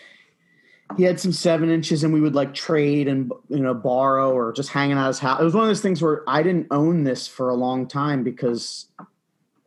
[0.97, 4.53] he had some seven inches, and we would like trade and you know borrow or
[4.53, 5.41] just hanging out his house.
[5.41, 8.23] It was one of those things where I didn't own this for a long time
[8.23, 8.87] because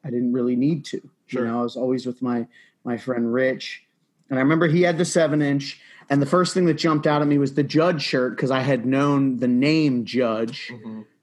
[0.04, 1.02] I didn't really need to.
[1.28, 1.46] Sure.
[1.46, 2.48] You know, I was always with my
[2.84, 3.84] my friend Rich.
[4.30, 5.80] and I remember he had the seven inch.
[6.10, 8.60] And the first thing that jumped out at me was the Judge shirt because I
[8.60, 10.70] had known the name Judge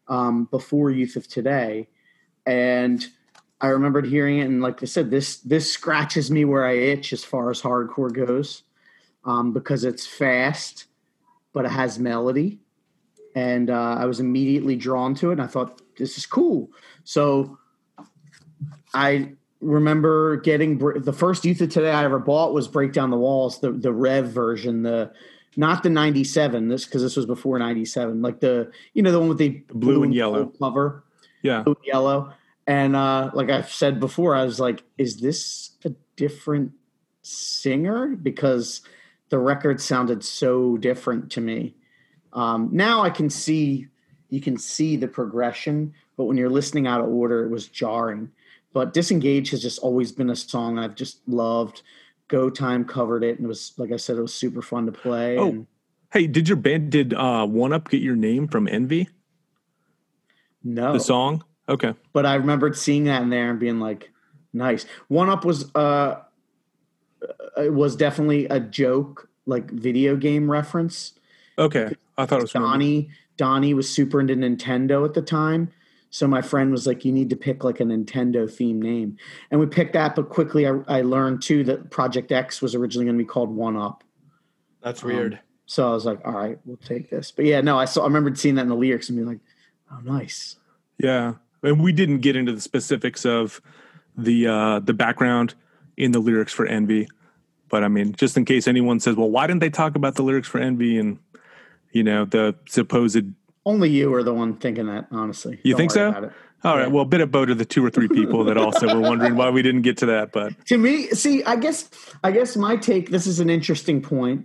[0.06, 1.88] um, before Youth of Today,
[2.46, 3.06] and
[3.60, 4.44] I remembered hearing it.
[4.44, 8.12] And like I said, this this scratches me where I itch as far as hardcore
[8.12, 8.62] goes
[9.28, 10.86] um, because it's fast,
[11.52, 12.58] but it has melody,
[13.36, 15.32] and uh, I was immediately drawn to it.
[15.34, 16.70] And I thought this is cool.
[17.04, 17.58] So
[18.94, 23.18] I remember getting the first Youth of Today I ever bought was Break Down the
[23.18, 25.12] Walls, the the Rev version, the
[25.56, 26.68] not the '97.
[26.68, 30.04] This because this was before '97, like the you know the one with the, blue
[30.04, 30.46] and yellow.
[30.58, 31.04] cover,
[31.42, 31.62] Yeah.
[31.62, 32.32] blue and yellow.
[32.66, 36.72] And uh, like I've said before, I was like, is this a different
[37.22, 38.08] singer?
[38.14, 38.82] Because
[39.30, 41.74] the record sounded so different to me.
[42.32, 43.88] Um, now I can see
[44.30, 48.30] you can see the progression, but when you're listening out of order, it was jarring.
[48.74, 51.82] But Disengage has just always been a song I've just loved.
[52.28, 54.92] Go Time covered it, and it was like I said, it was super fun to
[54.92, 55.38] play.
[55.38, 55.48] Oh.
[55.48, 55.66] and
[56.12, 59.08] Hey, did your band did uh One Up get your name from Envy?
[60.62, 61.44] no, The song?
[61.68, 61.94] Okay.
[62.14, 64.10] but I remembered seeing that in there and being like,
[64.54, 64.86] nice.
[65.08, 66.16] One Up was uh,
[67.58, 71.14] it was definitely a joke, like video game reference.
[71.58, 71.94] Okay.
[72.16, 75.70] I thought it was from Donnie Donnie was super into Nintendo at the time.
[76.10, 79.16] So my friend was like, "You need to pick like a Nintendo theme name,"
[79.50, 80.16] and we picked that.
[80.16, 83.54] But quickly, I, I learned too that Project X was originally going to be called
[83.54, 84.02] One Up.
[84.82, 85.38] That's Um, weird.
[85.66, 88.02] So I was like, "All right, we'll take this." But yeah, no, I saw.
[88.02, 89.40] I remember seeing that in the lyrics and being like,
[89.92, 90.56] "Oh, nice."
[90.98, 91.34] Yeah.
[91.62, 93.60] And we didn't get into the specifics of
[94.16, 95.54] the uh the background
[95.96, 97.06] in the lyrics for Envy.
[97.68, 100.22] But I mean, just in case anyone says, Well, why didn't they talk about the
[100.22, 101.18] lyrics for Envy and
[101.92, 103.24] you know, the supposed
[103.64, 105.58] Only you are the one thinking that, honestly.
[105.64, 106.08] You Don't think so?
[106.08, 106.32] about it.
[106.64, 106.92] all right, Yeah.
[106.92, 109.48] well, bit of boat are the two or three people that also were wondering why
[109.50, 111.88] we didn't get to that, but to me see i guess
[112.24, 114.44] i guess my take this is an interesting point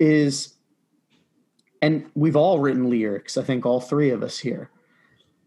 [0.00, 0.54] is
[1.80, 4.68] and we've all written lyrics i think all three of us here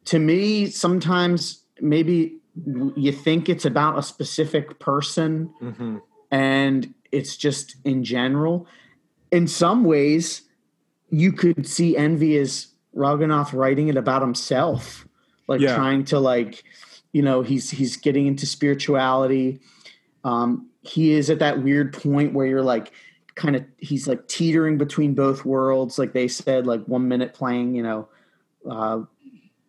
[0.05, 2.37] to me sometimes maybe
[2.95, 6.01] you think it's about a specific person Mhm.
[6.31, 8.67] and it's just in general
[9.31, 10.43] in some ways
[11.09, 15.07] you could see envy as Raghunath writing it about himself
[15.47, 15.75] like Yeah.
[15.75, 16.63] trying to like
[17.13, 19.59] you know he's he's getting into spirituality
[20.23, 22.91] um he is at that weird point where you're like
[23.35, 27.75] kind of he's like teetering between both worlds like they said like one minute playing
[27.75, 28.07] you know
[28.69, 28.99] uh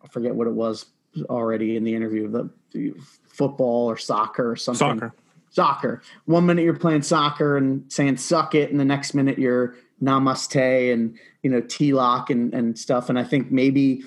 [0.03, 0.85] i forget what it was
[1.29, 2.93] already in the interview the, the
[3.27, 5.13] football or soccer or something soccer.
[5.49, 6.01] Soccer.
[6.25, 10.93] One minute you're playing soccer and saying suck it, and the next minute you're namaste
[10.93, 13.09] and you know tilak and and stuff.
[13.09, 14.03] And I think maybe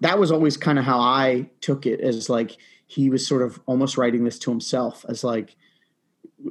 [0.00, 2.56] that was always kind of how I took it as like
[2.86, 5.56] he was sort of almost writing this to himself as like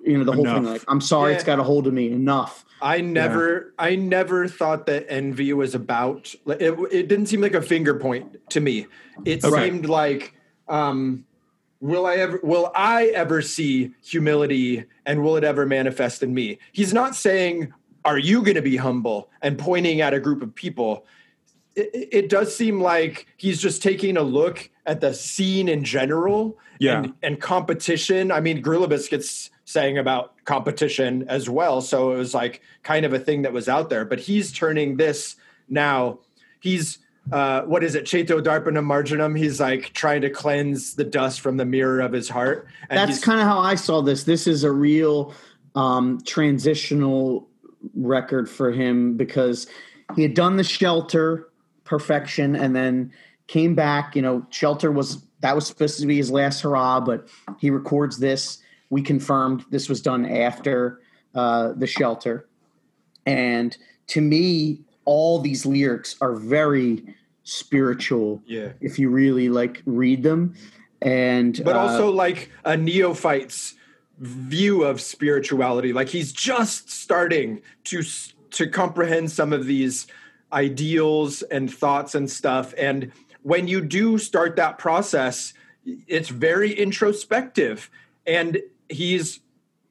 [0.05, 2.65] you know the whole thing like I'm sorry it's got a hold of me enough.
[2.81, 6.33] I never, I never thought that envy was about.
[6.45, 8.87] like, It, it didn't seem like a finger point to me.
[9.23, 9.65] It Okay.
[9.65, 10.33] seemed like,
[10.67, 11.25] um,
[11.81, 16.59] will I ever, will I ever see humility, and will it ever manifest in me?
[16.71, 17.73] He's not saying,
[18.05, 21.05] "Are you going to be humble?" and pointing at a group of people.
[21.75, 26.57] It, it- does seem like he's just taking a look at the scene in general
[26.79, 26.99] Yeah.
[27.03, 28.31] and, and competition.
[28.31, 31.79] I mean, Gorilla Biscuits saying about competition as well.
[31.81, 34.03] So it was like kind of a thing that was out there.
[34.03, 35.37] But he's turning this
[35.69, 36.19] now.
[36.59, 36.97] He's
[37.31, 38.05] uh, what is it?
[38.05, 39.37] Cheto Darpanam Marjanam.
[39.37, 42.67] He's like trying to cleanse the dust from the mirror of his heart.
[42.89, 44.25] And That's kind of how I saw this.
[44.25, 45.33] This is a real
[45.75, 47.47] um, transitional
[47.95, 49.67] record for him because
[50.15, 51.49] he had done the shelter
[51.85, 53.11] perfection and then
[53.47, 54.15] came back.
[54.15, 57.27] You know, shelter was that was supposed to be his last hurrah, but
[57.59, 58.59] he records this.
[58.89, 61.01] We confirmed this was done after
[61.33, 62.49] uh, the shelter,
[63.25, 63.75] and
[64.07, 68.41] to me, all these lyrics are very spiritual.
[68.45, 68.73] yeah.
[68.81, 70.55] If you really like read them,
[71.01, 73.75] and but uh, also like a neophyte's
[74.19, 78.03] view of spirituality like he's just starting to
[78.51, 80.05] to comprehend some of these
[80.53, 83.11] ideals and thoughts and stuff and
[83.41, 85.53] when you do start that process
[86.07, 87.89] it's very introspective
[88.27, 89.39] and he's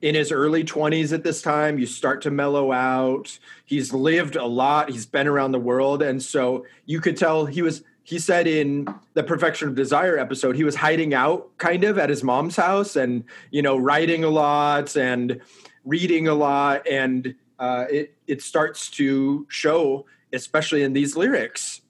[0.02, 3.38] in his early 20s at this time you start to mellow out.
[3.64, 4.90] He's lived a lot.
[4.90, 6.02] He's been around the world.
[6.02, 10.56] And so you could tell he was he said in the perfection of desire episode
[10.56, 14.30] he was hiding out kind of at his mom's house and you know writing a
[14.30, 15.40] lot and
[15.84, 16.86] reading a lot.
[16.88, 21.82] And uh, it it starts to show especially in these lyrics.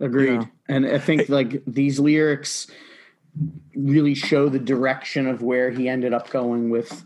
[0.00, 0.40] Agreed.
[0.40, 0.46] Yeah.
[0.68, 2.66] And I think like these lyrics
[3.74, 7.04] really show the direction of where he ended up going with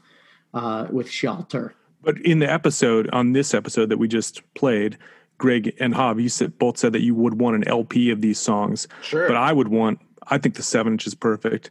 [0.55, 1.75] uh with shelter.
[2.03, 4.97] But in the episode, on this episode that we just played,
[5.37, 8.39] Greg and Hav, you said, both said that you would want an LP of these
[8.39, 8.87] songs.
[9.03, 9.27] Sure.
[9.27, 11.71] But I would want, I think the seven inch is perfect.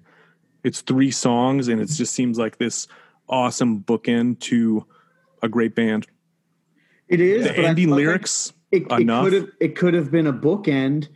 [0.63, 2.87] It's three songs and it just seems like this
[3.29, 4.85] awesome bookend to
[5.41, 6.07] a great band.
[7.07, 9.23] It is The but ending I- lyrics, It, it enough.
[9.25, 11.07] could have it could have been a bookend,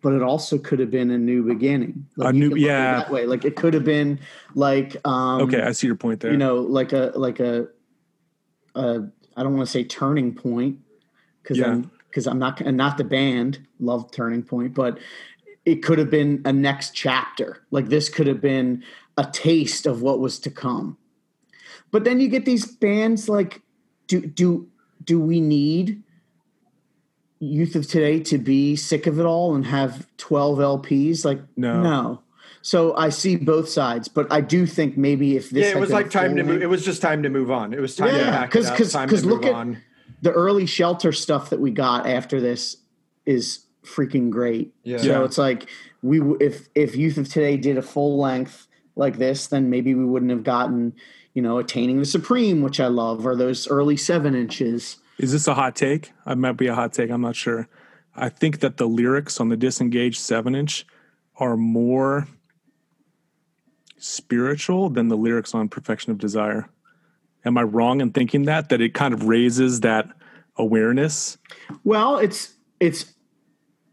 [0.00, 2.06] but it also could have been a new beginning.
[2.16, 2.98] Like A new- can look at it yeah.
[2.98, 3.26] that way.
[3.26, 4.20] Like it could have been
[4.54, 6.30] like um, okay, I see your point there.
[6.30, 7.68] you know, like a like a,
[8.74, 9.02] a
[9.36, 10.78] I don't want to say turning point
[11.42, 11.68] because Yeah.
[11.70, 14.98] I'm because I'm not and not the band love turning point, but
[15.64, 17.62] it could have been a next chapter.
[17.70, 18.82] Like this could have been
[19.16, 20.96] a taste of what was to come.
[21.90, 23.62] But then you get these bands like
[24.06, 24.68] do do
[25.04, 26.02] do we need
[27.40, 31.82] youth of today to be sick of it all and have 12 LPs like No.
[31.82, 32.22] no.
[32.62, 35.90] So I see both sides, but I do think maybe if this yeah, it was
[35.90, 36.60] like time to move.
[36.60, 37.72] It was just time to move on.
[37.72, 39.54] It was time Yeah, to pack 'cause- it up, 'cause- time 'cause to look at-
[39.54, 39.78] on.
[40.22, 42.78] the early shelter stuff that we got after this
[43.24, 44.72] is freaking great.
[44.82, 44.96] Yeah.
[44.98, 45.24] So Yeah.
[45.24, 45.68] it's like
[46.02, 48.66] we if if Youth of Today did a full length
[48.96, 50.92] like this, then maybe we wouldn't have gotten
[51.34, 54.96] you know attaining the supreme, which I love, or those early seven inches.
[55.18, 56.12] Is this a hot take?
[56.24, 57.10] I might be a hot take.
[57.10, 57.68] I'm not sure.
[58.14, 60.86] I think that the lyrics on the disengaged seven inch
[61.36, 62.28] are more
[63.98, 66.68] spiritual than the lyrics on Perfection of Desire.
[67.44, 68.68] Am I wrong in thinking that?
[68.68, 70.08] That it kind of raises that
[70.56, 71.38] awareness?
[71.84, 73.14] Well, it's it's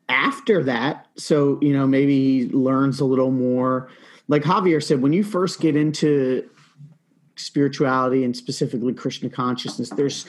[0.10, 3.90] after that, so you know maybe he learns a little more.
[4.28, 6.50] Like Javier said, when you first get into
[7.36, 10.26] spirituality and specifically Krishna consciousness, there's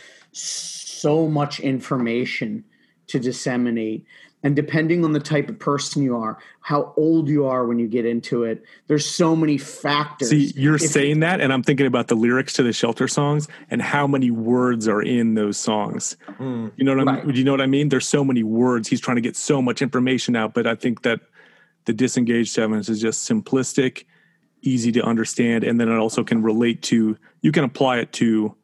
[1.04, 2.64] much information
[3.08, 4.04] to disseminate.
[4.42, 7.88] And depending on the type of person you are, how old you are when you
[7.88, 10.28] get into it, there's so many factors.
[10.28, 13.48] See, you're If- saying that, and I'm thinking about the lyrics to the shelter songs
[13.70, 16.16] and how many words are in those songs.
[16.36, 16.68] Hmm.
[16.76, 17.26] You know what I Right.
[17.26, 17.36] mean?
[17.36, 17.88] You know what I mean?
[17.88, 18.88] There's so many words.
[18.88, 21.20] He's trying to get so much information out, but I think that
[21.86, 24.04] the disengaged sevens is just simplistic,
[24.62, 27.16] easy to understand, and then it also can relate to.
[27.42, 28.54] You can apply it to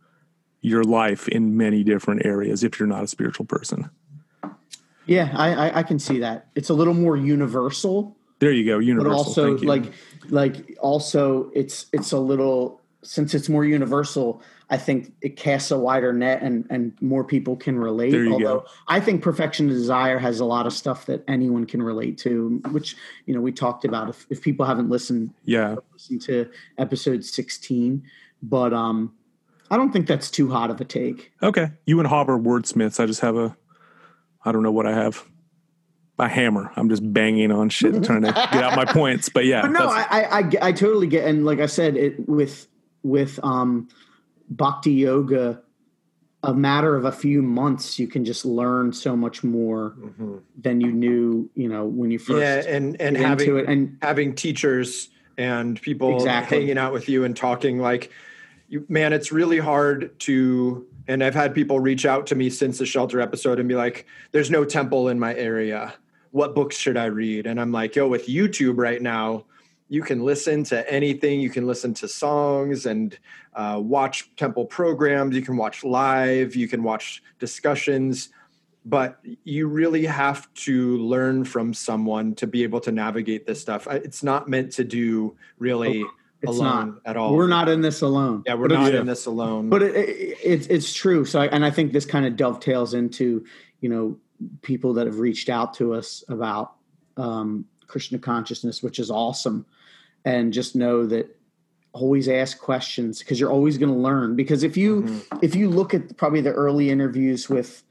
[0.62, 3.90] your life in many different areas if you're not a spiritual person.
[5.06, 6.46] yeah, I, I, I can see that.
[6.54, 8.16] It's a little more universal.
[8.38, 8.78] There you go.
[8.78, 9.10] universal.
[9.10, 9.92] but also like
[10.30, 14.40] like also it's it's a little since it's more universal
[14.70, 18.32] i think it casts a wider net and and more people can relate There you
[18.32, 18.66] although go.
[18.86, 22.96] i think perfection desire has a lot of stuff that anyone can relate to which
[23.26, 25.74] you know we talked about if, if people haven't listened yeah.
[25.92, 26.48] listen to
[26.78, 28.04] episode 16
[28.42, 29.12] but um
[29.72, 31.70] i don't think that's too hot of a take Okay.
[31.86, 33.00] You and Hav are wordsmiths.
[33.00, 33.56] I just have a,
[34.44, 35.24] I don't know what I have.
[36.18, 36.70] A hammer.
[36.76, 39.28] I'm just banging on shit, trying to get out my points.
[39.28, 42.28] But yeah, But no, I, I, I, I totally get, and like I said, it
[42.28, 42.68] with
[43.02, 43.88] with um,
[44.48, 45.60] bhakti yoga,
[46.44, 49.96] a matter of a few months, you can just learn so much more
[50.60, 52.68] than you knew, you know, when you first Mm-hmm.
[52.68, 53.68] Yeah, and and having it.
[53.68, 56.60] And having teachers and people Exactly.
[56.60, 58.10] hanging out with you and talking like you,
[58.88, 62.86] man it's really hard to and i've had people reach out to me since the
[62.86, 65.94] shelter episode and be like there's no temple in my area.
[66.30, 67.46] What books should i read?
[67.46, 69.44] And i'm like yo with youtube right now
[69.92, 71.42] you can listen to anything.
[71.42, 73.18] You can listen to songs and
[73.52, 75.36] uh, watch temple programs.
[75.36, 76.56] You can watch live.
[76.56, 78.30] You can watch discussions.
[78.86, 83.86] But you really have to learn from someone to be able to navigate this stuff.
[83.90, 86.06] It's not meant to do really
[86.42, 87.10] it's alone not.
[87.10, 87.34] at all.
[87.34, 88.42] We're not in this alone.
[88.46, 89.68] Yeah, we're But not in this alone.
[89.68, 91.24] But it, it, it's it's true.
[91.24, 93.44] So, I, and I think this kind of dovetails into
[93.80, 94.18] you know
[94.62, 96.74] people that have reached out to us about
[97.16, 99.66] um, Krishna consciousness, which is awesome.
[100.24, 101.36] And just know that
[101.92, 104.36] always ask questions because you're always going to learn.
[104.36, 105.38] Because if you Mm-hmm.
[105.42, 107.82] if you look at probably the early interviews with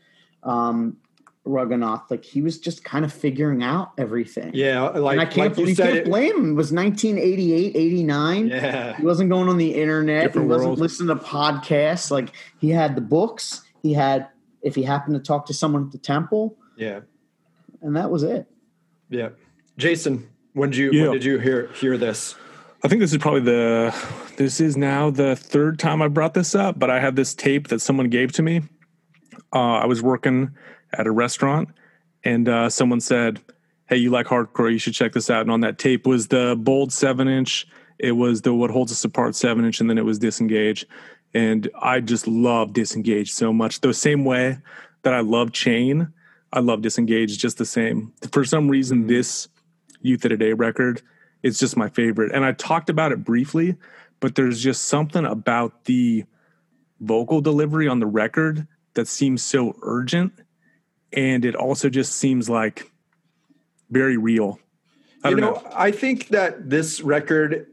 [0.43, 0.97] um,
[1.45, 4.51] Raghunath, like he was just kind of figuring out everything.
[4.53, 6.51] yeah, like, and I can't like you believe you said, can't it, blame him.
[6.51, 8.47] It was 1988, 89.
[8.47, 10.23] yeah, He wasn't going on the internet.
[10.25, 10.79] Different he wasn't world.
[10.79, 12.11] listening to podcasts.
[12.11, 13.61] Like he had the books.
[13.81, 14.27] He had
[14.61, 16.99] if he happened to talk to someone at the temple, yeah,
[17.81, 18.45] and that was it.
[19.09, 19.29] yeah.
[19.77, 21.03] Jason, when did you Yeah.
[21.05, 22.35] when did you hear hear this?
[22.83, 23.95] I think this is probably the
[24.37, 27.69] this is now the third time I brought this up, but I have this tape
[27.69, 28.61] that someone gave to me.
[29.53, 30.51] Uh, I was working
[30.93, 31.69] at a restaurant,
[32.23, 33.39] and uh, someone said,
[33.87, 34.71] "Hey, you like hardcore?
[34.71, 37.67] You should check this out." And on that tape was the bold seven inch.
[37.99, 40.85] It was the what holds us apart seven inch, and then it was disengage.
[41.33, 43.79] And I just love disengage so much.
[43.79, 44.57] The same way
[45.03, 46.11] that I love chain,
[46.51, 48.13] I love disengage just the same.
[48.31, 49.47] For some reason, this
[50.01, 51.01] Youth of Today record
[51.43, 52.31] it's just my favorite.
[52.33, 53.75] And I talked about it briefly,
[54.19, 56.25] but there's just something about the
[56.99, 60.33] vocal delivery on the record that seems so urgent,
[61.13, 62.91] and it also just seems like
[63.89, 64.59] very real.
[65.23, 65.67] I you know, know.
[65.73, 67.67] I think that this record,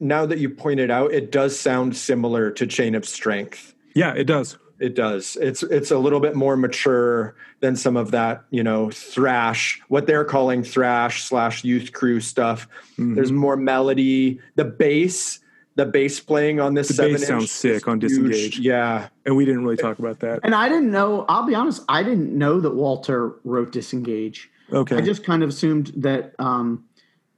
[0.00, 3.74] now that you pointed out, it does sound similar to Chain of Strength.
[3.94, 4.58] Yeah, it does.
[4.78, 5.38] It does.
[5.40, 10.06] It's it's a little bit more mature than some of that, you know, thrash, what
[10.06, 12.68] they're calling thrash slash youth crew stuff.
[12.92, 13.14] Mm-hmm.
[13.14, 14.38] There's more melody.
[14.56, 15.40] The bass,
[15.76, 17.98] the bass playing on this The seven bass inch sounds sick on.
[17.98, 18.58] Disengage.
[18.58, 19.08] Yeah.
[19.24, 20.40] And we didn't really talk about that.
[20.42, 21.24] And I didn't know.
[21.28, 21.82] I'll be honest.
[21.88, 24.96] I didn't know that Walter wrote "Disengage." Okay.
[24.96, 26.34] I just kind of assumed that.
[26.38, 26.84] Um,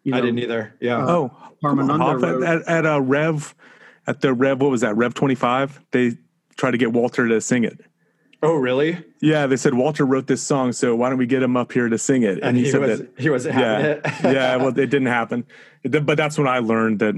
[0.04, 0.74] you know, I didn't either.
[0.80, 1.04] Yeah.
[1.04, 1.30] oh,
[1.62, 3.54] come on, Parmananda Hav, wrote- at, at, at a Rev,
[4.06, 4.96] at the Rev, what was that?
[4.96, 5.84] Rev 25?
[5.90, 6.12] They
[6.56, 7.78] tried to get Walter to sing it.
[8.42, 9.04] oh, really?
[9.20, 11.88] Yeah, they said Walter wrote this song, so why don't we get him up here
[11.90, 12.38] to sing it?
[12.42, 13.10] And, he, said was that.
[13.18, 14.00] he wasn't having Yeah, it.
[14.34, 14.56] yeah.
[14.56, 15.44] Well, it didn't happen.
[15.82, 17.16] But that's when I learned that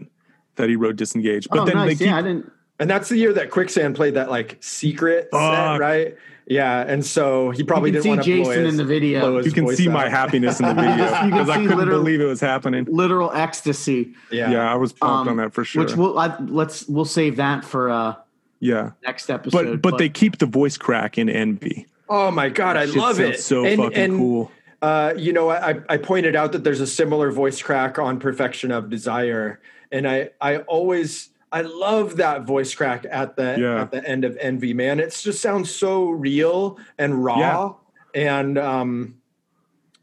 [0.61, 1.89] that he wrote "Disengage." But oh, then nice.
[1.89, 2.51] they keep, yeah, I didn't.
[2.78, 6.16] And that's the year that Quicksand played that like secret set, right?
[6.47, 9.39] Yeah, and so he probably You didn't want to blow Jason his, in the video.
[9.41, 10.97] you can voice see my happiness in the video
[11.27, 12.87] because I couldn't literal- believe it was happening.
[12.91, 14.15] Literal ecstasy.
[14.32, 15.85] Yeah, Yeah, I was pumped Um, on that for sure.
[15.85, 18.15] Which we'll I, let's we'll save that for uh
[18.59, 19.81] yeah, next episode.
[19.81, 21.87] but but they keep the voice crack in Envy.
[22.09, 23.41] Oh my god, I love sounds it.
[23.41, 24.51] So And- fucking and, cool.
[24.82, 28.73] Uh, you know, I, I pointed out that there's a similar voice crack on Perfection
[28.73, 29.61] of Desire,
[29.92, 33.82] and I I always I love that voice crack at the Yeah.
[33.82, 34.72] at the end of Envy.
[34.74, 37.74] Man, it just sounds so real and raw,
[38.14, 39.16] and um,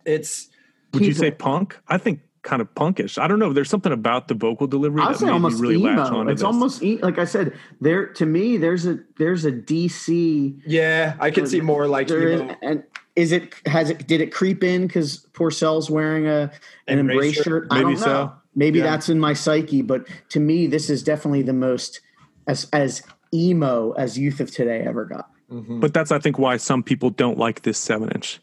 [0.05, 0.49] it's
[0.93, 1.77] Would you say punk?
[1.88, 3.18] I think kind of punkish.
[3.18, 3.51] I don't know.
[3.51, 6.07] There's something about the vocal delivery I would that say made me almost really latch
[6.09, 6.19] emo.
[6.19, 6.45] on It's this.
[6.45, 7.53] almost like I said.
[7.81, 10.61] There to me, there's a there's a DC.
[10.65, 12.55] yeah, I can see more like There is, emo.
[12.61, 12.84] and
[13.15, 16.51] is it has it did it creep in because Porcell's wearing a
[16.88, 17.43] an Embrace embrace shirt?
[17.45, 17.68] shirt?
[17.72, 18.34] I Maybe don't know.
[18.58, 18.60] So.
[18.60, 18.86] Maybe Yeah.
[18.86, 22.02] that's in my psyche, but to me, this is definitely the most
[22.48, 23.02] as as
[23.34, 25.30] emo as Youth of Today ever got.
[25.50, 28.40] But that's I think why some people don't like this seven inch.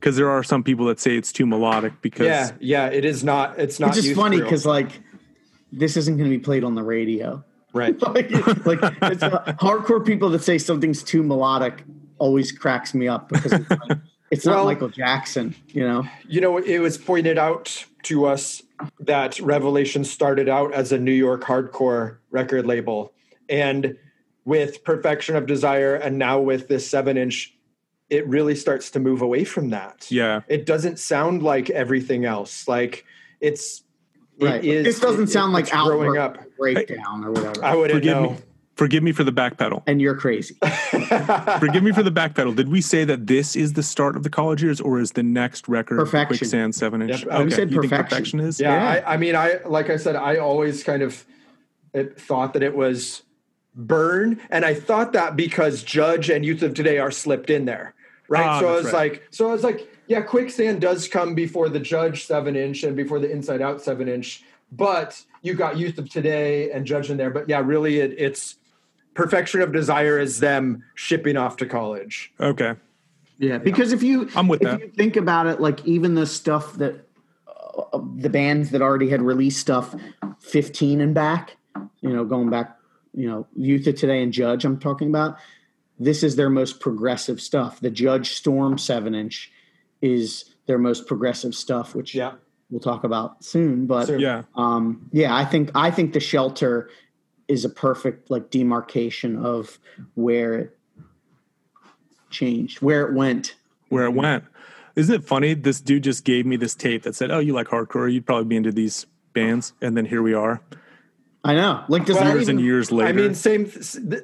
[0.00, 3.22] Because there are some people that say it's too melodic because Yeah, yeah, it is
[3.22, 3.56] not.
[3.58, 3.96] It's not.
[3.96, 5.00] It's just funny because like
[5.72, 7.44] this isn't going to be played on the radio.
[7.72, 8.00] right.
[8.14, 8.30] like,
[8.66, 11.84] like it's, uh, hardcore people that say something's too melodic
[12.18, 13.98] always cracks me up because it's, like,
[14.30, 16.04] it's not Well- Michael Jackson, you know.
[16.28, 18.62] You know, it was pointed out to us
[19.00, 23.12] that Revelation started out as a New York hardcore record label.
[23.48, 23.96] And
[24.44, 27.52] with Perfection of Desire and now with this seven inch,
[28.10, 30.06] it really starts to move away from that.
[30.10, 30.42] Yeah.
[30.48, 32.68] It doesn't sound like everything else.
[32.68, 33.04] Like
[33.40, 33.82] it's,
[34.40, 34.64] Right.
[34.64, 36.38] is- this doesn't it- sound like it's growing up.
[36.58, 37.64] breakdown or whatever.
[37.64, 38.30] I wouldn't forgive know.
[38.30, 38.36] me.
[38.76, 39.82] Forgive me for the back pedal.
[39.86, 40.54] and you're crazy.
[41.58, 42.52] Forgive me for the back pedal.
[42.52, 45.22] Did we say that this is the start of the college years, or is the
[45.22, 46.36] next record Perfection.
[46.38, 47.24] Quicksand seven inch?
[47.24, 48.16] Yep, we said you think perfection.
[48.16, 48.60] perfection is?
[48.60, 49.02] Yeah, Yeah.
[49.08, 51.24] I, I mean, I like I said, I always kind of
[52.18, 53.22] thought that it was
[53.74, 57.94] burn, and I thought that because Judge and Youth of Today are slipped in there,
[58.28, 58.46] right?
[58.46, 58.92] Ah, so I was right.
[58.94, 62.94] like, so I was like, yeah, Quicksand does come before the Judge seven inch and
[62.94, 67.16] before the Inside Out seven inch, but you got Youth of Today and Judge in
[67.16, 68.56] there, but yeah, really, it, it's
[69.16, 72.32] Perfection of Desire is them shipping off to college.
[72.38, 72.74] Okay.
[73.38, 74.80] Yeah, because if you I'm with if that.
[74.80, 77.06] you think about it, like even the stuff that
[77.46, 79.94] uh, the bands that already had released stuff,
[80.40, 81.56] fifteen and back,
[82.00, 82.76] you know, going back,
[83.14, 85.36] you know, Youth of Today and Judge, I'm talking about.
[85.98, 87.80] This is their most progressive stuff.
[87.80, 89.50] The Judge Storm seven inch
[90.02, 92.32] is their most progressive stuff, which Yeah.
[92.70, 93.86] we'll talk about soon.
[93.86, 94.20] But Soon.
[94.20, 94.42] Yeah.
[94.56, 96.90] um, yeah, I think I think the shelter
[97.48, 99.78] is a perfect like demarcation of
[100.14, 100.78] where it
[102.30, 103.56] changed, where it went.
[103.88, 104.44] Where it went.
[104.96, 105.54] Isn't it funny?
[105.54, 108.12] This dude just gave me this tape that said, "Oh, you like hardcore?
[108.12, 110.62] You'd probably be into these bands." And then here we are,
[111.46, 111.84] I know.
[111.86, 113.08] Like does that years even, and years later.
[113.08, 113.70] I mean, same.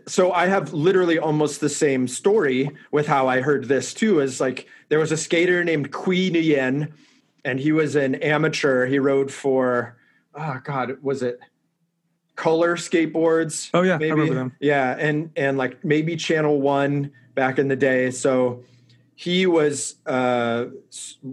[0.08, 4.18] So I have literally almost the same story with how I heard this too.
[4.18, 6.92] Is like there was a skater named Queen Yen,
[7.44, 8.86] and he was an amateur.
[8.86, 9.96] He rode for,
[10.34, 11.38] oh God, was it
[12.42, 13.70] Color Skateboards?
[13.72, 14.56] Oh, yeah, I remember them.
[14.60, 18.10] Yeah, and and like maybe Channel One back in the day.
[18.10, 18.64] So
[19.14, 20.66] he was uh,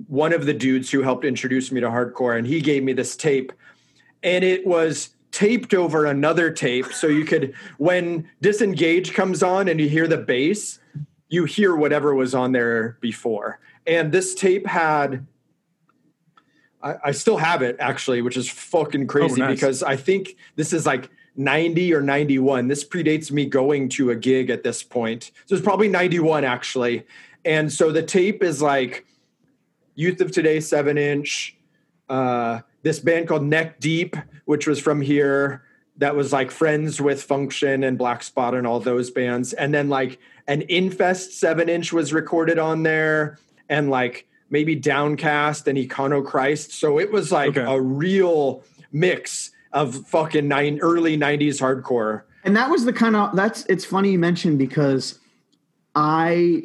[0.07, 3.15] one of the dudes who helped introduce me to hardcore, and he gave me this
[3.15, 3.51] tape
[4.23, 9.79] and it was taped over another tape so you could when disengage comes on and
[9.79, 10.79] you hear the bass
[11.29, 15.25] you hear whatever was on there before and this tape had
[16.81, 19.55] I, I still have it actually which is fucking crazy Oh, nice.
[19.55, 24.15] because i think this is like 90 or 91 this predates me going to a
[24.15, 27.05] gig at this point so it's probably 91 actually
[27.45, 29.05] and so the tape is like
[29.95, 31.55] youth of today seven inch
[32.09, 34.15] uh, this band called Neck Deep,
[34.45, 35.63] which was from here,
[35.97, 39.53] that was like friends with Function and Black Spot and all those bands.
[39.53, 43.37] And then like an Infest seven inch was recorded on there
[43.67, 46.71] and like maybe Downcast and Econochrist.
[46.71, 47.61] So it was like Okay.
[47.61, 52.23] a real mix of fucking nine early 90s hardcore.
[52.43, 55.19] And that was the kind of that's it's funny you mentioned because
[55.95, 56.63] I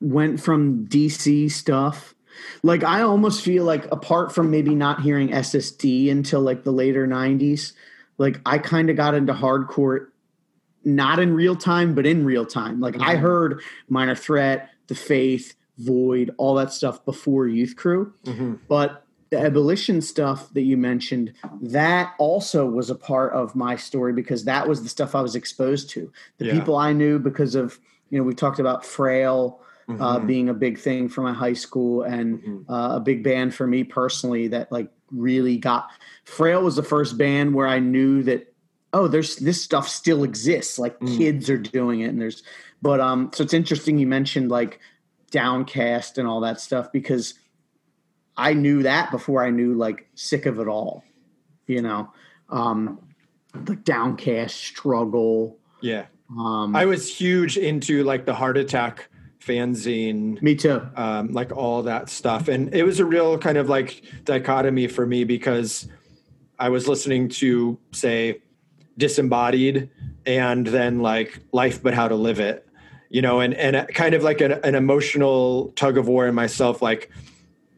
[0.00, 2.14] went from DC stuff.
[2.62, 7.06] Like I almost feel like apart from maybe not hearing SSD until like the later
[7.06, 7.72] 90s,
[8.18, 10.08] like I kind of got into hardcore
[10.86, 12.80] not in real time but in real time.
[12.80, 13.22] Like I mm-hmm.
[13.22, 18.12] heard Minor Threat, The Faith, Void, all that stuff before Youth Crew.
[18.68, 21.32] But the ebullition stuff that you mentioned,
[21.62, 25.34] that also was a part of my story because that was the stuff I was
[25.34, 26.12] exposed to.
[26.38, 26.52] The Yeah.
[26.52, 27.80] people I knew because of,
[28.10, 29.60] you know, we talked about Frail
[30.00, 30.26] uh, Mhm.
[30.26, 32.64] being a big thing for my high school and Mhm.
[32.70, 35.88] uh, a big band for me personally that like really got.
[36.24, 38.50] Frail was the first band where I knew that
[38.94, 40.78] oh, there's this stuff still exists.
[40.78, 41.16] Like Mm.
[41.18, 42.44] kids are doing it, and there's.
[42.80, 44.78] But um, so it's interesting you mentioned like
[45.34, 47.34] Downcast and all that stuff because
[48.36, 51.02] I knew that before I knew like sick of it all,
[51.66, 52.12] you know,
[52.50, 53.00] um,
[53.52, 55.58] like Downcast, struggle.
[55.82, 56.06] Yeah.
[56.38, 59.08] Um, I was huge into like the Heart Attack
[59.40, 60.40] fanzine.
[60.40, 60.80] me too.
[60.94, 62.46] um, like all that stuff.
[62.46, 65.88] And it was a real kind of like dichotomy for me because
[66.60, 68.40] I was listening to, say,
[68.96, 69.90] Disembodied
[70.26, 72.66] and then like Life But How to Live It,
[73.14, 76.82] you know, and, and kind of like an, an emotional tug of war in myself
[76.82, 77.12] like,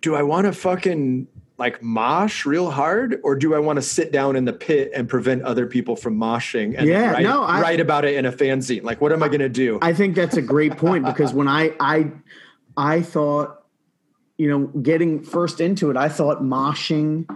[0.00, 4.12] do I want to fucking like mosh real hard or do I want to sit
[4.12, 7.60] down in the pit and prevent other people from moshing and Yeah, write, no, I-
[7.60, 8.82] write about it in a fanzine?
[8.82, 9.78] Like, what am I going to do?
[9.82, 12.12] I think that's a great point because when I I
[12.78, 13.62] I thought,
[14.38, 17.28] you know, getting first into it, I thought moshing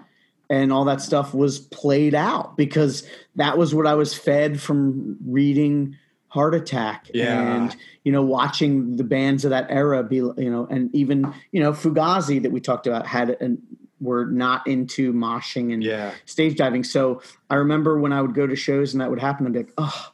[0.49, 3.07] and all that stuff was played out because
[3.37, 5.99] that was what I was fed from reading
[6.31, 7.57] Heart Attack Yeah.
[7.57, 11.61] and you know watching the bands of that era be you know and even you
[11.61, 13.59] know Fugazi that we talked about had and
[14.01, 16.13] were not into moshing and yeah.
[16.25, 16.83] stage diving.
[16.85, 17.21] So
[17.51, 19.73] I remember when I would go to shows and that would happen, I'd be like,
[19.77, 20.13] oh,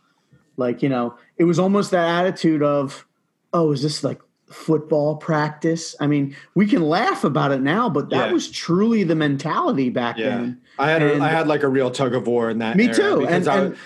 [0.57, 3.07] like, you know, it was almost that attitude of,
[3.53, 4.21] oh, is this like
[4.51, 5.95] football practice?
[6.01, 8.33] I mean, we can laugh about it now, but that Yeah.
[8.33, 10.61] was truly the mentality back then.
[10.81, 12.77] I had a, And- I had like a real tug of war in that.
[12.77, 13.77] Me too, and- I and-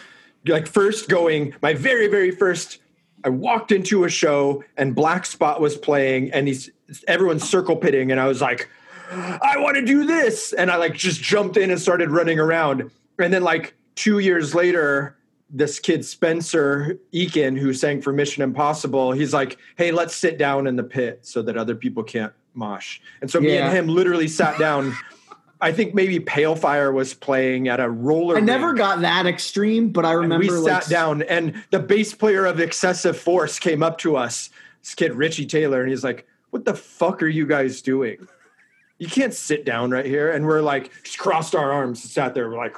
[0.47, 2.79] like first going my very very first.
[3.23, 6.71] I walked into a show and Black Spot was playing and he's
[7.07, 8.71] everyone's circle pitting and I was like,
[9.11, 12.91] I want to do this and I like just jumped in and started running around
[13.19, 15.17] and then like two years later.
[15.53, 20.69] This kid Spencer Eakin, who sang for Mission Impossible, he's like, "Hey, let's sit down
[20.69, 24.29] in the pit so that other people can't mosh." And so me and him literally
[24.29, 24.95] sat down.
[25.61, 28.37] I think maybe Pale Fire was playing at a roller.
[28.37, 31.63] I never rink, got that extreme, but I and remember we like, sat down, and
[31.71, 34.51] the bass player of Excessive Force came up to us,
[34.83, 38.27] this kid Richie Taylor, and he's like, "What the fuck are you guys doing?
[38.99, 42.35] You can't sit down right here." And we're like, just crossed our arms, and sat
[42.35, 42.49] there.
[42.49, 42.77] We're like,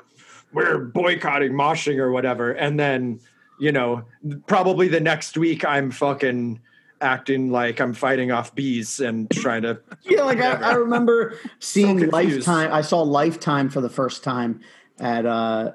[0.52, 2.52] we're boycotting moshing or whatever.
[2.52, 3.20] And then,
[3.58, 4.04] you know,
[4.46, 6.60] probably the next week, I'm fucking
[7.02, 11.98] acting like I'm fighting off bees and trying to Yeah, like I, I remember seeing
[11.98, 12.46] confused.
[12.46, 12.72] Lifetime.
[12.72, 14.60] I saw Lifetime for the first time
[15.00, 15.72] at uh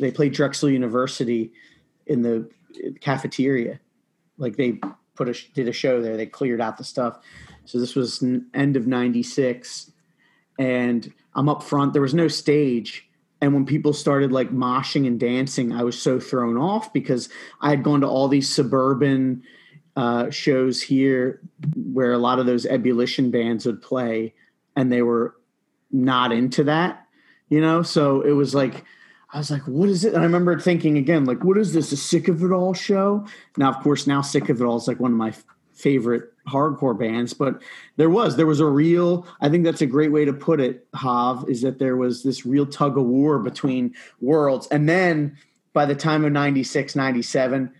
[0.00, 1.52] they played Drexel University
[2.06, 2.50] in the
[3.00, 3.80] cafeteria.
[4.38, 4.80] Like they
[5.14, 6.16] put a did a show there.
[6.16, 7.20] They cleared out the stuff.
[7.64, 9.92] So this was n- end of '96,
[10.58, 11.92] and I'm up front.
[11.92, 13.08] There was no stage,
[13.40, 17.28] and when people started like moshing and dancing, I was so thrown off because
[17.60, 19.42] I had gone to all these suburban
[19.96, 21.40] uh, shows here
[21.76, 24.34] where a lot of those ebullition bands would play,
[24.76, 25.36] and they were
[25.90, 27.06] not into that,
[27.48, 27.82] you know.
[27.82, 28.84] So it was like.
[29.32, 30.14] I was like, what is it?
[30.14, 31.90] And I remember thinking again, like, what is this?
[31.90, 33.26] A Sick of It All show?
[33.56, 36.32] Now, of course, now Sick of It All is like one of my f- favorite
[36.46, 37.60] hardcore bands, but
[37.96, 40.86] there was, there was a real, I think that's a great way to put it,
[40.94, 44.68] Hav, is that there was this real tug of war between worlds.
[44.68, 45.36] And then
[45.72, 47.72] by the time of 96, 97,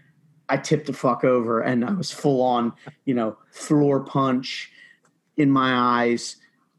[0.49, 2.73] I tipped the fuck over and I was full on,
[3.05, 4.67] you know, Floorpunch
[5.37, 6.37] in my eyes,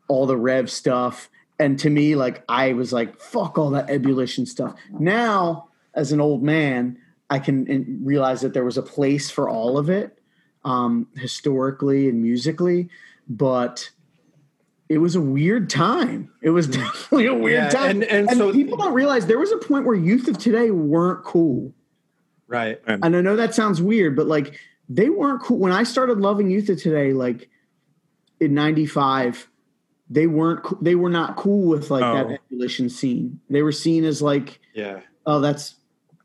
[0.07, 1.29] all the rev stuff.
[1.59, 4.75] And to me, like I was like, fuck all that ebullition stuff.
[4.99, 6.97] Now, as an old man,
[7.29, 10.19] I can realize that there was a place for all of it,
[10.63, 12.89] um, historically and musically,
[13.27, 13.89] but
[14.89, 16.31] it was a weird time.
[16.43, 17.89] It was definitely a weird Yeah, time.
[18.03, 21.23] and- and so- people don't realize there was a point where youth of today weren't
[21.23, 21.73] cool.
[22.47, 22.79] Right.
[22.87, 24.59] And I know that sounds weird, but like
[24.89, 25.57] they weren't cool.
[25.57, 27.49] When I started loving Youth of Today, like
[28.39, 29.47] in '95,
[30.09, 30.63] they weren't.
[30.63, 32.15] co- They were not cool with like Oh.
[32.29, 33.39] that ebullition scene.
[33.49, 34.99] They were seen as like, Yeah.
[35.25, 35.75] oh, that's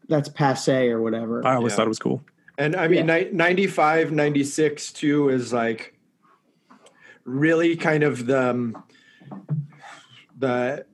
[0.08, 1.46] that's passe or whatever.
[1.46, 1.76] I always Yeah.
[1.76, 2.22] thought it was cool.
[2.58, 5.94] And I mean, ni- 95, 96 too is like
[7.24, 8.82] really kind of the um,
[10.38, 10.84] the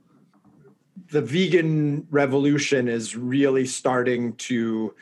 [1.11, 4.95] the vegan revolution is really starting to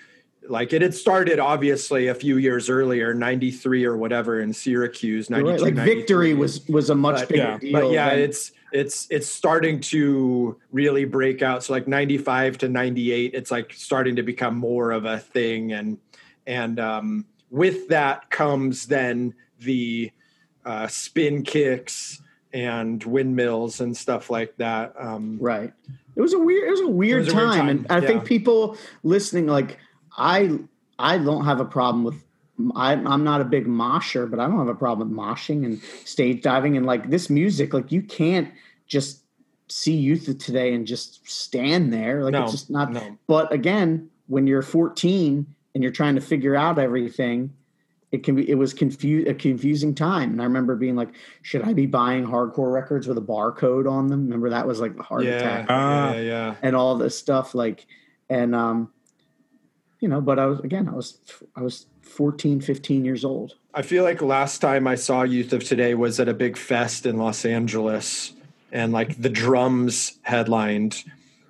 [0.49, 5.51] like it had started obviously a few years earlier 93 or whatever in syracuse 92
[5.51, 5.61] right.
[5.61, 7.73] Like victory was was a much But- bigger yeah, deal.
[7.73, 12.69] but yeah than- it's it's it's starting to really break out so like 95 to
[12.69, 15.99] 98 it's like starting to become more of a thing and
[16.47, 20.11] and um with that comes then the
[20.65, 22.21] uh spin kicks
[22.53, 25.73] and windmills and stuff like that um Right.
[26.17, 26.69] It was a weird.
[26.69, 28.07] It was a weird, was a weird time, time, and I yeah.
[28.07, 29.79] think people listening, like
[30.17, 30.59] I,
[30.99, 32.23] I don't have a problem with.
[32.77, 35.83] I, I'm not a big mosher, but I don't have a problem with moshing and
[36.05, 37.75] stage diving and like this music.
[37.75, 38.53] Like you can't
[38.87, 39.23] just
[39.69, 42.23] see youth today and just stand there.
[42.23, 42.93] Like No, it's just not.
[42.93, 43.19] no.
[43.27, 47.53] But again, when you're 14 and you're trying to figure out everything,
[48.13, 48.49] it can be.
[48.49, 51.09] It was confu- a confusing time, and I remember being like,
[51.43, 54.97] "Should I be buying hardcore records with a barcode on them?" Remember that was like
[54.97, 56.13] the heart yeah, attack Ah.
[56.13, 57.87] yeah yeah and all this stuff like
[58.31, 58.93] and um
[60.05, 61.19] you know but i was again i was
[61.57, 65.65] i was 14 15 years old I feel like last time I saw Youth of
[65.65, 68.33] Today was at a big fest in Los Angeles,
[68.71, 71.03] and like the drums headlined,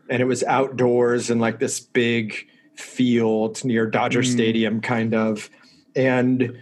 [0.08, 4.32] and it was outdoors in like this big field near Dodger mm.
[4.32, 5.50] Stadium, kind of.
[5.94, 6.58] And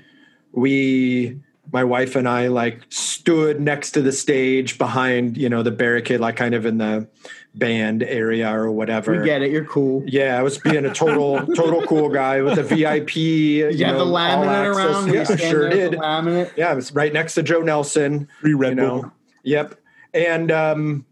[0.51, 1.39] we,
[1.72, 6.20] my wife and I, like stood next to the stage behind, you know, the barricade,
[6.20, 7.08] like kind of in the
[7.54, 9.18] band area or whatever.
[9.18, 12.58] we get it you're cool Yeah, I was being a total, total cool guy with
[12.58, 13.16] a VIP.
[13.16, 15.98] You you know, the laminate around Were you Yeah, standing sure there did.
[15.98, 18.28] laminate Yeah, it was right next to Joe Nelson.
[18.40, 19.02] Free Red you know.
[19.02, 19.12] Bull.
[19.44, 19.74] Yep.
[20.14, 21.06] And um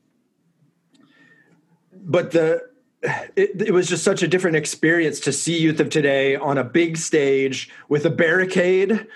[1.93, 2.69] but the
[3.03, 6.65] it, it was just such a different experience to see youth of today on a
[6.65, 9.07] big stage with a barricade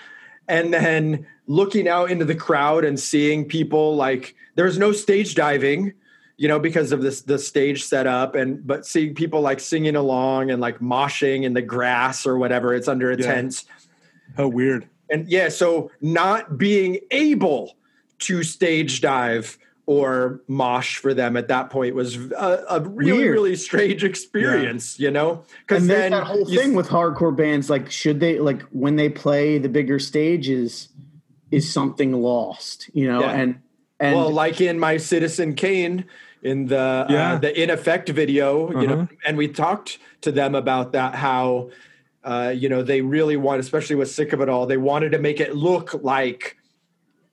[0.47, 5.93] and then looking out into the crowd and seeing people like there's no stage diving
[6.37, 10.49] you know because of this the stage setup and but seeing people like singing along
[10.51, 13.25] and like moshing in the grass or whatever it's under a Yeah.
[13.35, 13.63] tent
[14.37, 14.87] Oh, weird.
[15.09, 17.77] and yeah, so not being able
[18.19, 19.57] to stage dive
[19.87, 23.33] or mosh for them at that point was a, a really, Weird.
[23.33, 25.43] really strange experience, you know?
[25.67, 29.09] Because then that whole you- thing with hardcore bands like should they like when they
[29.09, 30.89] play the bigger stages
[31.51, 33.31] is something lost you know Yeah.
[33.31, 33.59] and
[33.99, 36.05] and well, like in my Citizen Kane
[36.41, 37.33] in the Yeah.
[37.33, 39.15] uh, the in effect video, you know, Uh-huh.
[39.25, 41.69] and we talked to them about that how
[42.23, 45.19] uh, you know they really want, especially with Sick of It All, they wanted to
[45.19, 46.57] make it look like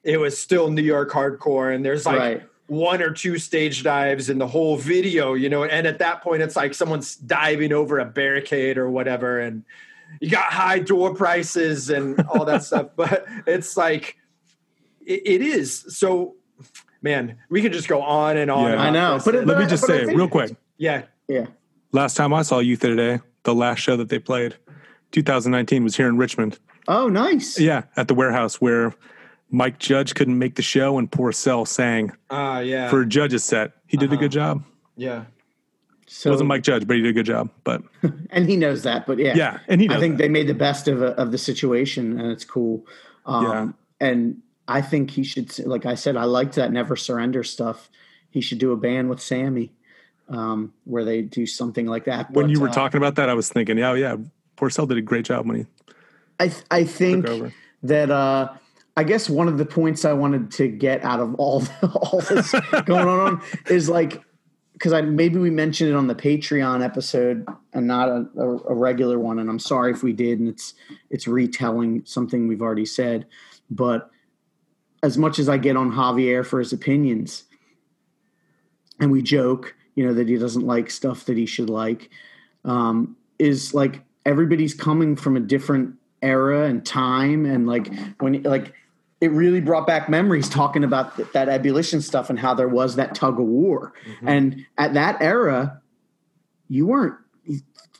[0.04, 2.42] it was still New York hardcore, and there's like Right.
[2.66, 6.42] one or two stage dives in the whole video, you know, and at that point
[6.42, 9.64] it's like someone's diving over a barricade or whatever, and
[10.20, 14.16] you got high door prices and all that stuff, but it's like
[15.06, 16.36] it, it is so.
[17.04, 18.64] Man, we could just go on and on.
[18.68, 18.72] Yeah.
[18.74, 20.54] about I know, but it- Let me just but say think- real quick.
[20.78, 21.46] yeah, yeah
[21.90, 24.54] Last time I saw Youth today, the last show that they played,
[25.10, 26.60] 2019, was here in Richmond.
[26.86, 28.94] oh nice Yeah, at the warehouse where
[29.52, 33.72] Mike Judge couldn't make the show and Porcell sang ah, yeah, for Judge's set.
[33.86, 34.64] He did a good job.
[34.96, 35.26] yeah.
[36.08, 37.50] so It wasn't Mike Judge, but he did a good job.
[37.62, 37.82] But
[38.30, 40.22] and he knows that but yeah yeah, and he knows I think that.
[40.24, 42.84] they made the best of of the situation, and it's cool.
[43.26, 47.88] Um, And I think he should, like I said, I liked that Never Surrender stuff.
[48.30, 49.70] He should do a band with Sammy,
[50.28, 52.30] um, where they do something like that.
[52.30, 54.16] when But, you were uh, talking about that, I was thinking, yeah, yeah,
[54.56, 55.66] Porcell did a great job when he
[56.40, 57.52] I th- I think took over.
[57.84, 58.48] that uh,
[58.96, 61.64] I guess one of the points I wanted to get out of all
[61.94, 62.54] all this
[62.84, 64.22] going on is like
[64.82, 68.74] because I maybe we mentioned it on the Patreon episode and not a, a, a
[68.74, 70.74] regular one, and I'm sorry if we did, and it's
[71.08, 73.26] it's retelling something we've already said,
[73.70, 74.10] but
[75.02, 77.44] as much as I get on Javier for his opinions,
[79.00, 82.10] and we joke, you know, that he doesn't like stuff that he should like,
[82.64, 87.88] um, is like everybody's coming from a different era and time, and like
[88.18, 88.74] when like
[89.22, 92.96] it really brought back memories talking about th- that ebullition stuff and how there was
[92.96, 95.80] that tug of war, and at that era,
[96.68, 97.14] you weren't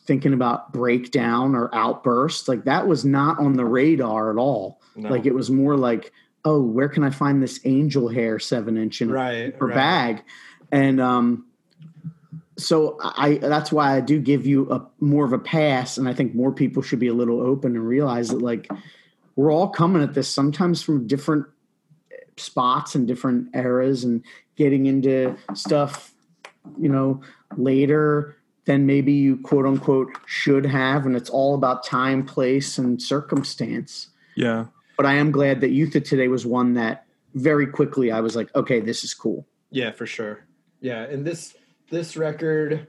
[0.06, 4.80] thinking about breakdown or outburst like that was not on the radar at all.
[4.96, 5.08] No.
[5.08, 6.12] like it was more like
[6.44, 9.74] oh where can i find this angel hair seven inch in Right, right.
[9.74, 10.24] bag?
[10.72, 11.46] And um
[12.58, 16.12] so i that's why i do give you a more of a pass and i
[16.12, 18.68] think more people should be a little open and realize that like
[19.36, 21.46] we're all coming at this sometimes from different
[22.36, 24.24] spots and different eras and
[24.56, 26.14] getting into stuff
[26.78, 27.20] you know
[27.56, 31.06] later than maybe you quote unquote should have.
[31.06, 34.08] And it's all about time, place, and circumstance.
[34.36, 34.66] Yeah.
[34.96, 38.36] But I am glad that Youth of Today was one that very quickly I was
[38.36, 39.46] like, okay, this is cool.
[39.70, 40.46] Yeah, for sure.
[40.80, 41.54] Yeah, and this
[41.90, 42.88] this record,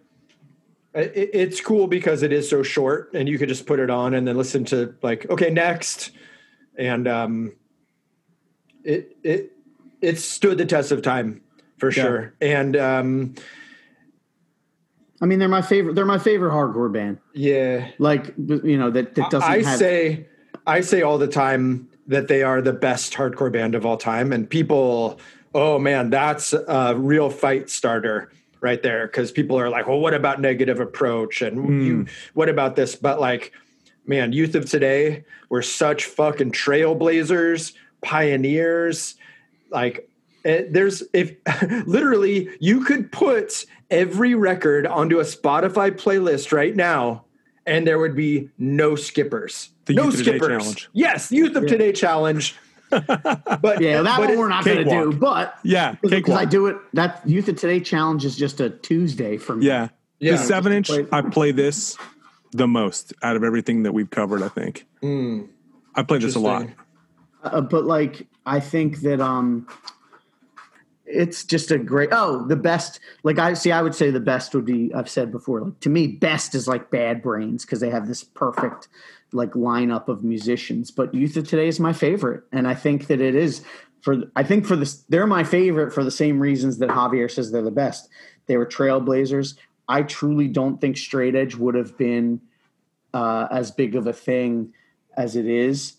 [0.94, 4.14] it, it's cool because it is so short, and you could just put it on
[4.14, 6.12] and then listen to like, okay, next,
[6.78, 7.54] and um,
[8.84, 9.52] it it
[10.02, 11.42] it stood the test of time
[11.78, 12.04] for Yeah.
[12.04, 12.34] sure.
[12.42, 13.36] And um,
[15.22, 15.96] I mean, they're my favorite.
[15.96, 17.20] They're my favorite hardcore band.
[17.34, 19.50] yeah, Like you know that that doesn't.
[19.50, 20.28] I have, say
[20.68, 24.34] I say all the time that they are the best hardcore band of all time,
[24.34, 25.20] and people,
[25.54, 30.14] oh man, that's a real fight starter right there because people are like, well, what
[30.14, 32.96] about negative approach and you, what about this?
[32.96, 33.52] But like,
[34.06, 37.74] man, youth of today were such fucking trailblazers,
[38.04, 39.16] pioneers,
[39.70, 40.10] like.
[40.46, 41.34] eh, There's if
[41.88, 47.26] literally you could put every record onto a Spotify playlist right now
[47.66, 49.70] and there would be no skippers.
[49.86, 50.64] The no Youth of Today skippers.
[50.64, 50.90] challenge.
[50.94, 52.56] Yes, Youth of Today challenge.
[52.90, 55.14] but yeah, that but one we're not going to do.
[55.14, 55.96] But Yeah.
[56.02, 59.66] because I do it, that Youth of Today challenge is just a Tuesday for me.
[59.68, 59.90] Yeah.
[60.20, 60.34] Yeah.
[60.34, 61.98] The seven inch, Play- I play this
[62.54, 64.86] the most out of everything that we've covered, I think.
[65.96, 66.68] I play this a lot.
[67.44, 69.68] Uh, but like I think that um
[71.06, 74.56] it's just a great oh the best like I see I would say the best
[74.56, 77.90] would be I've said before like to me best is like Bad Brains because they
[77.90, 78.88] have this perfect
[79.34, 80.92] like lineup of musicians.
[80.92, 83.64] But Youth of Today is my favorite and I think that it is
[84.02, 87.52] for I think for this they're my favorite for the same reasons that Javier says
[87.52, 88.10] they're the best.
[88.46, 89.56] They were trailblazers
[89.88, 92.42] I truly don't think Straight Edge would have been
[93.14, 94.74] uh, as big of a thing
[95.16, 95.98] as it is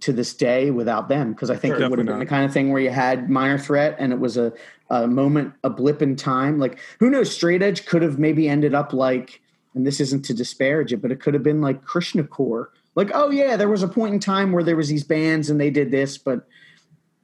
[0.00, 2.44] to this day without them because I think Sure, it would have been the kind
[2.44, 4.52] of thing where you had minor threat and it was a,
[4.90, 6.58] a moment, a blip in time.
[6.58, 9.40] Like who knows, straight edge could have maybe ended up like,
[9.74, 12.70] and this isn't to disparage it, but it could have been like Krishna Core.
[12.96, 15.60] Like, oh yeah, there was a point in time where there was these bands and
[15.60, 16.46] they did this, but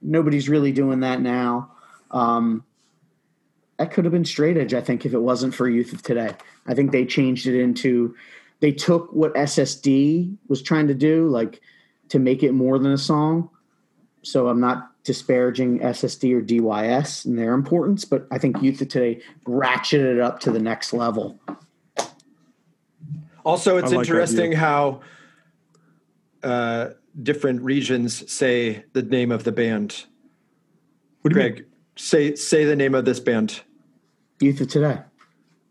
[0.01, 1.71] nobody's really doing that now.
[2.09, 2.65] Um,
[3.81, 6.35] that could have been straight edge, I think, if it wasn't for youth of today.
[6.67, 8.15] I think they changed it into
[8.59, 11.61] they took what SSD was trying to do, like
[12.09, 13.49] to make it more than a song.
[14.21, 18.89] So I'm not disparaging SSD or DYS and their importance, but I think Youth of
[18.89, 21.39] Today ratcheted it up to the next level.
[23.43, 25.01] Also, it's like interesting how
[26.43, 26.89] uh,
[27.19, 30.05] different regions say the name of the band.
[31.21, 31.53] What do you mean?
[31.53, 33.63] Greg, say say the name of this band.
[34.41, 34.99] Youth of Today.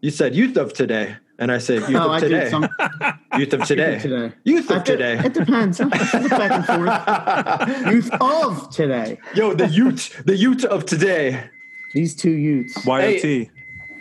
[0.00, 2.50] You said Youth of Today, and I say Youth Oh, of I Today.
[2.50, 2.68] some
[3.38, 3.98] Youth of Today.
[3.98, 4.32] today.
[4.44, 5.18] Youth of Today.
[5.24, 5.78] It depends.
[5.78, 7.86] Back and forth.
[7.92, 9.18] Youth of Today.
[9.34, 11.50] Yo, the Youth, the Youth of Today.
[11.94, 12.84] These two youths.
[12.86, 13.48] YOT.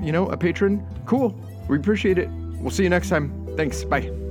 [0.00, 1.38] you know a patron, cool.
[1.68, 2.28] We appreciate it.
[2.60, 3.46] We'll see you next time.
[3.56, 3.84] Thanks.
[3.84, 4.29] Bye.